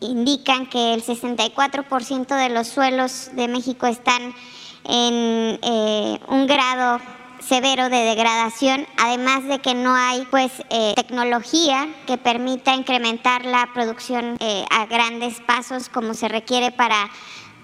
indican 0.02 0.66
que 0.66 0.94
el 0.94 1.02
64% 1.02 2.26
de 2.28 2.48
los 2.48 2.68
suelos 2.68 3.30
de 3.32 3.48
México 3.48 3.88
están 3.88 4.36
en 4.84 5.58
un 6.28 6.46
grado 6.46 7.00
severo 7.48 7.88
de 7.88 8.04
degradación, 8.04 8.86
además 8.98 9.44
de 9.44 9.58
que 9.60 9.72
no 9.72 9.94
hay 9.94 10.26
pues 10.30 10.52
eh, 10.68 10.92
tecnología 10.94 11.88
que 12.06 12.18
permita 12.18 12.74
incrementar 12.74 13.46
la 13.46 13.70
producción 13.72 14.36
eh, 14.40 14.66
a 14.70 14.84
grandes 14.84 15.40
pasos 15.40 15.88
como 15.88 16.12
se 16.12 16.28
requiere 16.28 16.72
para 16.72 17.08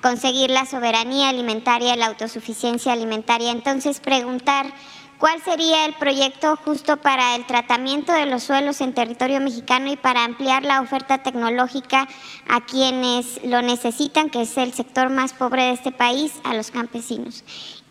conseguir 0.01 0.51
la 0.51 0.65
soberanía 0.65 1.29
alimentaria 1.29 1.97
la 1.97 2.07
autosuficiencia 2.07 2.95
alimentaria. 2.95 3.51
Entonces 3.51 4.01
preguntar 4.01 4.73
cuál 5.19 5.43
sería 5.43 5.85
el 5.85 5.93
proyecto 5.95 6.57
justo 6.65 6.97
para 6.97 7.37
el 7.37 7.47
tratamiento 7.47 8.13
de 8.13 8.25
los 8.25 8.43
suelos 8.43 8.81
en 8.81 8.95
territorio 8.95 9.41
mexicano 9.41 9.93
y 9.93 9.97
para 9.97 10.25
ampliar 10.25 10.63
la 10.63 10.81
oferta 10.81 11.23
tecnológica 11.23 12.09
a 12.49 12.63
quienes 12.63 13.45
lo 13.45 13.61
necesitan, 13.61 14.31
que 14.31 14.43
es 14.43 14.57
el 14.57 14.73
sector 14.73 15.11
más 15.11 15.35
pobre 15.35 15.65
de 15.65 15.73
este 15.73 15.93
país, 15.93 16.33
a 16.43 16.55
los 16.55 16.71
campesinos 16.71 17.45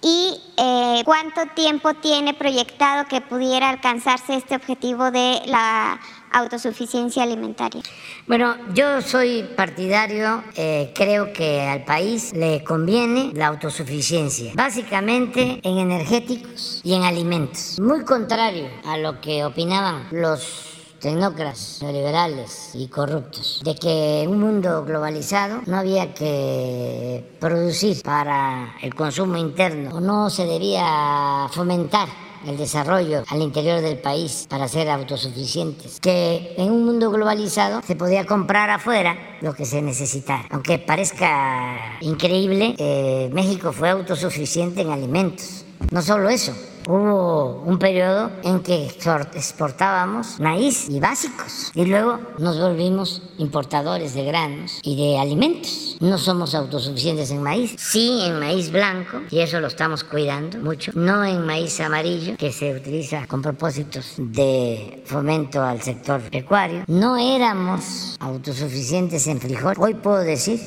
y 0.03 0.37
eh, 0.57 1.01
cuánto 1.05 1.41
tiempo 1.55 1.93
tiene 1.95 2.33
proyectado 2.33 3.07
que 3.07 3.21
pudiera 3.21 3.69
alcanzarse 3.69 4.35
este 4.35 4.55
objetivo 4.55 5.09
de 5.11 5.41
la 5.45 5.99
autosuficiencia 6.31 7.23
alimentaria. 7.23 7.81
Bueno, 8.27 8.55
yo 8.73 9.01
soy 9.01 9.43
partidario, 9.55 10.43
eh, 10.55 10.91
creo 10.93 11.31
que 11.31 11.61
al 11.61 11.85
país 11.85 12.33
le 12.33 12.63
conviene 12.63 13.31
la 13.33 13.47
autosuficiencia, 13.47 14.51
básicamente 14.55 15.59
en 15.63 15.77
energéticos 15.77 16.81
y 16.83 16.95
en 16.95 17.03
alimentos, 17.03 17.79
muy 17.79 18.03
contrario 18.03 18.67
a 18.85 18.97
lo 18.97 19.21
que 19.21 19.45
opinaban 19.45 20.07
los 20.11 20.72
tecnócratas, 21.03 21.79
neoliberales 21.81 22.71
y 22.73 22.87
corruptos, 22.87 23.59
de 23.61 23.75
que 23.75 24.21
en 24.21 24.29
un 24.29 24.39
mundo 24.39 24.85
globalizado 24.85 25.59
no 25.65 25.75
había 25.75 26.13
que 26.13 27.35
producir 27.41 28.01
para 28.03 28.73
el 28.81 28.95
consumo 28.95 29.35
interno 29.35 29.97
o 29.97 29.99
no 29.99 30.29
se 30.29 30.45
debía 30.45 31.49
fomentar 31.51 32.07
el 32.47 32.57
desarrollo 32.57 33.23
al 33.27 33.41
interior 33.41 33.81
del 33.81 33.97
país 33.97 34.47
para 34.49 34.69
ser 34.69 34.89
autosuficientes. 34.89 35.99
Que 35.99 36.55
en 36.57 36.71
un 36.71 36.85
mundo 36.85 37.11
globalizado 37.11 37.81
se 37.81 37.97
podía 37.97 38.25
comprar 38.25 38.69
afuera 38.69 39.17
lo 39.41 39.53
que 39.53 39.65
se 39.65 39.81
necesitara. 39.81 40.45
Aunque 40.51 40.79
parezca 40.79 41.97
increíble, 41.99 42.75
eh, 42.77 43.29
México 43.33 43.73
fue 43.73 43.89
autosuficiente 43.89 44.81
en 44.81 44.91
alimentos. 44.91 45.65
No 45.91 46.01
solo 46.01 46.29
eso, 46.29 46.53
hubo 46.87 47.63
un 47.65 47.79
periodo 47.79 48.31
en 48.43 48.61
que 48.61 48.85
exportábamos 48.85 50.39
maíz 50.39 50.89
y 50.89 50.99
básicos 50.99 51.71
y 51.73 51.85
luego 51.85 52.19
nos 52.39 52.59
volvimos 52.59 53.21
importadores 53.37 54.13
de 54.13 54.25
granos 54.25 54.79
y 54.83 54.95
de 54.95 55.19
alimentos. 55.19 55.97
No 55.99 56.17
somos 56.17 56.55
autosuficientes 56.55 57.31
en 57.31 57.41
maíz, 57.41 57.75
sí 57.77 58.21
en 58.23 58.39
maíz 58.39 58.71
blanco 58.71 59.21
y 59.29 59.39
eso 59.39 59.59
lo 59.59 59.67
estamos 59.67 60.03
cuidando 60.03 60.57
mucho, 60.59 60.91
no 60.95 61.23
en 61.23 61.45
maíz 61.45 61.79
amarillo 61.79 62.35
que 62.37 62.51
se 62.51 62.75
utiliza 62.75 63.27
con 63.27 63.41
propósitos 63.41 64.15
de 64.17 65.03
fomento 65.05 65.61
al 65.61 65.81
sector 65.81 66.21
pecuario. 66.29 66.83
No 66.87 67.17
éramos 67.17 68.17
autosuficientes 68.19 69.27
en 69.27 69.39
frijol. 69.39 69.75
Hoy 69.77 69.93
puedo 69.93 70.19
decir 70.19 70.61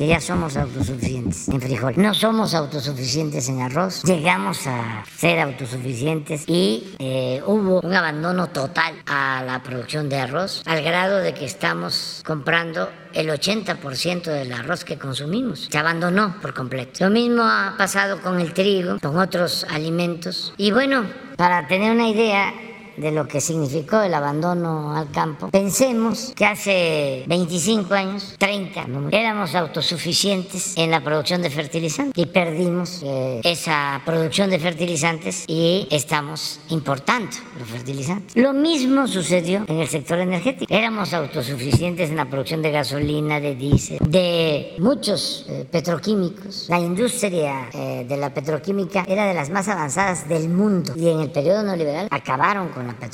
que 0.00 0.06
ya 0.06 0.18
somos 0.18 0.56
autosuficientes 0.56 1.46
en 1.50 1.60
frijol. 1.60 1.92
No 1.98 2.14
somos 2.14 2.54
autosuficientes 2.54 3.50
en 3.50 3.60
arroz. 3.60 4.02
Llegamos 4.04 4.66
a 4.66 5.04
ser 5.14 5.38
autosuficientes 5.40 6.44
y 6.46 6.94
eh, 6.98 7.42
hubo 7.44 7.82
un 7.82 7.94
abandono 7.94 8.46
total 8.46 8.94
a 9.04 9.42
la 9.46 9.62
producción 9.62 10.08
de 10.08 10.16
arroz, 10.16 10.62
al 10.64 10.82
grado 10.82 11.18
de 11.18 11.34
que 11.34 11.44
estamos 11.44 12.22
comprando 12.24 12.88
el 13.12 13.28
80% 13.28 14.22
del 14.22 14.54
arroz 14.54 14.84
que 14.86 14.96
consumimos. 14.96 15.68
Se 15.70 15.76
abandonó 15.76 16.34
por 16.40 16.54
completo. 16.54 17.04
Lo 17.04 17.10
mismo 17.10 17.42
ha 17.42 17.74
pasado 17.76 18.22
con 18.22 18.40
el 18.40 18.54
trigo, 18.54 18.98
con 19.00 19.18
otros 19.18 19.66
alimentos. 19.68 20.54
Y 20.56 20.70
bueno, 20.70 21.04
para 21.36 21.66
tener 21.66 21.92
una 21.92 22.08
idea, 22.08 22.54
de 22.96 23.12
lo 23.12 23.26
que 23.26 23.40
significó 23.40 24.00
el 24.00 24.14
abandono 24.14 24.96
al 24.96 25.10
campo, 25.10 25.50
pensemos 25.50 26.32
que 26.34 26.46
hace 26.46 27.24
25 27.26 27.94
años, 27.94 28.34
30, 28.38 28.86
éramos 29.10 29.54
autosuficientes 29.54 30.76
en 30.76 30.90
la 30.90 31.02
producción 31.02 31.42
de 31.42 31.50
fertilizantes 31.50 32.16
y 32.16 32.26
perdimos 32.26 33.02
eh, 33.04 33.40
esa 33.44 34.00
producción 34.04 34.50
de 34.50 34.58
fertilizantes 34.58 35.44
y 35.46 35.86
estamos 35.90 36.60
importando 36.68 37.30
los 37.58 37.68
fertilizantes. 37.68 38.36
Lo 38.36 38.52
mismo 38.52 39.06
sucedió 39.06 39.64
en 39.66 39.80
el 39.80 39.88
sector 39.88 40.18
energético. 40.18 40.72
Éramos 40.72 41.12
autosuficientes 41.12 42.10
en 42.10 42.16
la 42.16 42.26
producción 42.26 42.62
de 42.62 42.70
gasolina, 42.70 43.40
de 43.40 43.54
diésel, 43.54 43.98
de 44.00 44.74
muchos 44.78 45.46
eh, 45.48 45.66
petroquímicos. 45.70 46.66
La 46.68 46.78
industria 46.78 47.68
eh, 47.72 48.04
de 48.08 48.16
la 48.16 48.32
petroquímica 48.32 49.04
era 49.08 49.26
de 49.26 49.34
las 49.34 49.50
más 49.50 49.68
avanzadas 49.68 50.28
del 50.28 50.48
mundo 50.48 50.92
y 50.96 51.08
en 51.08 51.20
el 51.20 51.30
periodo 51.30 51.62
neoliberal 51.62 52.08
acabaron 52.10 52.68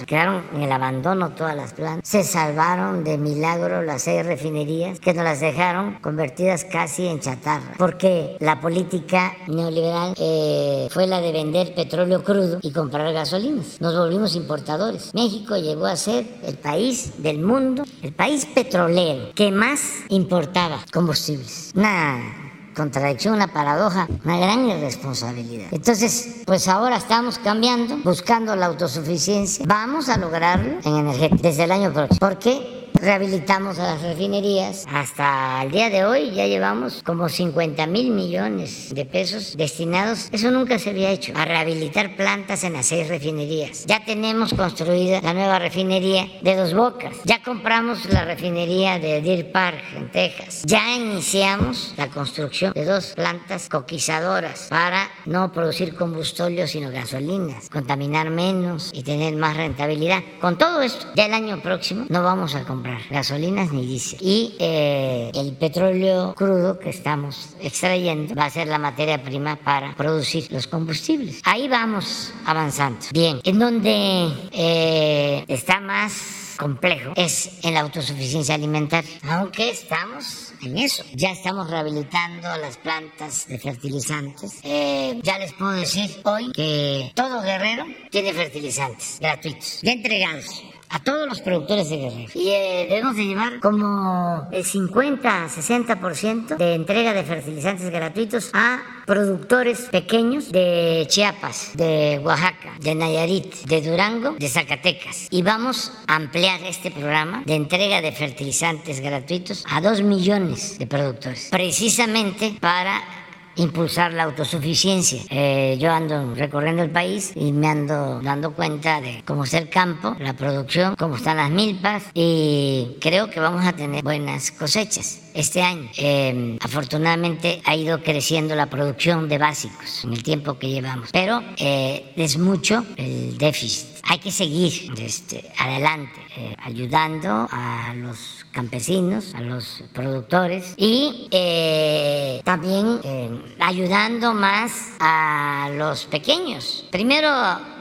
Quedaron 0.06 0.42
en 0.54 0.62
el 0.62 0.72
abandono 0.72 1.30
todas 1.30 1.56
las 1.56 1.72
plantas. 1.72 2.08
Se 2.08 2.22
salvaron 2.22 3.04
de 3.04 3.18
milagro 3.18 3.82
las 3.82 4.02
seis 4.02 4.24
refinerías 4.24 5.00
que 5.00 5.14
nos 5.14 5.24
las 5.24 5.40
dejaron 5.40 5.94
convertidas 6.00 6.64
casi 6.64 7.06
en 7.06 7.20
chatarra. 7.20 7.74
Porque 7.78 8.36
la 8.40 8.60
política 8.60 9.34
neoliberal 9.46 10.14
eh, 10.18 10.88
fue 10.90 11.06
la 11.06 11.20
de 11.20 11.32
vender 11.32 11.74
petróleo 11.74 12.22
crudo 12.22 12.58
y 12.62 12.72
comprar 12.72 13.12
gasolinas. 13.12 13.80
Nos 13.80 13.96
volvimos 13.96 14.36
importadores. 14.36 15.14
México 15.14 15.56
llegó 15.56 15.86
a 15.86 15.96
ser 15.96 16.26
el 16.42 16.56
país 16.56 17.22
del 17.22 17.40
mundo, 17.40 17.84
el 18.02 18.12
país 18.12 18.46
petrolero 18.46 19.32
que 19.34 19.50
más 19.50 20.04
importaba 20.08 20.80
combustibles. 20.92 21.72
Una 21.74 22.45
contradicción, 22.76 23.34
una 23.34 23.48
paradoja, 23.48 24.06
una 24.24 24.38
gran 24.38 24.68
irresponsabilidad. 24.68 25.68
Entonces, 25.72 26.42
pues 26.44 26.68
ahora 26.68 26.96
estamos 26.96 27.38
cambiando, 27.38 27.96
buscando 28.04 28.54
la 28.54 28.66
autosuficiencia. 28.66 29.64
Vamos 29.66 30.08
a 30.08 30.18
lograrlo 30.18 30.78
en 30.84 30.96
energía 30.96 31.30
desde 31.32 31.64
el 31.64 31.72
año 31.72 31.92
próximo. 31.92 32.20
¿Por 32.20 32.38
qué? 32.38 32.85
Rehabilitamos 33.00 33.78
a 33.78 33.94
las 33.94 34.02
refinerías. 34.02 34.84
Hasta 34.92 35.62
el 35.62 35.70
día 35.70 35.90
de 35.90 36.04
hoy 36.04 36.30
ya 36.32 36.46
llevamos 36.46 37.02
como 37.02 37.28
50 37.28 37.86
mil 37.86 38.10
millones 38.10 38.94
de 38.94 39.04
pesos 39.04 39.56
destinados, 39.56 40.28
eso 40.32 40.50
nunca 40.50 40.78
se 40.78 40.90
había 40.90 41.10
hecho, 41.10 41.32
a 41.36 41.44
rehabilitar 41.44 42.16
plantas 42.16 42.64
en 42.64 42.74
las 42.74 42.86
seis 42.86 43.08
refinerías. 43.08 43.86
Ya 43.86 44.04
tenemos 44.04 44.54
construida 44.54 45.20
la 45.20 45.34
nueva 45.34 45.58
refinería 45.58 46.28
de 46.42 46.56
Dos 46.56 46.74
Bocas, 46.74 47.16
ya 47.24 47.42
compramos 47.42 48.06
la 48.06 48.24
refinería 48.24 48.98
de 48.98 49.20
Deer 49.20 49.52
Park 49.52 49.82
en 49.94 50.10
Texas, 50.10 50.62
ya 50.64 50.96
iniciamos 50.96 51.94
la 51.96 52.08
construcción 52.08 52.72
de 52.72 52.84
dos 52.84 53.12
plantas 53.14 53.68
coquizadoras 53.68 54.68
para 54.68 55.08
no 55.24 55.52
producir 55.52 55.94
combustible 55.94 56.66
sino 56.66 56.90
gasolinas, 56.90 57.68
contaminar 57.70 58.30
menos 58.30 58.90
y 58.92 59.02
tener 59.02 59.36
más 59.36 59.56
rentabilidad. 59.56 60.22
Con 60.40 60.58
todo 60.58 60.82
esto, 60.82 61.06
ya 61.14 61.26
el 61.26 61.34
año 61.34 61.60
próximo 61.62 62.06
no 62.08 62.22
vamos 62.22 62.54
a 62.54 62.64
comprar 62.64 62.85
gasolinas 63.10 63.72
ni 63.72 63.86
diésel. 63.86 64.18
Y 64.22 64.54
eh, 64.58 65.30
el 65.34 65.52
petróleo 65.56 66.34
crudo 66.34 66.78
que 66.78 66.90
estamos 66.90 67.56
extrayendo 67.60 68.34
va 68.34 68.46
a 68.46 68.50
ser 68.50 68.68
la 68.68 68.78
materia 68.78 69.22
prima 69.22 69.56
para 69.56 69.94
producir 69.94 70.50
los 70.50 70.66
combustibles. 70.66 71.40
Ahí 71.44 71.68
vamos 71.68 72.32
avanzando. 72.44 72.98
Bien, 73.12 73.40
en 73.44 73.58
donde 73.58 74.28
eh, 74.52 75.44
está 75.48 75.80
más 75.80 76.46
complejo 76.56 77.12
es 77.16 77.50
en 77.62 77.74
la 77.74 77.80
autosuficiencia 77.80 78.54
alimentaria, 78.54 79.10
aunque 79.28 79.70
estamos 79.70 80.52
en 80.62 80.78
eso. 80.78 81.04
Ya 81.14 81.30
estamos 81.30 81.70
rehabilitando 81.70 82.48
las 82.56 82.78
plantas 82.78 83.46
de 83.46 83.58
fertilizantes. 83.58 84.60
Eh, 84.62 85.20
ya 85.22 85.38
les 85.38 85.52
puedo 85.52 85.72
decir 85.72 86.10
hoy 86.24 86.50
que 86.52 87.12
todo 87.14 87.42
guerrero 87.42 87.84
tiene 88.10 88.32
fertilizantes 88.32 89.18
gratuitos, 89.20 89.80
ya 89.82 89.92
entregados 89.92 90.64
a 90.90 91.00
todos 91.00 91.28
los 91.28 91.40
productores 91.40 91.90
de 91.90 91.96
Guerrero. 91.96 92.30
Y 92.34 92.48
eh, 92.50 92.86
debemos 92.88 93.16
de 93.16 93.24
llevar 93.26 93.60
como 93.60 94.48
el 94.52 94.64
50-60% 94.64 96.56
de 96.56 96.74
entrega 96.74 97.12
de 97.12 97.24
fertilizantes 97.24 97.90
gratuitos 97.90 98.50
a 98.52 98.80
productores 99.06 99.82
pequeños 99.90 100.50
de 100.50 101.06
Chiapas, 101.08 101.72
de 101.74 102.20
Oaxaca, 102.22 102.72
de 102.80 102.94
Nayarit, 102.94 103.54
de 103.66 103.82
Durango, 103.82 104.36
de 104.38 104.48
Zacatecas. 104.48 105.28
Y 105.30 105.42
vamos 105.42 105.92
a 106.06 106.16
ampliar 106.16 106.60
este 106.64 106.90
programa 106.90 107.42
de 107.46 107.54
entrega 107.54 108.00
de 108.00 108.12
fertilizantes 108.12 109.00
gratuitos 109.00 109.64
a 109.70 109.80
dos 109.80 110.02
millones 110.02 110.78
de 110.78 110.86
productores, 110.86 111.48
precisamente 111.50 112.56
para 112.60 113.25
impulsar 113.56 114.12
la 114.12 114.24
autosuficiencia. 114.24 115.22
Eh, 115.30 115.76
yo 115.78 115.92
ando 115.92 116.34
recorriendo 116.34 116.82
el 116.82 116.90
país 116.90 117.32
y 117.34 117.52
me 117.52 117.68
ando 117.68 118.20
dando 118.20 118.52
cuenta 118.52 119.00
de 119.00 119.22
cómo 119.24 119.44
está 119.44 119.58
el 119.58 119.68
campo, 119.68 120.16
la 120.18 120.34
producción, 120.34 120.96
cómo 120.96 121.16
están 121.16 121.36
las 121.38 121.50
milpas 121.50 122.04
y 122.14 122.96
creo 123.00 123.30
que 123.30 123.40
vamos 123.40 123.64
a 123.64 123.72
tener 123.72 124.02
buenas 124.02 124.50
cosechas 124.50 125.30
este 125.34 125.62
año. 125.62 125.88
Eh, 125.96 126.58
afortunadamente 126.60 127.60
ha 127.64 127.76
ido 127.76 128.02
creciendo 128.02 128.54
la 128.54 128.66
producción 128.66 129.28
de 129.28 129.38
básicos 129.38 130.04
en 130.04 130.12
el 130.12 130.22
tiempo 130.22 130.58
que 130.58 130.68
llevamos, 130.68 131.10
pero 131.12 131.42
eh, 131.58 132.12
es 132.16 132.38
mucho 132.38 132.84
el 132.96 133.36
déficit. 133.38 133.95
Hay 134.08 134.18
que 134.18 134.30
seguir 134.30 134.92
este, 134.98 135.50
adelante, 135.58 136.20
ayudando 136.62 137.48
a 137.50 137.92
los 137.96 138.46
campesinos, 138.52 139.34
a 139.34 139.40
los 139.40 139.82
productores 139.92 140.74
y 140.76 141.28
eh, 141.32 142.40
también 142.44 143.00
eh, 143.02 143.28
ayudando 143.58 144.32
más 144.32 144.92
a 145.00 145.70
los 145.74 146.04
pequeños. 146.04 146.86
Primero, 146.92 147.28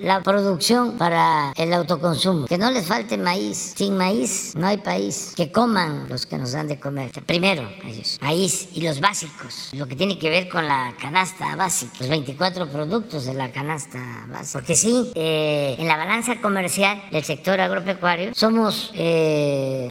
la 0.01 0.21
producción 0.23 0.97
para 0.97 1.53
el 1.55 1.71
autoconsumo, 1.73 2.47
que 2.47 2.57
no 2.57 2.71
les 2.71 2.87
falte 2.87 3.17
maíz. 3.17 3.73
Sin 3.77 3.95
maíz 3.95 4.53
no 4.55 4.65
hay 4.65 4.77
país. 4.77 5.33
Que 5.35 5.51
coman 5.51 6.07
los 6.09 6.25
que 6.25 6.37
nos 6.37 6.53
dan 6.53 6.67
de 6.67 6.79
comer. 6.79 7.11
Primero, 7.25 7.69
ellos. 7.85 8.17
Maíz 8.21 8.69
y 8.73 8.81
los 8.81 8.99
básicos, 8.99 9.69
lo 9.73 9.87
que 9.87 9.95
tiene 9.95 10.17
que 10.17 10.29
ver 10.29 10.49
con 10.49 10.67
la 10.67 10.95
canasta 10.99 11.55
básica, 11.55 11.93
los 11.99 12.09
24 12.09 12.67
productos 12.67 13.25
de 13.25 13.35
la 13.35 13.51
canasta 13.51 14.25
básica. 14.27 14.59
Porque 14.59 14.75
sí, 14.75 15.11
eh, 15.13 15.75
en 15.77 15.87
la 15.87 15.97
balanza 15.97 16.14
comercial 16.41 17.01
del 17.11 17.23
sector 17.23 17.59
agropecuario 17.59 18.33
somos 18.33 18.91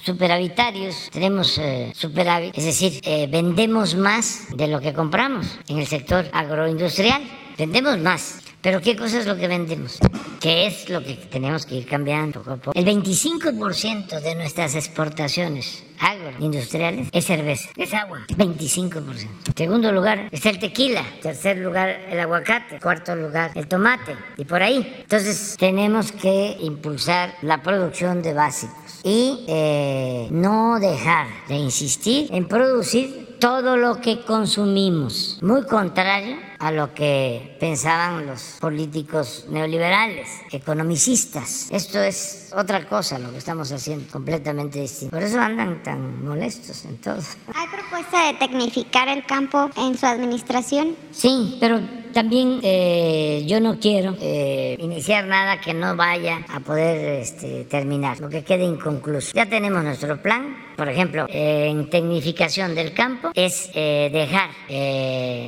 superavitarios 0.05 1.11
tenemos 1.13 1.59
eh, 1.59 1.93
superávit, 1.95 2.57
es 2.57 2.65
decir, 2.65 3.01
eh, 3.05 3.27
vendemos 3.31 3.95
más 3.95 4.47
de 4.57 4.69
lo 4.69 4.81
que 4.81 4.93
compramos 4.93 5.59
en 5.69 5.79
el 5.79 5.87
sector 5.87 6.27
agroindustrial. 6.33 7.23
Vendemos 7.57 7.99
más. 7.99 8.41
Pero 8.65 8.81
¿qué 8.81 8.97
cosa 8.97 9.19
es 9.19 9.27
lo 9.27 9.37
que 9.37 9.47
vendemos? 9.47 9.99
¿Qué 10.41 10.67
es 10.67 10.89
lo 10.89 11.05
que 11.05 11.17
tenemos 11.31 11.67
que 11.67 11.75
ir 11.75 11.87
cambiando 11.87 12.41
poco 12.41 12.53
a 12.53 12.57
poco? 12.57 12.73
El 12.75 12.87
25% 12.87 14.23
de 14.23 14.35
nuestras 14.37 14.75
exportaciones 14.75 15.85
agroindustriales 16.01 17.09
es 17.13 17.27
cerveza, 17.27 17.69
es 17.77 17.93
agua, 17.93 18.21
25%. 18.29 19.29
segundo 19.55 19.93
lugar 19.93 20.31
está 20.33 20.49
el 20.49 20.59
tequila, 20.59 21.05
tercer 21.21 21.59
lugar 21.59 21.91
el 22.09 22.19
aguacate, 22.19 22.81
cuarto 22.81 23.15
lugar 23.15 23.51
el 23.55 23.69
tomate 23.69 24.17
y 24.39 24.47
por 24.47 24.63
ahí. 24.63 24.97
Entonces 25.03 25.57
tenemos 25.59 26.13
que 26.13 26.57
impulsar 26.59 27.35
la 27.43 27.63
producción 27.63 28.23
de 28.23 28.33
básicos 28.33 29.01
y 29.03 29.45
eh, 29.47 30.29
no 30.31 30.81
dejar 30.81 31.27
de 31.49 31.57
insistir 31.57 32.29
en 32.33 32.49
producir 32.49 33.37
todo 33.39 33.77
lo 33.77 34.01
que 34.01 34.23
consumimos, 34.23 35.39
muy 35.43 35.67
contrario 35.67 36.44
a 36.59 36.71
lo 36.71 36.95
que 36.95 37.57
pensaban 37.61 38.27
los 38.27 38.59
políticos 38.61 39.47
neoliberales, 39.49 40.29
economicistas. 40.51 41.69
Esto 41.71 42.03
es 42.03 42.51
otra 42.55 42.87
cosa 42.87 43.19
lo 43.19 43.31
que 43.31 43.39
estamos 43.39 43.71
haciendo, 43.73 44.11
completamente 44.11 44.81
distinto. 44.81 45.15
Por 45.17 45.23
eso 45.23 45.41
andan 45.41 45.83
tan 45.83 46.25
molestos 46.25 46.85
en 46.85 46.99
todo. 46.99 47.21
¿Hay 47.55 47.69
propuesta 47.69 48.27
de 48.27 48.35
tecnificar 48.35 49.09
el 49.09 49.25
campo 49.27 49.71
en 49.77 49.97
su 49.97 50.07
administración? 50.07 50.97
Sí, 51.11 51.57
pero 51.61 51.81
también 52.15 52.61
eh, 52.63 53.45
yo 53.47 53.61
no 53.61 53.79
quiero 53.79 54.17
eh, 54.21 54.77
iniciar 54.79 55.27
nada 55.27 55.61
que 55.61 55.75
no 55.75 55.97
vaya 55.97 56.47
a 56.49 56.61
poder 56.61 57.21
este, 57.21 57.65
terminar, 57.65 58.21
lo 58.21 58.31
que 58.31 58.45
quede 58.45 58.65
inconcluso. 58.65 59.33
Ya 59.35 59.47
tenemos 59.47 59.83
nuestro 59.83 60.23
plan, 60.23 60.57
por 60.77 60.89
ejemplo, 60.89 61.27
en 61.29 61.91
tecnificación 61.91 62.75
del 62.75 62.95
campo, 62.95 63.31
es 63.35 63.71
eh, 63.75 64.09
dejar 64.13 64.51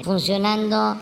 funcionando 0.05 0.97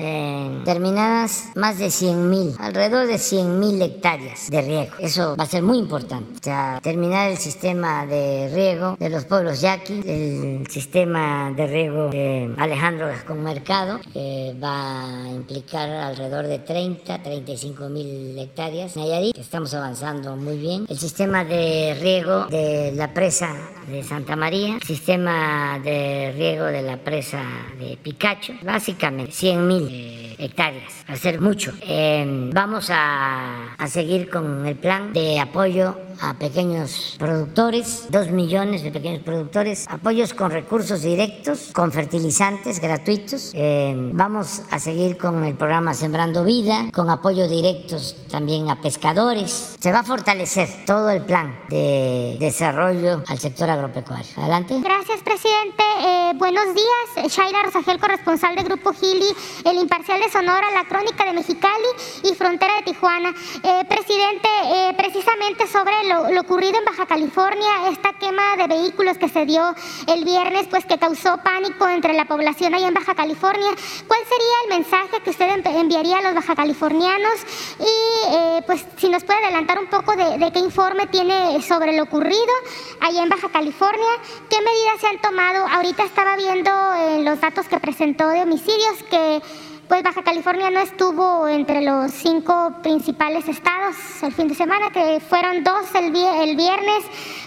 terminadas 0.65 1.51
más 1.57 1.79
de 1.79 1.91
100 1.91 2.31
mil, 2.31 2.55
alrededor 2.59 3.07
de 3.07 3.19
100 3.19 3.59
mil 3.59 3.81
hectáreas 3.81 4.51
de 4.51 4.63
riego. 4.63 4.95
Eso 4.99 5.37
va 5.37 5.45
a 5.45 5.47
ser 5.47 5.63
muy 5.63 5.79
importante. 5.79 6.39
O 6.41 6.43
sea, 6.43 6.81
terminar 6.83 7.31
el 7.31 7.39
sistema 7.39 8.07
de 8.07 8.51
riego 8.55 8.97
de 8.99 9.09
los 9.09 9.25
pueblos 9.25 9.61
yaqui, 9.61 10.03
el 10.07 10.67
sistema 10.69 11.53
de 11.57 11.67
riego 11.67 12.11
de 12.11 12.55
Alejandro 12.59 13.07
Gascón 13.07 13.43
Mercado, 13.43 14.01
que 14.13 14.55
va 14.63 15.25
a 15.25 15.29
implicar 15.31 15.54
alrededor 15.81 16.47
de 16.47 16.59
30, 16.59 17.23
35 17.23 17.89
mil 17.89 18.39
hectáreas. 18.39 18.97
Nayarit, 18.97 19.37
estamos 19.39 19.73
avanzando 19.75 20.37
muy 20.37 20.57
bien. 20.59 20.87
El 20.89 20.99
sistema 20.99 21.45
de 21.45 21.97
riego 22.01 22.47
de 22.47 22.93
la 22.95 23.13
presa 23.13 23.55
de 23.89 24.03
Santa 24.03 24.37
María, 24.37 24.79
sistema 24.85 25.79
de 25.83 26.33
riego 26.37 26.65
de 26.67 26.83
la 26.83 26.97
presa 26.97 27.43
de 27.79 27.97
Picacho, 27.97 28.55
básicamente 28.63 29.33
100 29.33 29.67
mil 29.67 29.89
eh, 29.91 30.37
hectáreas, 30.39 30.93
ser 31.17 31.41
mucho. 31.41 31.73
Eh, 31.83 32.51
vamos 32.53 32.91
a, 32.91 33.75
a 33.75 33.87
seguir 33.89 34.31
con 34.31 34.67
el 34.67 34.77
plan 34.77 35.13
de 35.13 35.39
apoyo 35.39 35.97
a 36.21 36.35
pequeños 36.35 37.17
productores, 37.19 38.07
dos 38.11 38.29
millones 38.29 38.83
de 38.83 38.91
pequeños 38.91 39.23
productores, 39.23 39.87
apoyos 39.89 40.35
con 40.35 40.51
recursos 40.51 41.03
directos, 41.03 41.71
con 41.73 41.93
fertilizantes 41.93 42.81
gratuitos. 42.81 43.51
Eh, 43.55 43.95
vamos 44.13 44.63
a 44.71 44.79
seguir 44.79 45.17
con 45.17 45.45
el 45.45 45.55
programa 45.55 45.95
Sembrando 45.95 46.45
Vida, 46.45 46.91
con 46.93 47.11
apoyos 47.11 47.51
directos 47.51 48.17
también 48.31 48.69
a 48.71 48.81
pescadores. 48.81 49.77
Se 49.81 49.93
va 49.93 50.01
a 50.01 50.05
fortalecer 50.05 50.69
todo 50.87 51.11
el 51.11 51.23
plan 51.23 51.59
de 51.69 52.37
desarrollo 52.39 53.23
al 53.27 53.39
sector 53.39 53.71
agropecuario. 53.71 54.33
Adelante. 54.37 54.79
Gracias, 54.81 55.21
presidente. 55.23 55.83
Eh, 56.01 56.33
buenos 56.37 56.67
días. 56.75 57.33
Shaira 57.33 57.63
Rosagel, 57.63 57.99
corresponsal 57.99 58.55
de 58.57 58.63
Grupo 58.63 58.93
Gili, 58.93 59.29
El 59.65 59.79
Imparcial 59.79 60.21
de 60.21 60.31
Sonora, 60.31 60.71
La 60.73 60.85
Crónica 60.89 61.25
de 61.25 61.33
Mexicali 61.33 61.89
y 62.23 62.35
Frontera 62.35 62.77
de 62.77 62.83
Tijuana. 62.83 63.35
Eh, 63.63 63.85
presidente, 63.89 64.49
precisamente 64.97 65.67
sobre 65.67 66.04
lo, 66.09 66.41
ocurrido 66.41 66.79
en 66.79 66.85
Baja 66.85 67.07
California, 67.07 67.89
esta 67.91 68.13
quema 68.15 68.57
de 68.57 68.67
vehículos 68.67 69.19
que 69.19 69.29
se 69.29 69.47
dio 69.47 69.75
el 70.07 70.25
viernes, 70.25 70.67
pues 70.69 70.85
que 70.85 70.99
causó 70.99 71.39
pánico 71.39 71.89
entre 71.89 72.15
la 72.15 72.25
población 72.27 72.75
ahí 72.75 72.85
en 72.85 72.95
Baja 72.95 73.15
California. 73.15 73.71
¿Cuál 74.07 74.21
sería 74.21 74.55
el 74.65 74.79
mensaje 74.79 75.21
que 75.23 75.31
usted 75.31 75.49
enviaría 75.67 76.19
a 76.19 76.23
los 76.23 76.35
baja 76.35 76.55
californianos? 76.55 77.35
Y 77.81 78.35
eh, 78.35 78.63
pues 78.67 78.85
si 78.97 79.09
nos 79.09 79.25
puede 79.25 79.45
adelantar 79.45 79.79
un 79.79 79.87
poco 79.87 80.17
de, 80.17 80.39
de 80.39 80.53
qué 80.53 80.59
informe 80.59 81.07
tiene 81.07 81.61
sobre 81.63 81.97
lo 81.97 82.05
ocurrido 82.05 82.55
ahí 83.01 83.19
en 83.19 83.29
Baja 83.29 83.49
California, 83.49 84.11
qué 84.49 84.57
medidas 84.61 85.01
se 85.01 85.07
han 85.07 85.21
tomado. 85.21 85.67
Ahorita 85.67 86.05
estaba 86.05 86.37
viendo 86.37 86.71
eh, 86.71 87.23
los 87.23 87.41
datos 87.41 87.67
que 87.67 87.79
presentó 87.79 88.29
de 88.29 88.43
homicidios 88.43 89.03
que 89.11 89.43
pues 89.89 90.03
Baja 90.03 90.23
California 90.23 90.71
no 90.71 90.81
estuvo 90.81 91.47
entre 91.49 91.83
los 91.83 92.11
cinco 92.13 92.75
principales 92.83 93.49
estados 93.49 93.95
el 94.23 94.33
fin 94.33 94.49
de 94.49 94.55
semana, 94.55 94.91
que 94.91 95.21
fueron 95.21 95.63
dos 95.63 95.95
el, 95.95 96.11
viernes, 96.11 97.05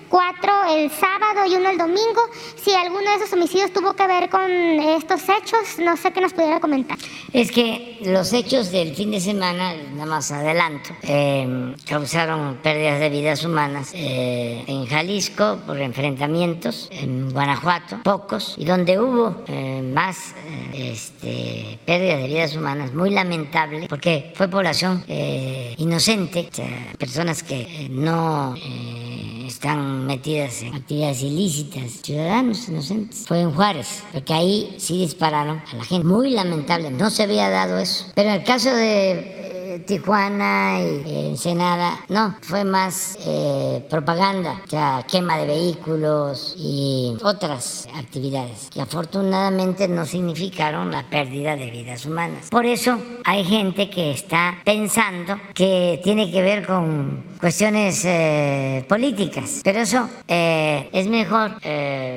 cuatro 0.10 0.52
el 0.70 0.90
sábado 0.92 1.46
y 1.50 1.56
uno 1.56 1.70
el 1.70 1.78
domingo. 1.78 2.22
Si 2.56 2.74
alguno 2.74 3.10
de 3.10 3.16
esos 3.16 3.34
homicidios 3.34 3.72
tuvo 3.72 3.94
que 3.94 4.08
ver 4.08 4.30
con 4.30 4.50
estos 4.50 5.22
hechos, 5.24 5.80
no 5.80 5.96
sé 5.98 6.12
qué 6.12 6.22
nos 6.22 6.34
pudiera 6.34 6.60
comentar. 6.60 6.98
Es 7.34 7.52
que 7.52 8.00
los 8.04 8.34
hechos 8.34 8.72
del 8.72 8.96
fin 8.96 9.12
de 9.12 9.20
semana, 9.20 9.74
nada 9.94 10.06
más 10.06 10.32
adelanto, 10.32 10.90
eh, 11.04 11.76
causaron 11.88 12.58
pérdidas 12.64 13.00
de 13.00 13.10
vidas 13.10 13.44
humanas 13.44 13.92
eh, 13.94 14.64
en 14.68 14.86
Jalisco 14.86 15.60
por 15.66 15.80
enfrentamientos, 15.80 16.90
en 16.92 17.32
Guanajuato, 17.32 18.00
pocos, 18.04 18.56
y 18.58 18.66
donde 18.66 19.00
hubo 19.00 19.44
eh, 19.48 19.82
más 19.94 20.34
este, 20.74 21.80
pérdidas 21.86 22.22
de 22.22 22.28
vidas 22.28 22.56
humanas, 22.56 22.94
muy 22.94 23.10
lamentable, 23.10 23.88
porque 23.88 24.32
fue 24.36 24.48
población 24.48 25.04
inocente, 25.78 26.50
personas 26.98 27.44
que 27.44 27.88
no 27.90 28.56
están 29.48 30.06
metidas 30.06 30.62
en 30.62 30.76
actividades 30.76 31.22
ilícitas, 31.22 32.02
ciudadanos 32.02 32.68
inocentes. 32.68 33.26
Fue 33.28 33.42
en 33.42 33.54
Juárez, 33.54 34.04
porque 34.12 34.34
ahí 34.34 34.76
sí 34.78 35.00
dispararon 35.00 35.62
a 35.72 35.76
la 35.76 35.84
gente. 35.84 36.08
Muy 36.08 36.32
lamentable, 36.32 36.92
no 36.92 37.10
se 37.10 37.24
había 37.24 37.50
dado 37.50 37.78
eso. 37.78 38.06
Pero 38.16 38.30
en 38.30 38.36
el 38.36 38.44
caso 38.44 38.74
de 38.74 39.47
Tijuana 39.86 40.80
y 40.82 41.28
Ensenada, 41.28 42.00
no, 42.10 42.36
fue 42.42 42.64
más 42.64 43.18
eh, 43.26 43.86
propaganda, 43.90 44.62
o 44.66 44.70
sea, 44.70 45.06
quema 45.10 45.38
de 45.38 45.48
vehículos 45.48 46.56
y 46.58 47.16
otras 47.24 47.88
actividades 47.96 48.70
que 48.72 48.82
afortunadamente 48.82 49.88
no 49.88 50.06
significaron 50.06 50.92
la 50.92 51.10
pérdida 51.10 51.56
de 51.56 51.70
vidas 51.72 52.06
humanas. 52.06 52.50
Por 52.50 52.66
eso 52.66 53.00
hay 53.24 53.44
gente 53.44 53.90
que 53.90 54.12
está 54.12 54.56
pensando 54.64 55.40
que 55.54 56.00
tiene 56.04 56.32
que 56.32 56.42
ver 56.42 56.66
con 56.66 57.24
cuestiones 57.40 58.04
eh, 58.06 58.86
políticas, 58.88 59.62
pero 59.64 59.80
eso 59.80 60.10
eh, 60.28 60.90
es 60.92 61.08
mejor 61.08 61.52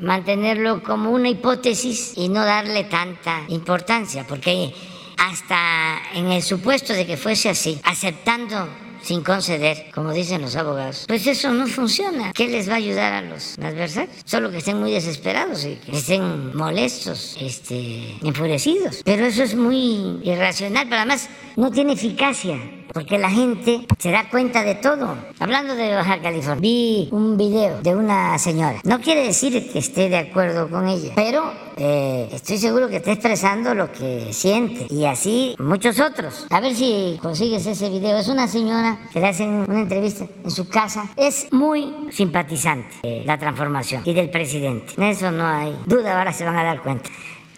mantenerlo 0.03 0.83
como 0.83 1.11
una 1.11 1.29
hipótesis 1.29 2.15
y 2.17 2.29
no 2.29 2.45
darle 2.45 2.85
tanta 2.85 3.43
importancia, 3.49 4.25
porque 4.29 4.73
hasta 5.21 6.01
en 6.14 6.33
el 6.33 6.43
supuesto 6.43 6.95
de 6.95 7.07
que 7.07 7.16
fuese 7.16 7.51
así, 7.51 7.79
aceptando 7.85 8.68
sin 9.03 9.23
conceder, 9.23 9.91
como 9.95 10.12
dicen 10.12 10.43
los 10.43 10.57
abogados, 10.57 11.05
pues 11.09 11.27
eso 11.27 11.53
no 11.53 11.66
funciona. 11.66 12.33
¿Qué 12.33 12.49
les 12.49 12.68
va 12.68 12.75
a 12.75 12.77
ayudar 12.77 13.12
a 13.12 13.23
los 13.23 13.59
adversarios? 13.59 14.14
Solo 14.25 14.51
que 14.51 14.59
estén 14.59 14.79
muy 14.79 14.93
desesperados 14.93 15.64
y 15.64 15.77
que 15.77 15.97
estén 15.97 16.57
molestos, 16.57 17.37
este, 17.41 18.16
enfurecidos. 18.23 19.03
Pero 19.05 19.27
eso 19.27 19.43
es 19.43 19.55
muy 19.55 20.21
irracional, 20.23 20.85
pero 20.85 20.97
además 20.97 21.29
no 21.57 21.71
tiene 21.71 21.95
eficacia 21.95 22.59
porque 22.93 23.18
la 23.18 23.30
gente 23.30 23.86
se 23.99 24.11
da 24.11 24.28
cuenta 24.28 24.62
de 24.62 24.74
todo. 24.76 25.16
Hablando 25.38 25.74
de 25.74 25.95
Baja 25.95 26.20
California, 26.20 26.61
vi 26.61 27.09
un 27.12 27.36
video 27.36 27.80
de 27.80 27.95
una 27.95 28.38
señora. 28.38 28.80
No 28.84 29.01
quiere 29.01 29.24
decir 29.24 29.70
que 29.72 29.78
esté 29.78 30.09
de 30.09 30.18
acuerdo 30.18 30.68
con 30.68 30.88
ella, 30.88 31.12
pero 31.14 31.53
eh, 31.76 32.28
estoy 32.32 32.59
seguro 32.59 32.88
que 32.88 32.97
está 32.97 33.12
expresando 33.12 33.74
lo 33.74 33.91
que 33.93 34.32
siente. 34.32 34.86
Y 34.91 35.05
así 35.05 35.55
muchos 35.59 36.01
otros. 36.01 36.47
A 36.51 36.61
ver 36.61 36.74
si 36.74 37.18
consigues 37.22 37.66
ese 37.66 37.88
video. 37.88 38.18
Es 38.18 38.28
una 38.28 38.49
señora 38.49 38.99
que 39.12 39.20
le 39.20 39.28
hacen 39.28 39.64
una 39.68 39.80
entrevista 39.80 40.26
en 40.45 40.51
su 40.51 40.68
casa. 40.68 41.09
Es 41.16 41.49
muy 41.53 41.95
simpatizante 42.11 42.97
de 43.03 43.24
la 43.24 43.38
transformación 43.38 44.03
y 44.05 44.12
del 44.12 44.30
presidente. 44.30 44.95
En 44.97 45.05
eso 45.05 45.30
no 45.30 45.47
hay 45.47 45.76
duda, 45.86 46.18
ahora 46.18 46.32
se 46.32 46.45
van 46.45 46.57
a 46.57 46.64
dar 46.64 46.82
cuenta. 46.82 47.09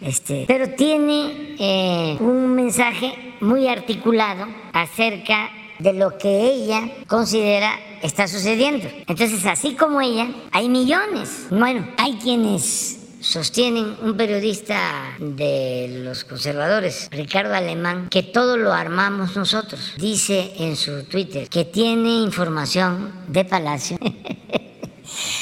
Este, 0.02 0.44
pero 0.46 0.70
tiene 0.70 1.56
eh, 1.58 2.16
un 2.20 2.54
mensaje 2.54 3.34
muy 3.40 3.68
articulado 3.68 4.46
acerca 4.72 5.50
de 5.78 5.92
lo 5.92 6.18
que 6.18 6.28
ella 6.28 6.88
considera 7.06 7.78
está 8.02 8.26
sucediendo. 8.28 8.88
Entonces, 9.06 9.44
así 9.46 9.74
como 9.74 10.00
ella, 10.00 10.28
hay 10.50 10.68
millones. 10.68 11.46
Bueno, 11.50 11.86
hay 11.96 12.14
quienes 12.14 12.98
sostienen 13.20 13.96
un 14.02 14.16
periodista 14.16 15.14
de 15.18 16.02
los 16.04 16.24
conservadores, 16.24 17.08
Ricardo 17.12 17.54
Alemán, 17.54 18.08
que 18.10 18.24
todo 18.24 18.56
lo 18.56 18.72
armamos 18.72 19.36
nosotros. 19.36 19.94
Dice 19.96 20.52
en 20.58 20.76
su 20.76 21.04
Twitter 21.04 21.48
que 21.48 21.64
tiene 21.64 22.22
información 22.22 23.12
de 23.28 23.44
Palacio 23.44 23.98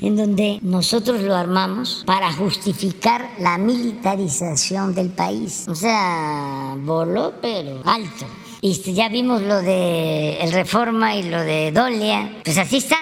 en 0.00 0.16
donde 0.16 0.58
nosotros 0.62 1.22
lo 1.22 1.34
armamos 1.34 2.02
para 2.06 2.32
justificar 2.32 3.30
la 3.38 3.58
militarización 3.58 4.94
del 4.94 5.10
país. 5.10 5.66
O 5.68 5.74
sea, 5.74 6.76
voló 6.78 7.34
pero 7.40 7.80
alto. 7.84 8.26
Y 8.60 8.72
ya 8.94 9.08
vimos 9.08 9.42
lo 9.42 9.60
de 9.60 10.38
el 10.40 10.52
Reforma 10.52 11.14
y 11.14 11.24
lo 11.24 11.40
de 11.40 11.70
Dolia, 11.70 12.40
pues 12.44 12.56
así 12.56 12.78
está. 12.78 12.96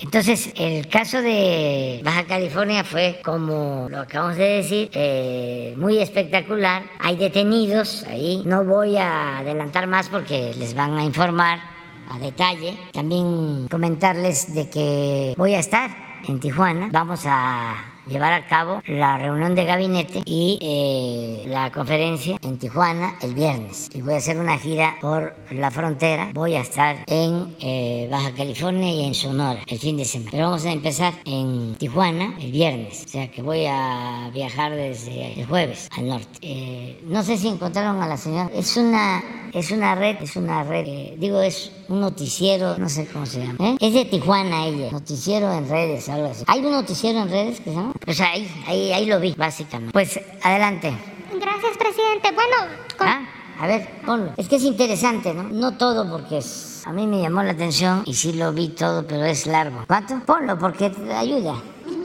Entonces, 0.00 0.52
el 0.56 0.88
caso 0.88 1.20
de 1.20 2.00
Baja 2.02 2.24
California 2.24 2.82
fue, 2.82 3.20
como 3.22 3.88
lo 3.90 4.00
acabamos 4.00 4.36
de 4.36 4.44
decir, 4.44 4.90
eh, 4.92 5.74
muy 5.76 5.98
espectacular. 5.98 6.82
Hay 6.98 7.16
detenidos 7.16 8.04
ahí. 8.04 8.42
No 8.46 8.64
voy 8.64 8.96
a 8.96 9.38
adelantar 9.38 9.86
más 9.86 10.08
porque 10.08 10.54
les 10.58 10.74
van 10.74 10.96
a 10.96 11.04
informar 11.04 11.75
a 12.08 12.18
detalle. 12.18 12.78
También 12.92 13.68
comentarles 13.68 14.54
de 14.54 14.68
que 14.68 15.34
voy 15.36 15.54
a 15.54 15.58
estar 15.58 15.90
en 16.26 16.40
Tijuana. 16.40 16.88
Vamos 16.92 17.24
a 17.26 17.95
llevar 18.06 18.32
a 18.32 18.46
cabo 18.46 18.82
la 18.86 19.18
reunión 19.18 19.54
de 19.54 19.64
gabinete 19.64 20.22
y 20.24 20.58
eh, 20.60 21.48
la 21.48 21.70
conferencia 21.72 22.38
en 22.42 22.58
Tijuana 22.58 23.16
el 23.22 23.34
viernes. 23.34 23.90
Y 23.94 24.02
voy 24.02 24.14
a 24.14 24.18
hacer 24.18 24.38
una 24.38 24.58
gira 24.58 24.96
por 25.00 25.34
la 25.50 25.70
frontera. 25.70 26.30
Voy 26.32 26.54
a 26.54 26.60
estar 26.60 26.96
en 27.06 27.54
eh, 27.60 28.08
Baja 28.10 28.32
California 28.32 28.90
y 28.90 29.04
en 29.04 29.14
Sonora 29.14 29.60
el 29.66 29.78
fin 29.78 29.96
de 29.96 30.04
semana. 30.04 30.30
Pero 30.30 30.44
vamos 30.44 30.64
a 30.64 30.72
empezar 30.72 31.14
en 31.24 31.74
Tijuana 31.76 32.34
el 32.40 32.52
viernes. 32.52 33.04
O 33.06 33.08
sea 33.08 33.30
que 33.30 33.42
voy 33.42 33.66
a 33.66 34.30
viajar 34.32 34.74
desde 34.74 35.40
el 35.40 35.46
jueves 35.46 35.88
al 35.96 36.08
norte. 36.08 36.38
Eh, 36.42 37.00
no 37.06 37.22
sé 37.22 37.36
si 37.36 37.48
encontraron 37.48 38.00
a 38.02 38.06
la 38.06 38.16
señora. 38.16 38.50
Es 38.54 38.76
una, 38.76 39.22
es 39.52 39.70
una 39.70 39.94
red, 39.94 40.16
es 40.20 40.36
una 40.36 40.62
red, 40.64 41.16
digo, 41.18 41.40
es 41.40 41.72
un 41.88 42.00
noticiero, 42.00 42.76
no 42.78 42.88
sé 42.88 43.06
cómo 43.06 43.26
se 43.26 43.40
llama. 43.40 43.76
Es 43.80 43.94
de 43.94 44.04
Tijuana 44.04 44.66
ella. 44.66 44.90
Noticiero 44.90 45.52
en 45.52 45.68
redes, 45.68 46.08
algo 46.08 46.26
así. 46.26 46.44
¿Hay 46.46 46.64
un 46.64 46.72
noticiero 46.72 47.20
en 47.20 47.30
redes 47.30 47.58
que 47.60 47.70
se 47.70 47.76
llama? 47.76 47.92
Pues 48.04 48.20
ahí, 48.20 48.48
ahí, 48.66 48.92
ahí 48.92 49.06
lo 49.06 49.20
vi, 49.20 49.34
básicamente. 49.36 49.92
Pues 49.92 50.20
adelante. 50.42 50.92
Gracias, 51.40 51.76
presidente. 51.76 52.30
Bueno, 52.32 52.56
ah, 53.00 53.26
a 53.60 53.66
ver, 53.66 53.88
ponlo. 54.04 54.32
Es 54.36 54.48
que 54.48 54.56
es 54.56 54.64
interesante, 54.64 55.34
¿no? 55.34 55.44
No 55.44 55.76
todo 55.76 56.08
porque 56.10 56.38
es... 56.38 56.82
A 56.86 56.92
mí 56.92 57.06
me 57.06 57.20
llamó 57.20 57.42
la 57.42 57.52
atención 57.52 58.02
y 58.06 58.14
sí 58.14 58.32
lo 58.32 58.52
vi 58.52 58.68
todo, 58.68 59.06
pero 59.06 59.24
es 59.24 59.46
largo. 59.46 59.84
¿Cuánto? 59.86 60.20
Ponlo 60.24 60.58
porque 60.58 60.90
te 60.90 61.12
ayuda. 61.12 61.54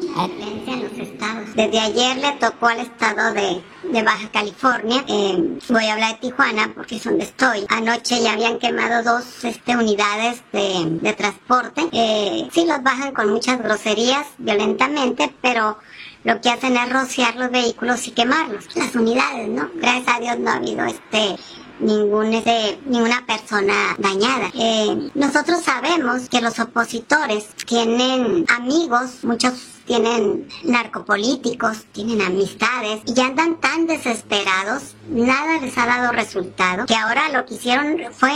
Los 0.01 0.97
estados. 0.97 1.55
Desde 1.55 1.79
ayer 1.79 2.17
le 2.17 2.31
tocó 2.33 2.67
al 2.67 2.79
estado 2.79 3.33
de, 3.33 3.61
Baja 4.03 4.29
California. 4.31 5.03
Eh, 5.07 5.59
voy 5.69 5.85
a 5.85 5.93
hablar 5.93 6.13
de 6.13 6.27
Tijuana 6.27 6.71
porque 6.73 6.95
es 6.95 7.03
donde 7.03 7.23
estoy. 7.23 7.65
Anoche 7.69 8.21
ya 8.21 8.33
habían 8.33 8.59
quemado 8.59 9.03
dos 9.03 9.43
este, 9.43 9.75
unidades 9.75 10.41
de, 10.51 11.13
transporte. 11.13 11.87
Eh, 11.91 12.47
sí 12.51 12.65
los 12.65 12.81
bajan 12.83 13.13
con 13.13 13.29
muchas 13.29 13.61
groserías, 13.61 14.25
violentamente, 14.37 15.33
pero 15.41 15.77
lo 16.23 16.39
que 16.41 16.49
hacen 16.49 16.77
es 16.77 16.91
rociar 16.91 17.35
los 17.35 17.51
vehículos 17.51 18.07
y 18.07 18.11
quemarlos. 18.11 18.75
Las 18.75 18.95
unidades, 18.95 19.49
¿no? 19.49 19.69
Gracias 19.75 20.15
a 20.15 20.19
Dios 20.19 20.39
no 20.39 20.51
ha 20.51 20.55
habido 20.55 20.85
este 20.85 21.35
ningún, 21.81 22.33
este, 22.33 22.79
ninguna 22.85 23.25
persona 23.25 23.95
dañada. 23.97 24.49
Eh, 24.53 25.09
nosotros 25.15 25.61
sabemos 25.63 26.29
que 26.29 26.41
los 26.41 26.59
opositores 26.59 27.47
tienen 27.65 28.45
amigos, 28.49 29.23
muchos 29.23 29.53
tienen 29.85 30.47
narcopolíticos, 30.63 31.85
tienen 31.91 32.21
amistades 32.21 33.01
y 33.05 33.13
ya 33.13 33.25
andan 33.25 33.59
tan 33.59 33.87
desesperados, 33.87 34.95
nada 35.09 35.59
les 35.59 35.77
ha 35.77 35.85
dado 35.85 36.11
resultado, 36.11 36.85
que 36.85 36.95
ahora 36.95 37.29
lo 37.29 37.45
que 37.45 37.55
hicieron 37.55 37.97
fue 38.11 38.31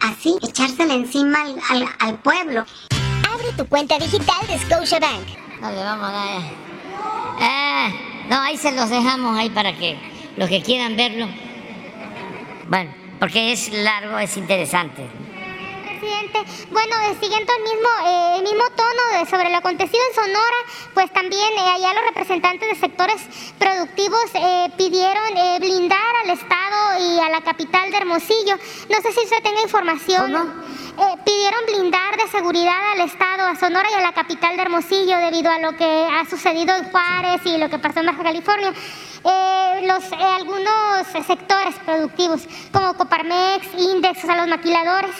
así, 0.00 0.36
echársela 0.42 0.94
encima 0.94 1.38
al, 1.98 2.18
pueblo. 2.20 2.64
Abre 3.30 3.52
tu 3.56 3.66
cuenta 3.66 3.98
digital 3.98 4.46
de 4.46 4.58
Scotiabank. 4.58 5.26
Dale, 5.60 5.84
vamos, 5.84 6.12
dale. 6.12 6.46
Eh, 7.40 8.26
no, 8.30 8.40
ahí 8.40 8.56
se 8.56 8.72
los 8.72 8.88
dejamos 8.88 9.36
ahí 9.36 9.50
para 9.50 9.76
que 9.76 9.98
los 10.36 10.48
que 10.48 10.62
quieran 10.62 10.96
verlo. 10.96 11.28
Bueno, 12.68 12.90
porque 13.18 13.52
es 13.52 13.72
largo, 13.72 14.18
es 14.18 14.36
interesante. 14.36 15.02
Presidente. 15.96 16.38
Bueno, 16.70 16.94
eh, 17.00 17.16
siguiendo 17.20 17.52
el 17.56 17.62
mismo, 17.62 17.88
eh, 18.06 18.36
el 18.36 18.42
mismo 18.42 18.64
tono 18.76 19.26
sobre 19.30 19.50
lo 19.50 19.56
acontecido 19.56 20.02
en 20.08 20.14
Sonora, 20.14 20.58
pues 20.94 21.12
también 21.12 21.52
eh, 21.54 21.70
allá 21.74 21.94
los 21.94 22.04
representantes 22.08 22.68
de 22.68 22.74
sectores 22.74 23.22
productivos 23.58 24.20
pidieron 24.76 25.24
blindar 25.60 25.98
al 26.24 26.30
Estado 26.30 27.00
y 27.00 27.20
a 27.20 27.28
la 27.30 27.40
capital 27.42 27.90
de 27.90 27.96
Hermosillo. 27.96 28.56
No 28.90 28.96
sé 29.02 29.12
si 29.12 29.20
usted 29.20 29.42
tenga 29.42 29.62
información. 29.62 30.64
pidieron 31.24 31.60
blindar 31.66 32.16
de 32.16 32.28
seguridad 32.28 32.92
al 32.92 33.00
Estado, 33.00 33.46
a 33.46 33.54
Sonora 33.56 33.88
y 33.90 33.94
a 33.94 34.00
la 34.00 34.12
capital 34.12 34.56
de 34.56 34.62
Hermosillo 34.62 35.18
debido 35.18 35.50
a 35.50 35.58
lo 35.58 35.76
que 35.76 35.84
ha 35.84 36.24
sucedido 36.28 36.74
en 36.74 36.90
Juárez 36.90 37.40
y 37.44 37.58
lo 37.58 37.68
que 37.68 37.78
pasó 37.78 38.00
en 38.00 38.06
Baja 38.06 38.22
California. 38.22 38.72
los, 39.82 40.04
algunos 40.12 41.06
sectores 41.26 41.74
productivos 41.84 42.42
como 42.72 42.94
Coparmex, 42.94 43.66
Index, 43.78 44.24
o 44.24 44.26
sea, 44.26 44.36
los 44.36 44.48
maquiladores, 44.48 45.16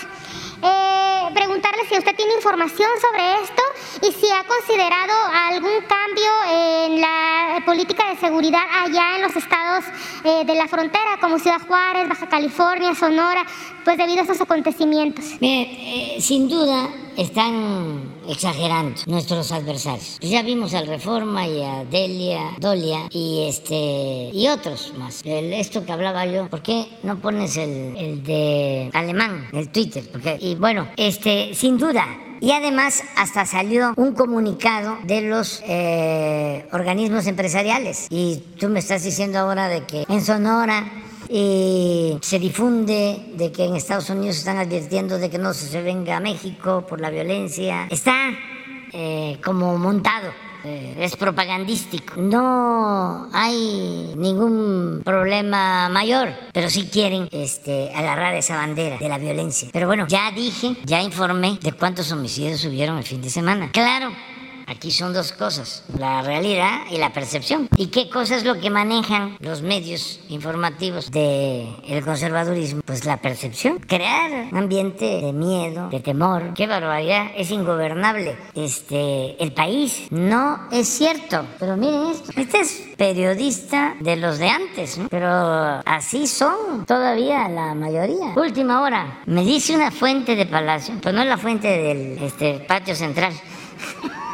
eh, 0.63 1.31
preguntarle 1.35 1.85
si 1.89 1.99
usted 1.99 2.15
tiene 2.17 2.35
información 2.35 2.89
sobre 3.01 3.43
esto 3.43 3.63
y 4.03 4.13
si 4.13 4.27
ha 4.33 4.45
considerado 4.45 5.13
algún 5.51 5.81
cambio 5.87 6.31
en 6.51 7.01
la 7.01 7.63
política 7.65 8.09
de 8.11 8.17
seguridad 8.17 8.63
allá 8.85 9.17
en 9.17 9.23
los 9.23 9.37
estados 9.37 9.85
eh, 10.25 10.45
de 10.45 10.55
la 10.55 10.69
frontera, 10.69 11.19
como 11.21 11.39
Ciudad 11.39 11.61
Juárez, 11.67 12.09
Baja 12.09 12.29
California, 12.29 12.95
Sonora, 12.95 13.45
pues 13.85 13.97
debido 13.97 14.21
a 14.21 14.25
esos 14.25 14.41
acontecimientos. 14.41 15.25
Eh, 15.41 16.17
sin 16.21 16.49
duda 16.49 16.89
están 17.17 18.16
exagerando 18.29 19.01
nuestros 19.07 19.53
adversarios. 19.53 20.17
Pues 20.21 20.31
ya 20.31 20.43
vimos 20.43 20.75
al 20.75 20.87
Reforma 20.87 21.47
y 21.47 21.63
a 21.63 21.85
Delia, 21.85 22.53
Dolia 22.59 23.09
y 23.11 23.47
este 23.49 24.31
y 24.33 24.49
otros 24.49 24.93
más. 24.99 25.23
esto 25.25 25.85
que 25.85 25.93
hablaba 25.93 26.27
yo, 26.27 26.49
¿por 26.49 26.63
qué 26.63 26.87
no 27.03 27.19
pones 27.19 27.57
el, 27.57 27.97
el 27.97 28.23
de 28.23 28.91
alemán, 28.93 29.49
el 29.53 29.69
Twitter? 29.69 30.05
Porque, 30.11 30.39
y 30.41 30.55
bueno, 30.55 30.89
este, 30.97 31.55
sin 31.55 31.79
duda, 31.79 32.07
y 32.41 32.53
además 32.53 33.03
hasta 33.17 33.47
salió 33.47 33.95
un 33.97 34.13
comunicado 34.13 34.99
de 35.05 35.23
los 35.23 35.63
eh, 35.67 36.67
organismos 36.73 37.27
empresariales. 37.27 38.07
Y 38.11 38.43
tú 38.59 38.69
me 38.69 38.81
estás 38.81 39.05
diciendo 39.05 39.39
ahora 39.39 39.69
de 39.69 39.85
que 39.85 40.05
en 40.09 40.23
Sonora 40.23 40.85
y 41.29 42.19
se 42.21 42.39
difunde 42.39 43.33
de 43.35 43.53
que 43.53 43.65
en 43.65 43.77
Estados 43.77 44.11
Unidos 44.11 44.37
están 44.37 44.59
advirtiendo 44.59 45.19
de 45.19 45.31
que 45.31 45.39
no 45.39 45.53
se 45.55 45.83
venga 45.83 46.17
a 46.17 46.21
México 46.21 46.85
por 46.89 47.01
la 47.01 47.11
violencia. 47.11 47.87
Está 47.91 48.31
eh, 48.93 49.39
como 49.45 49.77
montado. 49.79 50.33
Eh, 50.65 50.97
es 50.99 51.15
propagandístico. 51.15 52.21
No 52.21 53.29
hay 53.33 54.13
ningún 54.17 55.03
problema 55.05 55.89
mayor, 55.89 56.31
pero 56.53 56.69
sí 56.69 56.89
quieren 56.91 57.29
este, 57.31 57.93
agarrar 57.95 58.35
esa 58.35 58.57
bandera 58.57 58.97
de 58.99 59.09
la 59.09 59.19
violencia. 59.19 59.69
Pero 59.73 59.87
bueno, 59.87 60.07
ya 60.09 60.33
dije, 60.33 60.77
ya 60.85 61.01
informé 61.03 61.59
de 61.63 61.73
cuántos 61.73 62.11
homicidios 62.11 62.65
hubieron 62.65 62.99
el 62.99 63.05
fin 63.05 63.23
de 63.23 63.31
semana. 63.31 63.71
Claro, 63.71 64.11
Aquí 64.67 64.91
son 64.91 65.13
dos 65.13 65.33
cosas, 65.33 65.85
la 65.97 66.23
realidad 66.23 66.81
y 66.91 66.99
la 66.99 67.13
percepción. 67.13 67.69
¿Y 67.77 67.87
qué 67.87 68.11
cosa 68.11 68.37
es 68.37 68.45
lo 68.45 68.61
que 68.61 68.69
manejan 68.69 69.37
los 69.41 69.63
medios 69.63 70.21
informativos 70.29 71.11
del 71.13 71.69
el 71.87 72.05
conservadurismo? 72.05 72.83
Pues 72.85 73.05
la 73.05 73.19
percepción. 73.19 73.79
Crear 73.79 74.49
un 74.51 74.59
ambiente 74.59 75.21
de 75.21 75.33
miedo, 75.33 75.89
de 75.89 76.01
temor. 76.01 76.53
Qué 76.55 76.67
barbaridad, 76.67 77.27
es 77.37 77.53
ingobernable. 77.53 78.37
Este, 78.55 79.41
el 79.43 79.53
país 79.53 80.09
no 80.11 80.69
es 80.73 80.89
cierto. 80.89 81.45
Pero 81.61 81.77
miren 81.77 82.11
esto, 82.11 82.33
este 82.37 82.61
es 82.61 82.87
periodista 82.97 83.95
de 84.01 84.17
los 84.17 84.39
de 84.39 84.49
antes, 84.49 84.99
pero 85.11 85.29
así 85.85 86.27
son 86.27 86.85
todavía 86.87 87.49
la 87.49 87.75
mayoría. 87.75 88.33
Última 88.35 88.83
hora, 88.83 89.21
me 89.27 89.45
dice 89.45 89.77
una 89.77 89.91
fuente 89.91 90.35
de 90.35 90.47
Palacio, 90.47 90.95
pero 91.01 91.15
no 91.15 91.23
es 91.23 91.29
la 91.29 91.39
fuente 91.39 91.69
del 91.69 92.19
este, 92.23 92.55
patio 92.67 92.97
central. 92.97 93.33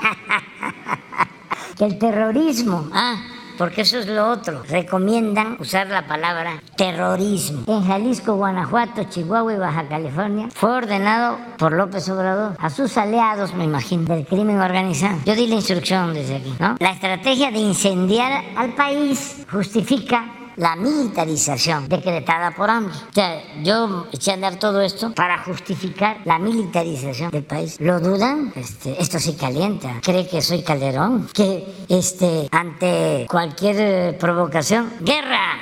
el 1.81 1.99
terrorismo, 1.99 2.89
ah, 2.93 3.17
porque 3.59 3.83
eso 3.83 3.99
es 3.99 4.07
lo 4.07 4.29
otro. 4.29 4.63
Recomiendan 4.69 5.57
usar 5.61 5.89
la 5.89 6.07
palabra 6.07 6.63
terrorismo. 6.77 7.63
En 7.67 7.87
Jalisco, 7.87 8.35
Guanajuato, 8.35 9.05
Chihuahua 9.05 9.55
y 9.55 9.59
Baja 9.59 9.89
California 9.89 10.49
fue 10.53 10.71
ordenado 10.71 11.39
por 11.59 11.73
López 11.73 12.09
Obrador 12.09 12.57
a 12.59 12.71
sus 12.71 12.97
aliados, 12.97 13.55
me 13.55 13.65
imagino, 13.65 14.05
del 14.05 14.27
crimen 14.27 14.61
organizado. 14.61 15.19
Yo 15.25 15.35
di 15.35 15.47
la 15.47 15.57
instrucción 15.57 16.15
desde 16.15 16.37
aquí, 16.37 16.55
¿no? 16.59 16.77
La 16.81 16.91
estrategia 16.91 17.51
de 17.51 17.59
incendiar 17.59 18.43
al 18.57 18.75
país 18.75 19.45
justifica 19.51 20.42
la 20.57 20.77
militarización 20.77 21.89
decretada 21.89 22.51
por 22.53 22.71
ambos. 22.71 22.97
O 23.11 23.13
sea, 23.13 23.43
yo 23.63 24.07
eché 24.13 24.33
a 24.33 24.35
andar 24.35 24.59
todo 24.59 24.81
esto 24.81 25.13
para 25.15 25.39
justificar 25.39 26.19
la 26.25 26.39
militarización 26.39 27.31
del 27.31 27.45
país. 27.45 27.81
¿Lo 27.81 28.01
dudan? 28.01 28.53
Este, 28.55 29.01
esto 29.01 29.19
sí 29.19 29.35
calienta. 29.35 30.01
¿Cree 30.03 30.29
que 30.29 30.43
soy 30.43 30.63
Calderón? 30.63 31.29
Que 31.33 31.85
este, 31.89 32.49
ante 32.51 33.27
cualquier 33.29 34.17
provocación, 34.19 34.93
¡guerra! 35.01 35.59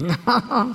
No, 0.00 0.16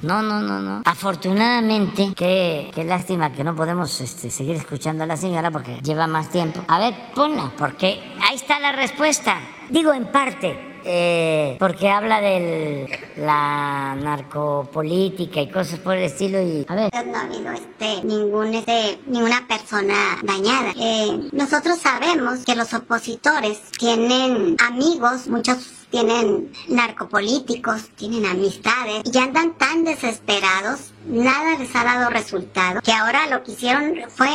no, 0.03 0.21
no, 0.21 0.41
no, 0.41 0.59
no. 0.59 0.81
Afortunadamente, 0.85 2.13
qué, 2.15 2.71
qué 2.75 2.83
lástima 2.83 3.31
que 3.31 3.43
no 3.43 3.55
podemos 3.55 3.99
este, 3.99 4.29
seguir 4.29 4.55
escuchando 4.55 5.03
a 5.03 5.07
la 5.07 5.17
señora 5.17 5.49
porque 5.49 5.79
lleva 5.81 6.05
más 6.05 6.29
tiempo. 6.29 6.63
A 6.67 6.77
ver, 6.77 6.93
ponla, 7.15 7.51
porque 7.57 7.99
ahí 8.21 8.35
está 8.35 8.59
la 8.59 8.71
respuesta. 8.71 9.39
Digo 9.69 9.93
en 9.93 10.11
parte, 10.11 10.74
eh, 10.85 11.57
porque 11.59 11.89
habla 11.89 12.21
de 12.21 12.99
la 13.17 13.95
narcopolítica 13.95 15.41
y 15.41 15.49
cosas 15.49 15.79
por 15.79 15.95
el 15.95 16.03
estilo 16.03 16.41
y 16.41 16.65
a 16.67 16.75
ver 16.75 16.91
no 17.05 17.17
ha 17.17 17.21
habido 17.21 17.51
este 17.51 18.03
ningún 18.03 18.53
este 18.53 18.99
ninguna 19.07 19.47
persona 19.47 20.17
dañada 20.23 20.73
eh, 20.79 21.29
nosotros 21.31 21.79
sabemos 21.79 22.45
que 22.45 22.55
los 22.55 22.73
opositores 22.73 23.59
tienen 23.77 24.55
amigos 24.59 25.27
muchos 25.27 25.85
tienen 25.95 26.51
narcopolíticos, 26.67 27.89
tienen 27.95 28.25
amistades 28.25 29.03
y 29.05 29.17
andan 29.17 29.57
tan 29.57 29.85
desesperados, 29.85 30.91
nada 31.05 31.57
les 31.57 31.73
ha 31.73 31.85
dado 31.85 32.09
resultado, 32.09 32.81
que 32.81 32.91
ahora 32.91 33.27
lo 33.27 33.43
que 33.43 33.53
hicieron 33.53 34.01
fue 34.09 34.27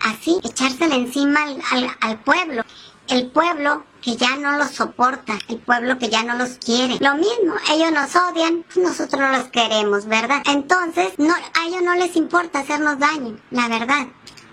así, 0.00 0.38
echársela 0.42 0.94
encima 0.94 1.40
al, 1.70 1.90
al 2.00 2.18
pueblo. 2.20 2.62
El 3.08 3.26
pueblo 3.26 3.84
que 4.04 4.16
ya 4.16 4.36
no 4.36 4.58
los 4.58 4.68
soporta, 4.68 5.38
el 5.48 5.58
pueblo 5.60 5.98
que 5.98 6.10
ya 6.10 6.22
no 6.22 6.36
los 6.36 6.58
quiere. 6.62 6.98
Lo 7.00 7.14
mismo, 7.14 7.54
ellos 7.72 7.90
nos 7.90 8.14
odian, 8.14 8.64
nosotros 8.76 9.18
no 9.18 9.30
los 9.30 9.44
queremos, 9.44 10.04
¿verdad? 10.04 10.42
Entonces, 10.44 11.14
no, 11.16 11.32
a 11.32 11.66
ellos 11.66 11.82
no 11.82 11.94
les 11.94 12.14
importa 12.14 12.58
hacernos 12.58 12.98
daño, 12.98 13.38
la 13.50 13.68
verdad. 13.68 14.06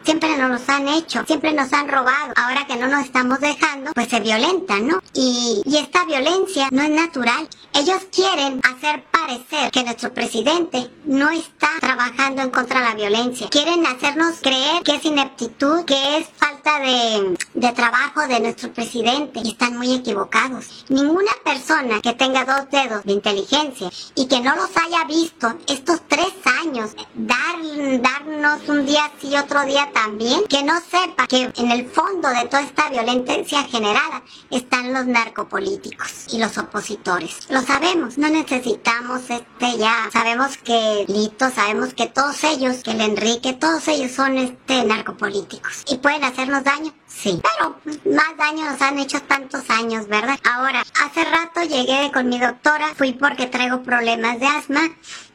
Siempre 0.04 0.38
nos 0.38 0.49
los 0.52 0.70
han 0.70 0.88
hecho, 0.88 1.24
siempre 1.26 1.54
nos 1.54 1.72
han 1.74 1.88
robado. 1.88 2.34
Ahora 2.36 2.66
que 2.68 2.76
no 2.76 2.88
nos 2.88 3.06
estamos 3.06 3.39
dejando, 3.39 3.91
pues 3.93 4.08
se 4.08 4.20
violentan, 4.20 4.88
¿no? 4.88 5.02
Y, 5.14 5.62
y 5.66 5.78
esta 5.78 6.06
violencia 6.06 6.68
no 6.72 6.82
es 6.82 6.89
natural. 6.89 7.47
Ellos 7.74 8.02
quieren 8.14 8.62
hacer 8.64 9.04
parecer 9.12 9.72
que 9.72 9.84
nuestro 9.84 10.14
presidente 10.14 10.89
no 11.06 11.30
está 11.30 11.70
trabajando 11.80 12.41
en 12.41 12.49
contra 12.49 12.80
de 12.82 12.86
la 12.88 12.95
violencia. 12.95 13.47
Quieren 13.49 13.86
hacernos 13.86 14.39
creer 14.41 14.84
que 14.84 14.95
es 14.95 15.06
ineptitud, 15.06 15.86
que 15.86 16.18
es 16.18 16.28
falta 16.36 16.80
de, 16.80 17.38
de 17.54 17.72
trabajo 17.72 18.28
de 18.28 18.39
nuestro 18.39 18.74
presidente. 18.74 19.41
Y 19.43 19.49
están 19.52 19.78
muy 19.78 19.93
equivocados. 19.93 20.86
Ninguna 20.89 21.32
persona 21.43 22.02
que 22.02 22.14
tenga 22.14 22.43
dos 22.45 22.70
dedos 22.72 23.04
de 23.04 23.14
inteligencia 23.14 23.89
y 24.16 24.28
que 24.28 24.41
no 24.41 24.56
los 24.56 24.70
haya 24.78 25.04
visto 25.06 25.56
estos 25.68 26.02
tres 26.08 26.34
años, 26.64 26.91
dar, 27.14 28.20
un 28.68 28.86
día 28.88 29.12
sí, 29.20 29.36
otro 29.38 29.62
día 29.66 29.92
también 29.94 30.42
que 30.50 30.64
no 30.64 30.74
sepa 30.82 31.28
que 31.28 31.52
en 31.56 31.72
el 31.72 31.88
fondo 31.88 32.28
de 32.30 32.46
toda 32.46 32.64
esta 32.64 32.89
violencia 32.89 33.64
generada 33.66 34.24
están 34.50 34.94
los 34.94 35.06
narcopolíticos 35.06 36.34
y 36.34 36.39
los 36.39 36.58
opositores. 36.58 37.50
Lo 37.50 37.62
sabemos, 37.62 38.18
no 38.18 38.30
necesitamos 38.30 39.30
este 39.30 39.78
ya. 39.78 40.10
Sabemos 40.12 40.58
que 40.58 41.06
Lito, 41.08 41.52
sabemos 41.52 41.94
que 41.94 42.08
todos 42.08 42.44
ellos, 42.44 42.78
que 42.84 42.92
el 42.92 43.02
Enrique, 43.02 43.54
todos 43.54 43.88
ellos 43.88 44.12
son 44.12 44.38
este 44.39 44.86
narcopolíticos 44.86 45.84
y 45.88 45.98
pueden 45.98 46.24
hacernos 46.24 46.64
daño. 46.64 46.92
Sí, 47.06 47.39
pero 47.44 47.76
más 48.16 48.38
daño 48.38 48.66
nos 48.72 48.82
han 48.82 48.98
hecho 48.98 49.22
tantos 49.22 49.70
años, 49.70 50.08
¿verdad? 50.08 50.39
Ahora, 50.52 50.84
hace 51.04 51.24
rato 51.26 51.62
llegué 51.62 52.12
con 52.12 52.28
mi 52.28 52.39
doctora, 52.39 52.96
fui 52.96 53.14
porque 53.14 53.46
traigo 53.46 53.84
problemas 53.84 54.39
de 54.39 54.48
asma 54.48 54.82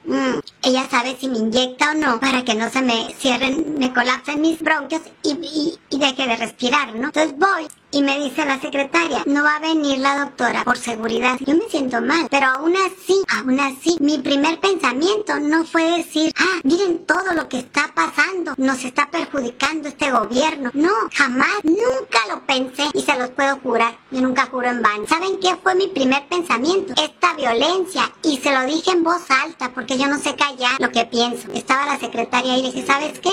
Mm, 0.07 0.39
ella 0.63 0.89
sabe 0.89 1.17
si 1.19 1.29
me 1.29 1.39
inyecta 1.39 1.91
o 1.91 1.95
no 1.95 2.21
para 2.21 2.45
que 2.45 2.55
no 2.55 2.71
se 2.71 2.81
me 2.81 3.13
cierren, 3.19 3.77
me 3.79 3.93
colapsen 3.93 4.41
mis 4.41 4.61
bronquios 4.61 5.03
y, 5.25 5.31
y, 5.31 5.79
y 5.91 5.99
deje 5.99 6.29
de 6.29 6.37
respirar, 6.37 6.95
¿no? 6.95 7.09
Entonces 7.09 7.37
voy 7.37 7.67
y 7.91 8.03
me 8.03 8.18
dice 8.18 8.45
la 8.45 8.61
secretaria, 8.61 9.22
no 9.26 9.43
va 9.43 9.57
a 9.57 9.61
venir 9.61 9.99
la 9.99 10.18
doctora 10.18 10.64
por 10.64 10.76
seguridad. 10.76 11.37
Yo 11.41 11.55
me 11.55 11.68
siento 11.68 12.01
mal, 12.01 12.26
pero 12.30 12.47
aún 12.47 12.74
así, 12.76 13.22
aún 13.28 13.59
así, 13.61 13.97
mi 14.01 14.18
primer 14.18 14.61
pensamiento 14.61 15.39
no 15.41 15.64
fue 15.64 15.99
decir, 15.99 16.32
ah, 16.39 16.61
miren 16.64 17.07
todo 17.07 17.32
lo 17.34 17.49
que 17.49 17.59
está 17.59 17.93
pasando, 17.95 18.55
nos 18.57 18.84
está 18.84 19.11
perjudicando 19.11 19.89
este 19.89 20.11
gobierno. 20.11 20.70
No, 20.74 20.93
jamás, 21.14 21.64
nunca 21.64 22.18
lo 22.28 22.45
pensé 22.45 22.84
y 22.93 23.03
se 23.03 23.16
los 23.18 23.30
puedo 23.30 23.59
jurar. 23.61 23.97
Yo 24.11 24.20
nunca 24.20 24.47
juro 24.47 24.68
en 24.68 24.82
vano. 24.82 25.07
¿Saben 25.09 25.39
qué 25.41 25.57
fue 25.62 25.74
mi 25.74 25.89
primer 25.89 26.26
pensamiento? 26.28 26.95
Esta 27.01 27.34
violencia. 27.34 28.12
Y 28.22 28.39
se 28.39 28.53
lo 28.53 28.62
dije 28.66 28.91
en 28.91 29.05
voz 29.05 29.30
alta 29.30 29.72
porque 29.72 29.97
yo 29.97 30.07
no 30.07 30.18
sé 30.18 30.34
callar 30.34 30.76
lo 30.78 30.91
que 30.91 31.05
pienso. 31.07 31.51
Estaba 31.53 31.87
la 31.87 31.99
secretaria 31.99 32.57
y 32.57 32.62
le 32.62 32.72
dije, 32.72 32.87
¿sabes 32.87 33.18
qué? 33.20 33.30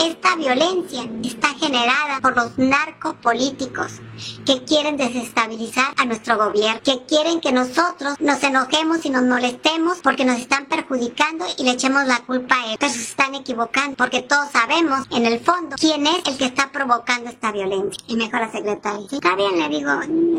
Esta 0.00 0.36
violencia 0.36 1.02
está 1.24 1.48
generada 1.54 2.20
por 2.20 2.36
los 2.36 2.56
narcopolíticos 2.58 4.00
que 4.44 4.64
quieren 4.64 4.96
desestabilizar 4.96 5.94
a 5.96 6.04
nuestro 6.04 6.36
gobierno, 6.36 6.80
que 6.82 7.04
quieren 7.06 7.40
que 7.40 7.52
nosotros 7.52 8.14
nos 8.20 8.42
enojemos 8.42 9.04
y 9.04 9.10
nos 9.10 9.22
molestemos 9.22 9.98
porque 10.02 10.24
nos 10.24 10.38
están 10.38 10.66
perjudicando 10.66 11.44
y 11.56 11.64
le 11.64 11.72
echemos 11.72 12.06
la 12.06 12.20
culpa 12.20 12.56
a 12.56 12.66
ellos. 12.66 12.76
Pero 12.80 12.92
se 12.92 13.00
están 13.00 13.34
equivocando 13.34 13.96
porque 13.96 14.22
todos 14.22 14.50
sabemos 14.50 15.06
en 15.10 15.26
el 15.26 15.40
fondo 15.40 15.76
quién 15.78 16.06
es 16.06 16.26
el 16.26 16.36
que 16.36 16.46
está 16.46 16.70
provocando 16.70 17.30
esta 17.30 17.52
violencia. 17.52 18.02
Y 18.06 18.16
mejor 18.16 18.40
la 18.40 18.52
secretaria. 18.52 19.06
Está 19.10 19.34
bien, 19.36 19.58
le 19.58 19.68
digo, 19.68 19.90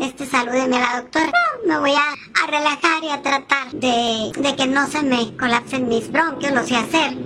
este 0.02 0.26
salúdeme 0.26 0.76
a 0.76 0.80
la 0.80 1.00
doctora. 1.02 1.32
me 1.66 1.78
voy 1.78 1.92
a, 1.92 2.46
relajar 2.46 3.04
y 3.04 3.10
a 3.10 3.22
tratar 3.22 3.70
de, 3.70 4.32
de 4.36 4.56
que 4.56 4.66
no 4.66 4.86
se 4.88 5.02
me 5.02 5.36
colapsen 5.36 5.88
mis 5.88 6.10
bronquios, 6.10 6.52
lo 6.52 6.66
sé 6.66 6.76
hacer. 6.76 7.16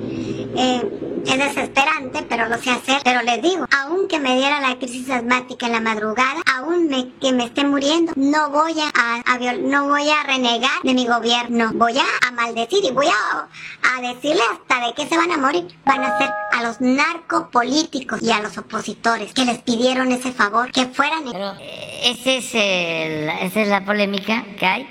Eh, 0.57 1.14
es 1.27 1.39
desesperante, 1.39 2.25
pero 2.29 2.49
lo 2.49 2.59
sé 2.59 2.71
hacer. 2.71 3.01
Pero 3.05 3.23
les 3.23 3.43
digo, 3.43 3.67
aunque 3.83 4.19
me 4.19 4.35
diera 4.37 4.61
la 4.61 4.77
crisis 4.77 5.09
asmática 5.11 5.67
en 5.67 5.73
la 5.73 5.81
madrugada, 5.81 6.41
aún 6.55 6.89
me, 6.89 7.11
que 7.21 7.33
me 7.33 7.45
esté 7.45 7.65
muriendo, 7.65 8.13
no 8.17 8.51
voy 8.51 8.75
a, 8.81 9.55
no 9.63 9.89
voy 9.89 10.09
a 10.11 10.23
renegar 10.25 10.83
de 10.83 10.95
mi 10.95 11.07
gobierno. 11.07 11.71
Voy 11.75 11.99
a, 11.99 12.31
maldecir 12.33 12.85
y 12.85 12.91
voy 12.91 13.07
a, 13.07 13.49
a 13.97 14.01
decirle 14.01 14.43
hasta 14.53 14.87
de 14.87 14.95
qué 14.95 15.07
se 15.07 15.17
van 15.17 15.31
a 15.31 15.37
morir. 15.37 15.67
Van 15.85 16.03
a 16.03 16.19
ser 16.19 16.29
a 16.53 16.63
los 16.63 16.81
narcopolíticos 16.81 18.23
y 18.23 18.31
a 18.31 18.41
los 18.41 18.59
opositores 18.59 19.33
que 19.33 19.45
les 19.45 19.59
pidieron 19.59 20.11
ese 20.13 20.33
favor, 20.33 20.71
que 20.73 20.87
fueran... 20.87 21.25
Pero 21.31 21.55
eh, 21.61 22.15
esa 22.15 23.61
es 23.61 23.69
la 23.69 23.85
polémica 23.85 24.45
que 24.59 24.67
hay. 24.67 24.87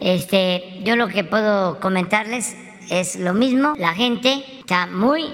Este, 0.00 0.80
yo 0.82 0.96
lo 0.96 1.08
que 1.08 1.24
puedo 1.24 1.78
comentarles 1.80 2.56
es 2.88 3.16
lo 3.16 3.34
mismo. 3.34 3.74
La 3.76 3.94
gente 3.94 4.44
está 4.58 4.86
muy 4.86 5.30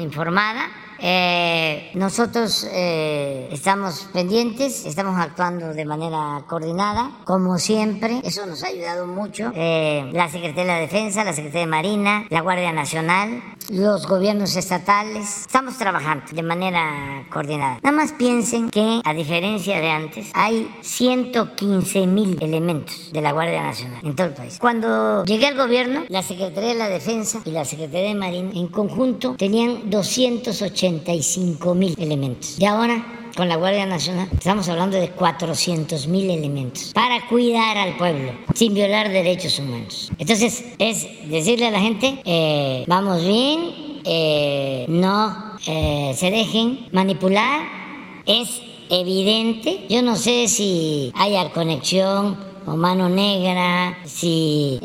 informada. 0.00 0.68
Eh, 1.02 1.90
nosotros 1.94 2.68
eh, 2.70 3.48
estamos 3.50 4.08
pendientes, 4.12 4.84
estamos 4.84 5.18
actuando 5.18 5.72
de 5.72 5.84
manera 5.84 6.44
coordinada, 6.46 7.10
como 7.24 7.58
siempre. 7.58 8.20
Eso 8.24 8.46
nos 8.46 8.62
ha 8.64 8.68
ayudado 8.68 9.06
mucho. 9.06 9.52
Eh, 9.54 10.08
la 10.12 10.28
Secretaría 10.28 10.74
de 10.74 10.80
Defensa, 10.82 11.24
la 11.24 11.32
Secretaría 11.32 11.66
de 11.66 11.70
Marina, 11.70 12.26
la 12.28 12.42
Guardia 12.42 12.72
Nacional, 12.72 13.42
los 13.70 14.06
gobiernos 14.06 14.56
estatales. 14.56 15.42
Estamos 15.42 15.78
trabajando 15.78 16.24
de 16.30 16.42
manera 16.42 17.26
coordinada. 17.30 17.78
Nada 17.82 17.96
más 17.96 18.12
piensen 18.12 18.70
que, 18.70 19.00
a 19.04 19.14
diferencia 19.14 19.80
de 19.80 19.90
antes, 19.90 20.30
hay 20.34 20.70
115 20.82 22.06
mil 22.06 22.36
elementos 22.42 23.10
de 23.12 23.20
la 23.20 23.32
Guardia 23.32 23.62
Nacional 23.62 24.00
en 24.02 24.14
todo 24.16 24.26
el 24.26 24.34
país. 24.34 24.58
Cuando 24.60 25.24
llegué 25.24 25.46
al 25.46 25.56
gobierno, 25.56 26.04
la 26.08 26.22
Secretaría 26.22 26.70
de 26.70 26.78
la 26.78 26.88
Defensa 26.88 27.40
y 27.44 27.52
la 27.52 27.64
Secretaría 27.64 28.08
de 28.08 28.14
Marina 28.14 28.50
en 28.54 28.68
conjunto 28.68 29.34
tenían 29.36 29.88
285 30.98 31.74
mil 31.74 31.94
elementos. 31.98 32.58
Y 32.58 32.64
ahora 32.64 33.20
con 33.36 33.48
la 33.48 33.56
Guardia 33.56 33.86
Nacional, 33.86 34.28
estamos 34.32 34.68
hablando 34.68 34.96
de 34.98 35.10
400 35.10 36.08
mil 36.08 36.30
elementos 36.30 36.92
para 36.92 37.26
cuidar 37.28 37.76
al 37.78 37.96
pueblo 37.96 38.32
sin 38.54 38.74
violar 38.74 39.08
derechos 39.08 39.58
humanos. 39.58 40.10
Entonces, 40.18 40.64
es 40.78 41.06
decirle 41.28 41.68
a 41.68 41.70
la 41.70 41.80
gente, 41.80 42.20
eh, 42.24 42.84
vamos 42.86 43.24
bien, 43.24 44.00
eh, 44.04 44.84
no 44.88 45.56
eh, 45.66 46.12
se 46.16 46.30
dejen 46.30 46.88
manipular, 46.92 47.62
es 48.26 48.60
evidente, 48.90 49.86
yo 49.88 50.02
no 50.02 50.16
sé 50.16 50.48
si 50.48 51.12
haya 51.14 51.50
conexión 51.52 52.36
o 52.66 52.76
mano 52.76 53.08
negra, 53.08 53.98
si 54.04 54.78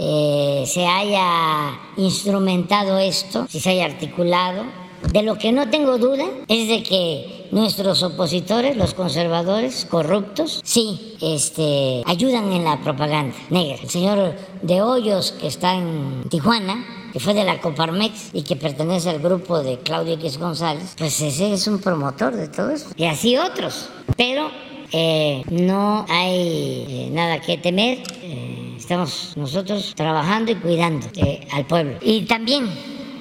se 0.65 0.86
haya 0.86 1.77
instrumentado 1.98 2.99
esto, 2.99 3.48
si 3.49 3.60
se 3.60 3.72
haya 3.72 3.86
articulado. 3.86 4.64
De 5.11 5.23
lo 5.23 5.38
que 5.38 5.52
no 5.52 5.69
tengo 5.69 5.98
duda 5.98 6.26
es 6.48 6.68
de 6.68 6.84
que 6.84 7.48
nuestros 7.52 8.03
opositores, 8.03 8.76
los 8.76 8.94
conservadores 8.94 9.86
corruptos, 9.90 10.61
sí, 10.64 11.15
este, 11.22 12.03
ayudan 12.06 12.52
en 12.52 12.65
la 12.65 12.82
propaganda 12.82 13.36
negra. 13.49 13.77
El 13.82 13.90
señor 13.90 14.36
de 14.61 14.82
Hoyos, 14.82 15.32
que 15.34 15.48
está 15.48 15.76
en 15.76 16.23
Tijuana, 16.30 16.86
que 17.14 17.19
fue 17.19 17.34
de 17.34 17.45
la 17.45 17.61
Coparmex 17.61 18.32
y 18.34 18.44
que 18.44 18.57
pertenece 18.57 19.10
al 19.10 19.19
grupo 19.19 19.64
de 19.64 19.80
Claudio 19.80 20.15
X 20.15 20.38
González, 20.38 20.95
pues 20.98 21.22
ese 21.22 21.53
es 21.53 21.65
un 21.68 21.80
promotor 21.80 22.36
de 22.36 22.49
todo 22.49 22.72
eso. 22.72 22.88
Y 22.98 23.06
así 23.06 23.38
otros. 23.38 23.90
Pero 24.18 24.49
eh, 24.91 25.44
no 25.49 26.06
hay 26.10 26.86
eh, 26.90 27.10
nada 27.11 27.40
que 27.40 27.57
temer. 27.57 27.99
Eh, 28.22 28.76
estamos 28.77 29.34
nosotros 29.36 29.94
trabajando 29.95 30.52
y 30.52 30.56
cuidando 30.56 31.07
al 31.52 31.65
pueblo. 31.65 31.98
Y 32.02 32.22
también 32.26 32.69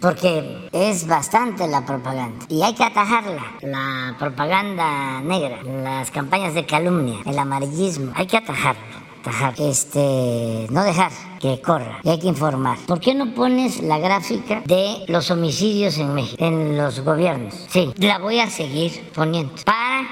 porque 0.05 0.68
es 0.70 1.06
bastante 1.06 1.66
la 1.66 1.86
propaganda 1.86 2.44
y 2.51 2.60
hay 2.60 2.74
que 2.74 2.85
atajarla, 2.85 3.43
la 3.62 4.14
propaganda 4.18 5.22
negra, 5.22 5.62
las 5.62 6.10
campañas 6.10 6.52
de 6.52 6.66
calumnia, 6.66 7.20
el 7.24 7.39
amarillismo, 7.39 8.12
hay 8.14 8.26
que 8.26 8.36
atajarlo. 8.36 8.82
Atajar, 9.20 9.55
este, 9.56 10.66
no 10.68 10.85
dejar 10.85 11.10
que 11.40 11.59
corra 11.62 12.01
y 12.02 12.10
hay 12.10 12.18
que 12.18 12.26
informar. 12.26 12.76
¿Por 12.86 13.01
qué 13.01 13.14
no 13.14 13.32
pones 13.32 13.82
la 13.82 13.97
gráfica 13.97 14.60
de 14.66 15.06
los 15.09 15.31
homicidios 15.31 15.97
en 15.97 16.12
México, 16.12 16.44
en 16.44 16.76
los 16.76 17.01
gobiernos? 17.01 17.55
Sí, 17.70 17.90
la 17.97 18.18
voy 18.18 18.40
a 18.40 18.51
seguir 18.51 19.10
poniendo 19.14 19.55
para 19.64 20.06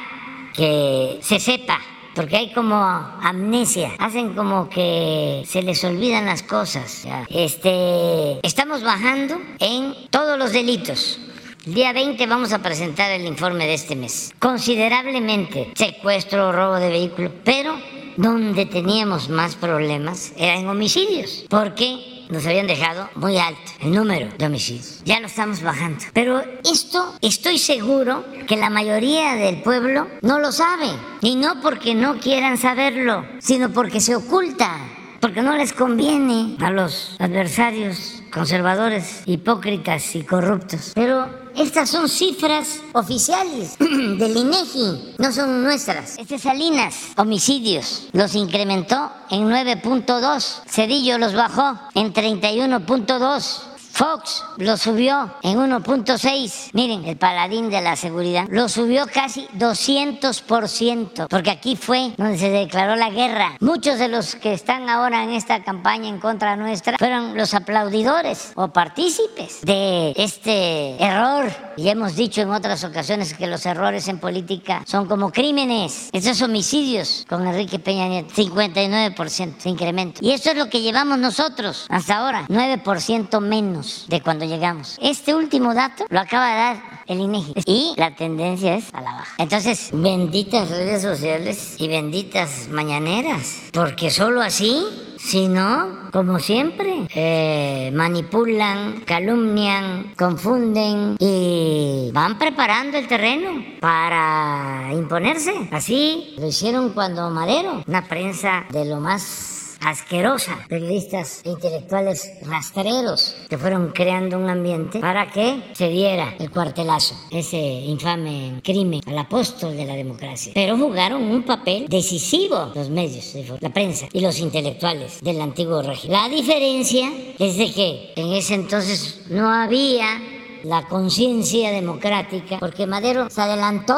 que 0.55 1.19
se 1.21 1.39
sepa 1.39 1.79
porque 2.15 2.37
hay 2.37 2.53
como 2.53 2.77
amnesia, 2.77 3.93
hacen 3.99 4.35
como 4.35 4.69
que 4.69 5.43
se 5.47 5.63
les 5.63 5.83
olvidan 5.85 6.27
las 6.27 6.43
cosas. 6.43 7.07
Este, 7.29 8.39
estamos 8.47 8.83
bajando 8.83 9.41
en 9.59 9.95
todos 10.11 10.39
los 10.39 10.53
delitos. 10.53 11.19
El 11.67 11.75
día 11.75 11.93
20 11.93 12.27
vamos 12.27 12.53
a 12.53 12.59
presentar 12.59 13.11
el 13.13 13.25
informe 13.25 13.67
de 13.67 13.75
este 13.75 13.95
mes. 13.95 14.35
Considerablemente 14.41 15.71
secuestro, 15.75 16.51
robo 16.51 16.75
de 16.75 16.89
vehículo, 16.89 17.31
pero 17.45 17.77
donde 18.17 18.67
teníamos 18.67 19.29
más 19.29 19.57
problemas 19.57 20.33
era 20.37 20.57
en 20.57 20.69
homicidios, 20.69 21.45
porque 21.49 22.12
nos 22.33 22.47
habían 22.47 22.67
dejado 22.67 23.09
muy 23.15 23.39
alto 23.39 23.61
el 23.81 23.95
número 23.95 24.29
de 24.39 24.47
homicidios. 24.47 25.03
Ya 25.05 25.21
lo 25.21 25.27
estamos 25.27 25.63
bajando. 25.63 26.05
Pero 26.13 26.43
esto 26.65 27.15
estoy 27.21 27.59
seguro 27.59 28.25
que 28.47 28.57
la 28.57 28.71
mayoría 28.71 29.35
del 29.35 29.63
pueblo 29.63 30.09
no 30.23 30.39
lo 30.39 30.51
sabe. 30.51 30.89
Y 31.21 31.37
no 31.37 31.61
porque 31.61 31.95
no 31.95 32.19
quieran 32.19 32.57
saberlo, 32.57 33.25
sino 33.39 33.71
porque 33.71 34.01
se 34.01 34.17
oculta, 34.17 34.79
porque 35.21 35.43
no 35.43 35.57
les 35.57 35.73
conviene 35.73 36.57
a 36.61 36.71
los 36.71 37.17
adversarios 37.21 38.23
conservadores, 38.33 39.23
hipócritas 39.27 40.17
y 40.17 40.23
corruptos. 40.23 40.93
Pero 40.95 41.42
estas 41.57 41.91
son 41.91 42.09
cifras 42.09 42.81
oficiales 42.93 43.77
del 43.79 44.37
INEGI, 44.37 45.15
no 45.19 45.33
son 45.33 45.63
nuestras. 45.63 46.19
Este 46.19 46.39
Salinas, 46.39 46.95
homicidios, 47.17 48.09
los 48.13 48.35
incrementó 48.35 49.11
en 49.31 49.49
9.2. 49.49 50.63
Cedillo 50.67 51.19
los 51.19 51.35
bajó 51.35 51.79
en 51.95 52.13
31.2. 52.13 53.72
Fox 53.93 54.43
lo 54.57 54.79
subió 54.79 55.35
en 55.43 55.59
1.6. 55.59 56.71
Miren, 56.73 57.05
el 57.05 57.19
paladín 57.19 57.69
de 57.69 57.83
la 57.83 57.95
seguridad 57.95 58.47
lo 58.49 58.71
subió 58.71 59.07
casi 59.07 59.47
200%, 59.59 61.27
porque 61.29 61.51
aquí 61.51 61.77
fue 61.77 62.15
donde 62.17 62.39
se 62.39 62.49
declaró 62.49 62.97
la 62.97 63.11
guerra. 63.11 63.57
Muchos 63.61 63.99
de 63.99 64.09
los 64.09 64.35
que 64.37 64.55
están 64.55 64.89
ahora 64.89 65.23
en 65.23 65.31
esta 65.31 65.63
campaña 65.63 66.09
en 66.09 66.21
contra 66.21 66.57
nuestra 66.57 66.97
fueron 66.97 67.37
los 67.37 67.53
aplaudidores 67.53 68.53
o 68.55 68.69
partícipes 68.69 69.61
de 69.61 70.15
este 70.17 71.03
error. 71.03 71.53
Y 71.77 71.89
hemos 71.89 72.17
dicho 72.17 72.41
en 72.41 72.51
otras 72.51 72.85
ocasiones 72.85 73.35
que 73.35 73.47
los 73.47 73.67
errores 73.67 74.09
en 74.09 74.19
política 74.19 74.83
son 74.87 75.07
como 75.07 75.31
crímenes. 75.31 76.09
Esos 76.13 76.41
homicidios 76.41 77.27
con 77.29 77.47
Enrique 77.47 77.79
Peña 77.79 78.09
Nieto, 78.09 78.33
59% 78.35 79.63
de 79.63 79.71
incremento. 79.71 80.21
Y 80.23 80.31
eso 80.31 80.51
es 80.51 80.57
lo 80.57 80.71
que 80.71 80.81
llevamos 80.81 81.19
nosotros 81.19 81.87
hasta 81.91 82.17
ahora, 82.17 82.47
9% 82.49 83.41
menos 83.41 83.82
de 84.09 84.21
cuando 84.21 84.45
llegamos. 84.45 84.99
Este 85.01 85.35
último 85.35 85.75
dato 85.75 86.05
lo 86.09 86.21
acaba 86.21 86.49
de 86.51 86.55
dar 86.55 86.83
el 87.07 87.21
INEGI 87.21 87.55
y 87.67 87.95
la 87.97 88.15
tendencia 88.15 88.77
es 88.77 88.93
a 88.93 89.01
la 89.01 89.13
baja. 89.13 89.35
Entonces, 89.39 89.91
benditas 89.93 90.71
redes 90.71 91.03
sociales 91.03 91.77
y 91.79 91.89
benditas 91.89 92.69
mañaneras, 92.71 93.63
porque 93.73 94.11
solo 94.11 94.41
así 94.41 94.85
si 95.23 95.47
no, 95.47 96.11
como 96.13 96.41
siempre, 96.41 97.07
eh, 97.15 97.93
manipulan, 97.95 99.03
calumnian, 99.07 100.13
confunden 100.19 101.17
y 101.21 102.11
van 102.13 102.39
preparando 102.39 102.99
el 102.99 103.07
terreno 103.07 103.65
para 103.81 104.89
imponerse. 104.93 105.69
Así 105.71 106.35
lo 106.39 106.49
hicieron 106.49 106.91
cuando 106.91 107.31
Madero, 107.31 107.85
una 107.87 108.09
prensa 108.09 108.65
de 108.71 108.85
lo 108.85 108.99
más 108.99 109.52
asquerosa, 109.85 110.59
periodistas 110.69 111.43
e 111.45 111.51
intelectuales 111.51 112.33
rastreros 112.43 113.37
que 113.49 113.59
fueron 113.59 113.93
creando 113.93 114.39
un 114.39 114.49
ambiente 114.49 115.01
para 115.01 115.31
que 115.31 115.63
se 115.73 115.89
diera 115.89 116.35
el 116.39 116.51
cuartelazo, 116.51 117.15
ese 117.31 117.59
infame 117.59 118.61
crimen 118.63 119.01
al 119.07 119.19
apóstol 119.19 119.77
de 119.77 119.85
la 119.85 119.95
democracia. 119.95 120.53
Pero 120.55 120.77
jugaron 120.77 121.23
un 121.23 121.43
papel 121.43 121.87
decisivo 121.89 122.73
los 122.75 122.91
medios, 122.91 123.35
la 123.61 123.71
prensa 123.71 124.07
y 124.13 124.21
los 124.21 124.39
intelectuales 124.39 125.21
del 125.21 125.41
antiguo 125.41 125.83
régimen. 125.83 126.21
La 126.21 126.29
diferencia 126.29 127.11
es 127.39 127.57
de 127.57 127.73
que 127.73 128.13
en 128.17 128.33
ese 128.33 128.55
entonces 128.55 129.23
no 129.29 129.51
había 129.51 130.21
la 130.65 130.87
conciencia 130.87 131.71
democrática, 131.71 132.59
porque 132.59 132.87
Madero 132.87 133.29
se 133.31 133.41
adelantó 133.41 133.95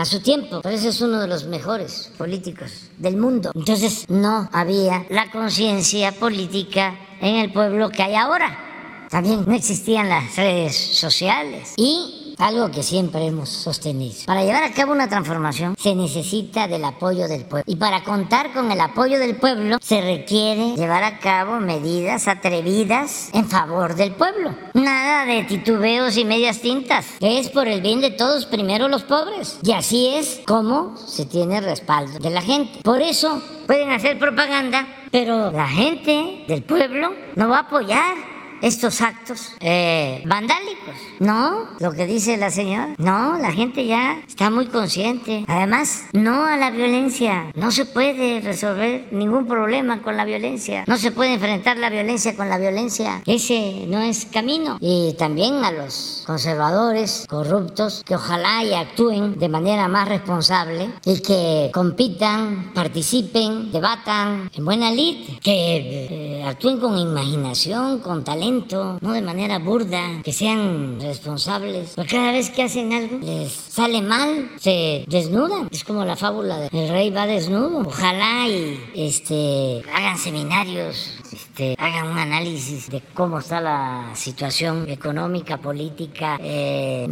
a 0.00 0.04
su 0.06 0.20
tiempo. 0.20 0.62
Por 0.62 0.72
eso 0.72 0.88
es 0.88 1.00
uno 1.02 1.20
de 1.20 1.28
los 1.28 1.44
mejores 1.44 2.10
políticos 2.16 2.72
del 2.96 3.18
mundo. 3.18 3.52
Entonces 3.54 4.06
no 4.08 4.48
había 4.50 5.04
la 5.10 5.30
conciencia 5.30 6.10
política 6.12 6.98
en 7.20 7.36
el 7.36 7.52
pueblo 7.52 7.90
que 7.90 8.02
hay 8.02 8.14
ahora. 8.14 9.06
También 9.10 9.44
no 9.46 9.54
existían 9.54 10.08
las 10.08 10.36
redes 10.36 10.74
sociales 10.74 11.74
y 11.76 12.19
algo 12.40 12.70
que 12.70 12.82
siempre 12.82 13.26
hemos 13.26 13.48
sostenido. 13.48 14.14
Para 14.26 14.44
llevar 14.44 14.64
a 14.64 14.72
cabo 14.72 14.92
una 14.92 15.08
transformación 15.08 15.76
se 15.78 15.94
necesita 15.94 16.68
del 16.68 16.84
apoyo 16.84 17.28
del 17.28 17.44
pueblo. 17.44 17.64
Y 17.66 17.76
para 17.76 18.02
contar 18.02 18.52
con 18.52 18.70
el 18.70 18.80
apoyo 18.80 19.18
del 19.18 19.36
pueblo 19.36 19.78
se 19.80 20.00
requiere 20.00 20.74
llevar 20.76 21.04
a 21.04 21.18
cabo 21.18 21.60
medidas 21.60 22.28
atrevidas 22.28 23.30
en 23.32 23.48
favor 23.48 23.94
del 23.94 24.12
pueblo. 24.12 24.54
Nada 24.74 25.24
de 25.26 25.44
titubeos 25.44 26.16
y 26.16 26.24
medias 26.24 26.60
tintas. 26.60 27.06
Es 27.20 27.50
por 27.50 27.68
el 27.68 27.80
bien 27.80 28.00
de 28.00 28.10
todos, 28.10 28.46
primero 28.46 28.88
los 28.88 29.04
pobres. 29.04 29.58
Y 29.62 29.72
así 29.72 30.08
es 30.08 30.40
como 30.46 30.96
se 30.96 31.26
tiene 31.26 31.60
respaldo 31.60 32.18
de 32.18 32.30
la 32.30 32.42
gente. 32.42 32.80
Por 32.82 33.02
eso 33.02 33.42
pueden 33.66 33.90
hacer 33.90 34.18
propaganda, 34.18 34.86
pero 35.10 35.50
la 35.50 35.68
gente 35.68 36.44
del 36.48 36.62
pueblo 36.62 37.12
no 37.36 37.48
va 37.48 37.58
a 37.58 37.60
apoyar 37.60 38.29
estos 38.62 39.00
actos 39.00 39.52
eh, 39.60 40.22
vandálicos. 40.26 40.94
No, 41.18 41.68
lo 41.78 41.92
que 41.92 42.06
dice 42.06 42.36
la 42.36 42.50
señora. 42.50 42.94
No, 42.98 43.38
la 43.38 43.52
gente 43.52 43.86
ya 43.86 44.20
está 44.26 44.50
muy 44.50 44.66
consciente. 44.66 45.44
Además, 45.48 46.04
no 46.12 46.44
a 46.44 46.56
la 46.56 46.70
violencia. 46.70 47.52
No 47.54 47.70
se 47.70 47.84
puede 47.84 48.40
resolver 48.40 49.08
ningún 49.12 49.46
problema 49.46 50.02
con 50.02 50.16
la 50.16 50.24
violencia. 50.24 50.84
No 50.86 50.96
se 50.96 51.12
puede 51.12 51.34
enfrentar 51.34 51.76
la 51.76 51.90
violencia 51.90 52.36
con 52.36 52.48
la 52.48 52.58
violencia. 52.58 53.22
Ese 53.26 53.84
no 53.88 54.00
es 54.00 54.26
camino. 54.26 54.78
Y 54.80 55.14
también 55.18 55.64
a 55.64 55.70
los 55.70 56.24
conservadores 56.26 57.26
corruptos 57.28 58.02
que 58.04 58.14
ojalá 58.14 58.64
y 58.64 58.74
actúen 58.74 59.38
de 59.38 59.48
manera 59.48 59.88
más 59.88 60.08
responsable 60.08 60.90
y 61.04 61.20
que 61.20 61.70
compitan, 61.72 62.72
participen, 62.74 63.72
debatan 63.72 64.50
en 64.54 64.64
buena 64.64 64.90
lid, 64.90 65.38
que 65.40 65.76
eh, 65.76 66.29
actúen 66.50 66.78
con 66.78 66.98
imaginación, 66.98 68.00
con 68.00 68.24
talento 68.24 68.98
no 69.00 69.12
de 69.12 69.22
manera 69.22 69.58
burda, 69.58 70.22
que 70.22 70.32
sean 70.32 70.98
responsables. 71.00 71.92
Porque 71.96 72.16
cada 72.16 72.32
vez 72.32 72.50
que 72.50 72.62
hacen 72.62 72.92
algo 72.92 73.18
les 73.22 73.52
sale 73.52 74.02
mal, 74.02 74.50
se 74.58 75.04
desnudan. 75.08 75.68
Es 75.70 75.84
como 75.84 76.04
la 76.04 76.16
fábula 76.16 76.68
del 76.68 76.88
rey 76.88 77.10
va 77.10 77.26
desnudo. 77.26 77.80
Ojalá 77.86 78.48
y 78.48 78.78
este 78.94 79.82
hagan 79.94 80.18
seminarios 80.18 81.19
este, 81.32 81.76
hagan 81.78 82.08
un 82.08 82.18
análisis 82.18 82.90
de 82.90 83.02
cómo 83.14 83.38
está 83.38 83.60
la 83.60 84.10
situación 84.14 84.88
económica, 84.88 85.58
política, 85.58 86.38
eh, 86.40 87.06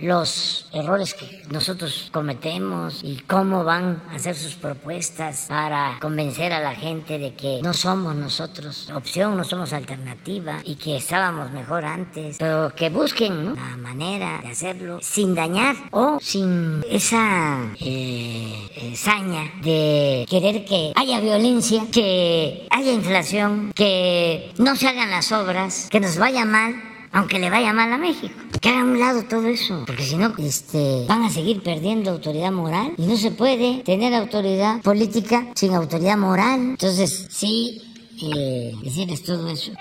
los 0.00 0.68
errores 0.72 1.14
que 1.14 1.42
nosotros 1.50 2.08
cometemos 2.12 3.02
y 3.02 3.16
cómo 3.26 3.64
van 3.64 4.02
a 4.10 4.16
hacer 4.16 4.34
sus 4.34 4.54
propuestas 4.54 5.46
para 5.48 5.98
convencer 6.00 6.52
a 6.52 6.60
la 6.60 6.74
gente 6.74 7.18
de 7.18 7.34
que 7.34 7.60
no 7.62 7.74
somos 7.74 8.14
nosotros 8.14 8.90
opción, 8.94 9.36
no 9.36 9.44
somos 9.44 9.72
alternativa 9.72 10.58
y 10.64 10.76
que 10.76 10.96
estábamos 10.96 11.50
mejor 11.50 11.84
antes, 11.84 12.36
pero 12.38 12.74
que 12.74 12.90
busquen 12.90 13.54
la 13.54 13.76
manera 13.76 14.40
de 14.42 14.48
hacerlo 14.48 14.98
sin 15.02 15.34
dañar 15.34 15.76
o 15.90 16.18
sin 16.20 16.84
esa 16.88 17.72
eh, 17.80 18.68
eh, 18.76 18.96
saña 18.96 19.50
de 19.62 20.26
querer 20.28 20.64
que 20.64 20.92
haya 20.94 21.20
violencia, 21.20 21.84
que 21.92 22.66
haya 22.70 22.92
inflación 22.92 23.49
que 23.74 24.52
no 24.58 24.76
se 24.76 24.88
hagan 24.88 25.10
las 25.10 25.32
obras, 25.32 25.88
que 25.90 26.00
nos 26.00 26.16
vaya 26.16 26.44
mal, 26.44 26.74
aunque 27.12 27.38
le 27.38 27.50
vaya 27.50 27.72
mal 27.72 27.92
a 27.92 27.98
México. 27.98 28.34
Que 28.60 28.68
hagan 28.68 28.90
un 28.90 29.00
lado 29.00 29.22
todo 29.24 29.46
eso, 29.46 29.84
porque 29.86 30.04
si 30.04 30.16
no, 30.16 30.34
este, 30.38 31.04
van 31.08 31.22
a 31.22 31.30
seguir 31.30 31.62
perdiendo 31.62 32.10
autoridad 32.10 32.52
moral 32.52 32.92
y 32.96 33.06
no 33.06 33.16
se 33.16 33.30
puede 33.30 33.82
tener 33.84 34.14
autoridad 34.14 34.80
política 34.82 35.46
sin 35.54 35.74
autoridad 35.74 36.16
moral. 36.16 36.60
Entonces, 36.60 37.26
sí, 37.30 37.82
eh, 38.22 38.72
decirles 38.82 39.22
todo 39.22 39.48
eso 39.48 39.72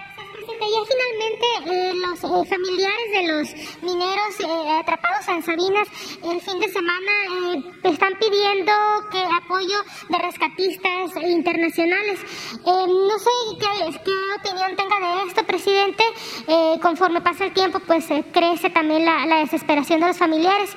ya 0.65 0.81
finalmente 0.85 1.45
eh, 1.71 1.93
los 1.95 2.23
eh, 2.23 2.49
familiares 2.49 3.09
de 3.13 3.27
los 3.27 3.81
mineros 3.81 4.39
eh, 4.39 4.79
atrapados 4.79 5.27
en 5.27 5.43
Sabinas 5.43 5.87
el 6.23 6.41
fin 6.41 6.59
de 6.59 6.67
semana 6.67 7.11
están 7.83 8.13
pidiendo 8.19 8.71
que 9.11 9.19
apoyo 9.41 9.77
de 10.09 10.17
rescatistas 10.17 11.15
internacionales. 11.23 12.19
no 12.65 13.19
sé 13.19 13.29
qué, 13.59 13.99
qué, 14.03 14.11
opinión 14.39 14.75
tenga 14.75 14.99
de 14.99 15.27
esto, 15.27 15.43
presidente. 15.45 16.03
conforme 16.81 17.21
pasa 17.21 17.45
el 17.45 17.53
tiempo, 17.53 17.79
pues 17.79 18.05
crece 18.31 18.69
también 18.69 19.05
la, 19.05 19.25
la, 19.25 19.39
desesperación 19.39 19.99
de 20.01 20.07
los 20.07 20.17
familiares. 20.17 20.71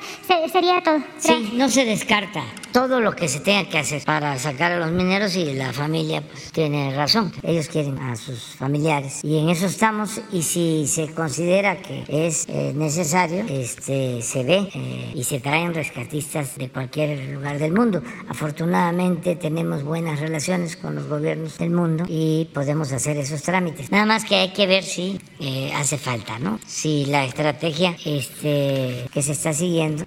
sería 0.50 0.82
todo. 0.82 1.02
Sí, 1.18 1.52
no 1.54 1.68
se 1.68 1.84
descarta 1.84 2.44
todo 2.72 3.00
lo 3.00 3.14
que 3.14 3.28
se 3.28 3.40
tenga 3.40 3.68
que 3.68 3.78
hacer 3.78 4.02
para 4.04 4.38
sacar 4.38 4.72
a 4.72 4.78
los 4.78 4.90
mineros 4.90 5.36
y 5.36 5.52
la 5.52 5.72
familia 5.72 6.22
pues, 6.22 6.50
tiene 6.52 6.94
razón. 6.94 7.32
Ellos 7.42 7.68
quieren 7.68 7.98
a 7.98 8.16
sus 8.16 8.40
familiares 8.56 9.20
y 9.22 9.38
en 9.38 9.50
eso 9.50 9.66
estamos 9.73 10.20
y 10.31 10.43
si 10.43 10.86
se 10.86 11.12
considera 11.15 11.81
que 11.81 12.05
es 12.09 12.47
eh, 12.49 12.73
necesario, 12.74 13.44
este, 13.49 14.20
se 14.20 14.44
ve 14.44 14.69
eh, 14.74 15.12
y 15.15 15.24
se 15.24 15.40
traen 15.40 15.73
rescatistas 15.73 16.59
de 16.59 16.69
cualquier 16.69 17.31
lugar 17.31 17.59
del 17.59 17.73
mundo. 17.73 18.03
Afortunadamente 18.28 19.35
tenemos 19.35 19.82
buenas 19.82 20.20
relaciones 20.20 20.77
con 20.77 20.94
los 20.94 21.07
gobiernos 21.09 21.57
del 21.57 21.70
mundo 21.70 22.05
y 22.07 22.51
podemos 22.53 22.93
hacer 22.93 23.16
esos 23.16 23.43
trámites. 23.43 23.90
Nada 23.90 24.05
más 24.05 24.27
que 24.27 24.36
hay 24.36 24.53
que 24.53 24.66
ver 24.66 24.85
si 24.85 25.19
eh, 25.40 25.73
hace 25.74 25.97
falta, 25.97 26.39
¿no? 26.39 26.61
Si 26.66 27.07
la 27.07 27.24
estrategia 27.24 27.97
este, 28.05 29.07
que 29.12 29.23
se 29.23 29.32
está 29.32 29.55
siguiendo 29.55 30.05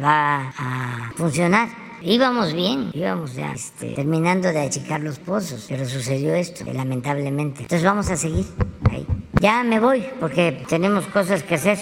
va 0.00 0.52
a 0.56 1.12
funcionar. 1.16 1.89
Íbamos 2.02 2.54
bien, 2.54 2.90
íbamos 2.94 3.34
ya 3.34 3.52
este, 3.52 3.90
terminando 3.90 4.48
de 4.52 4.60
achicar 4.60 5.00
los 5.00 5.18
pozos, 5.18 5.66
pero 5.68 5.86
sucedió 5.86 6.34
esto, 6.34 6.64
lamentablemente. 6.72 7.62
Entonces 7.62 7.84
vamos 7.84 8.08
a 8.10 8.16
seguir 8.16 8.46
ahí. 8.90 9.06
Ya 9.40 9.62
me 9.64 9.80
voy 9.80 10.06
porque 10.18 10.64
tenemos 10.68 11.06
cosas 11.06 11.42
que 11.42 11.56
hacer. 11.56 11.78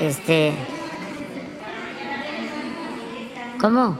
Este. 0.00 0.52
¿Cómo? 3.60 3.98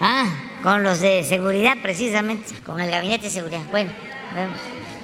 Ah, 0.00 0.26
con 0.62 0.82
los 0.82 1.00
de 1.00 1.24
seguridad 1.24 1.76
precisamente, 1.82 2.54
con 2.64 2.80
el 2.80 2.90
gabinete 2.90 3.24
de 3.24 3.30
seguridad. 3.30 3.62
Bueno, 3.70 3.90
vemos. 4.34 4.77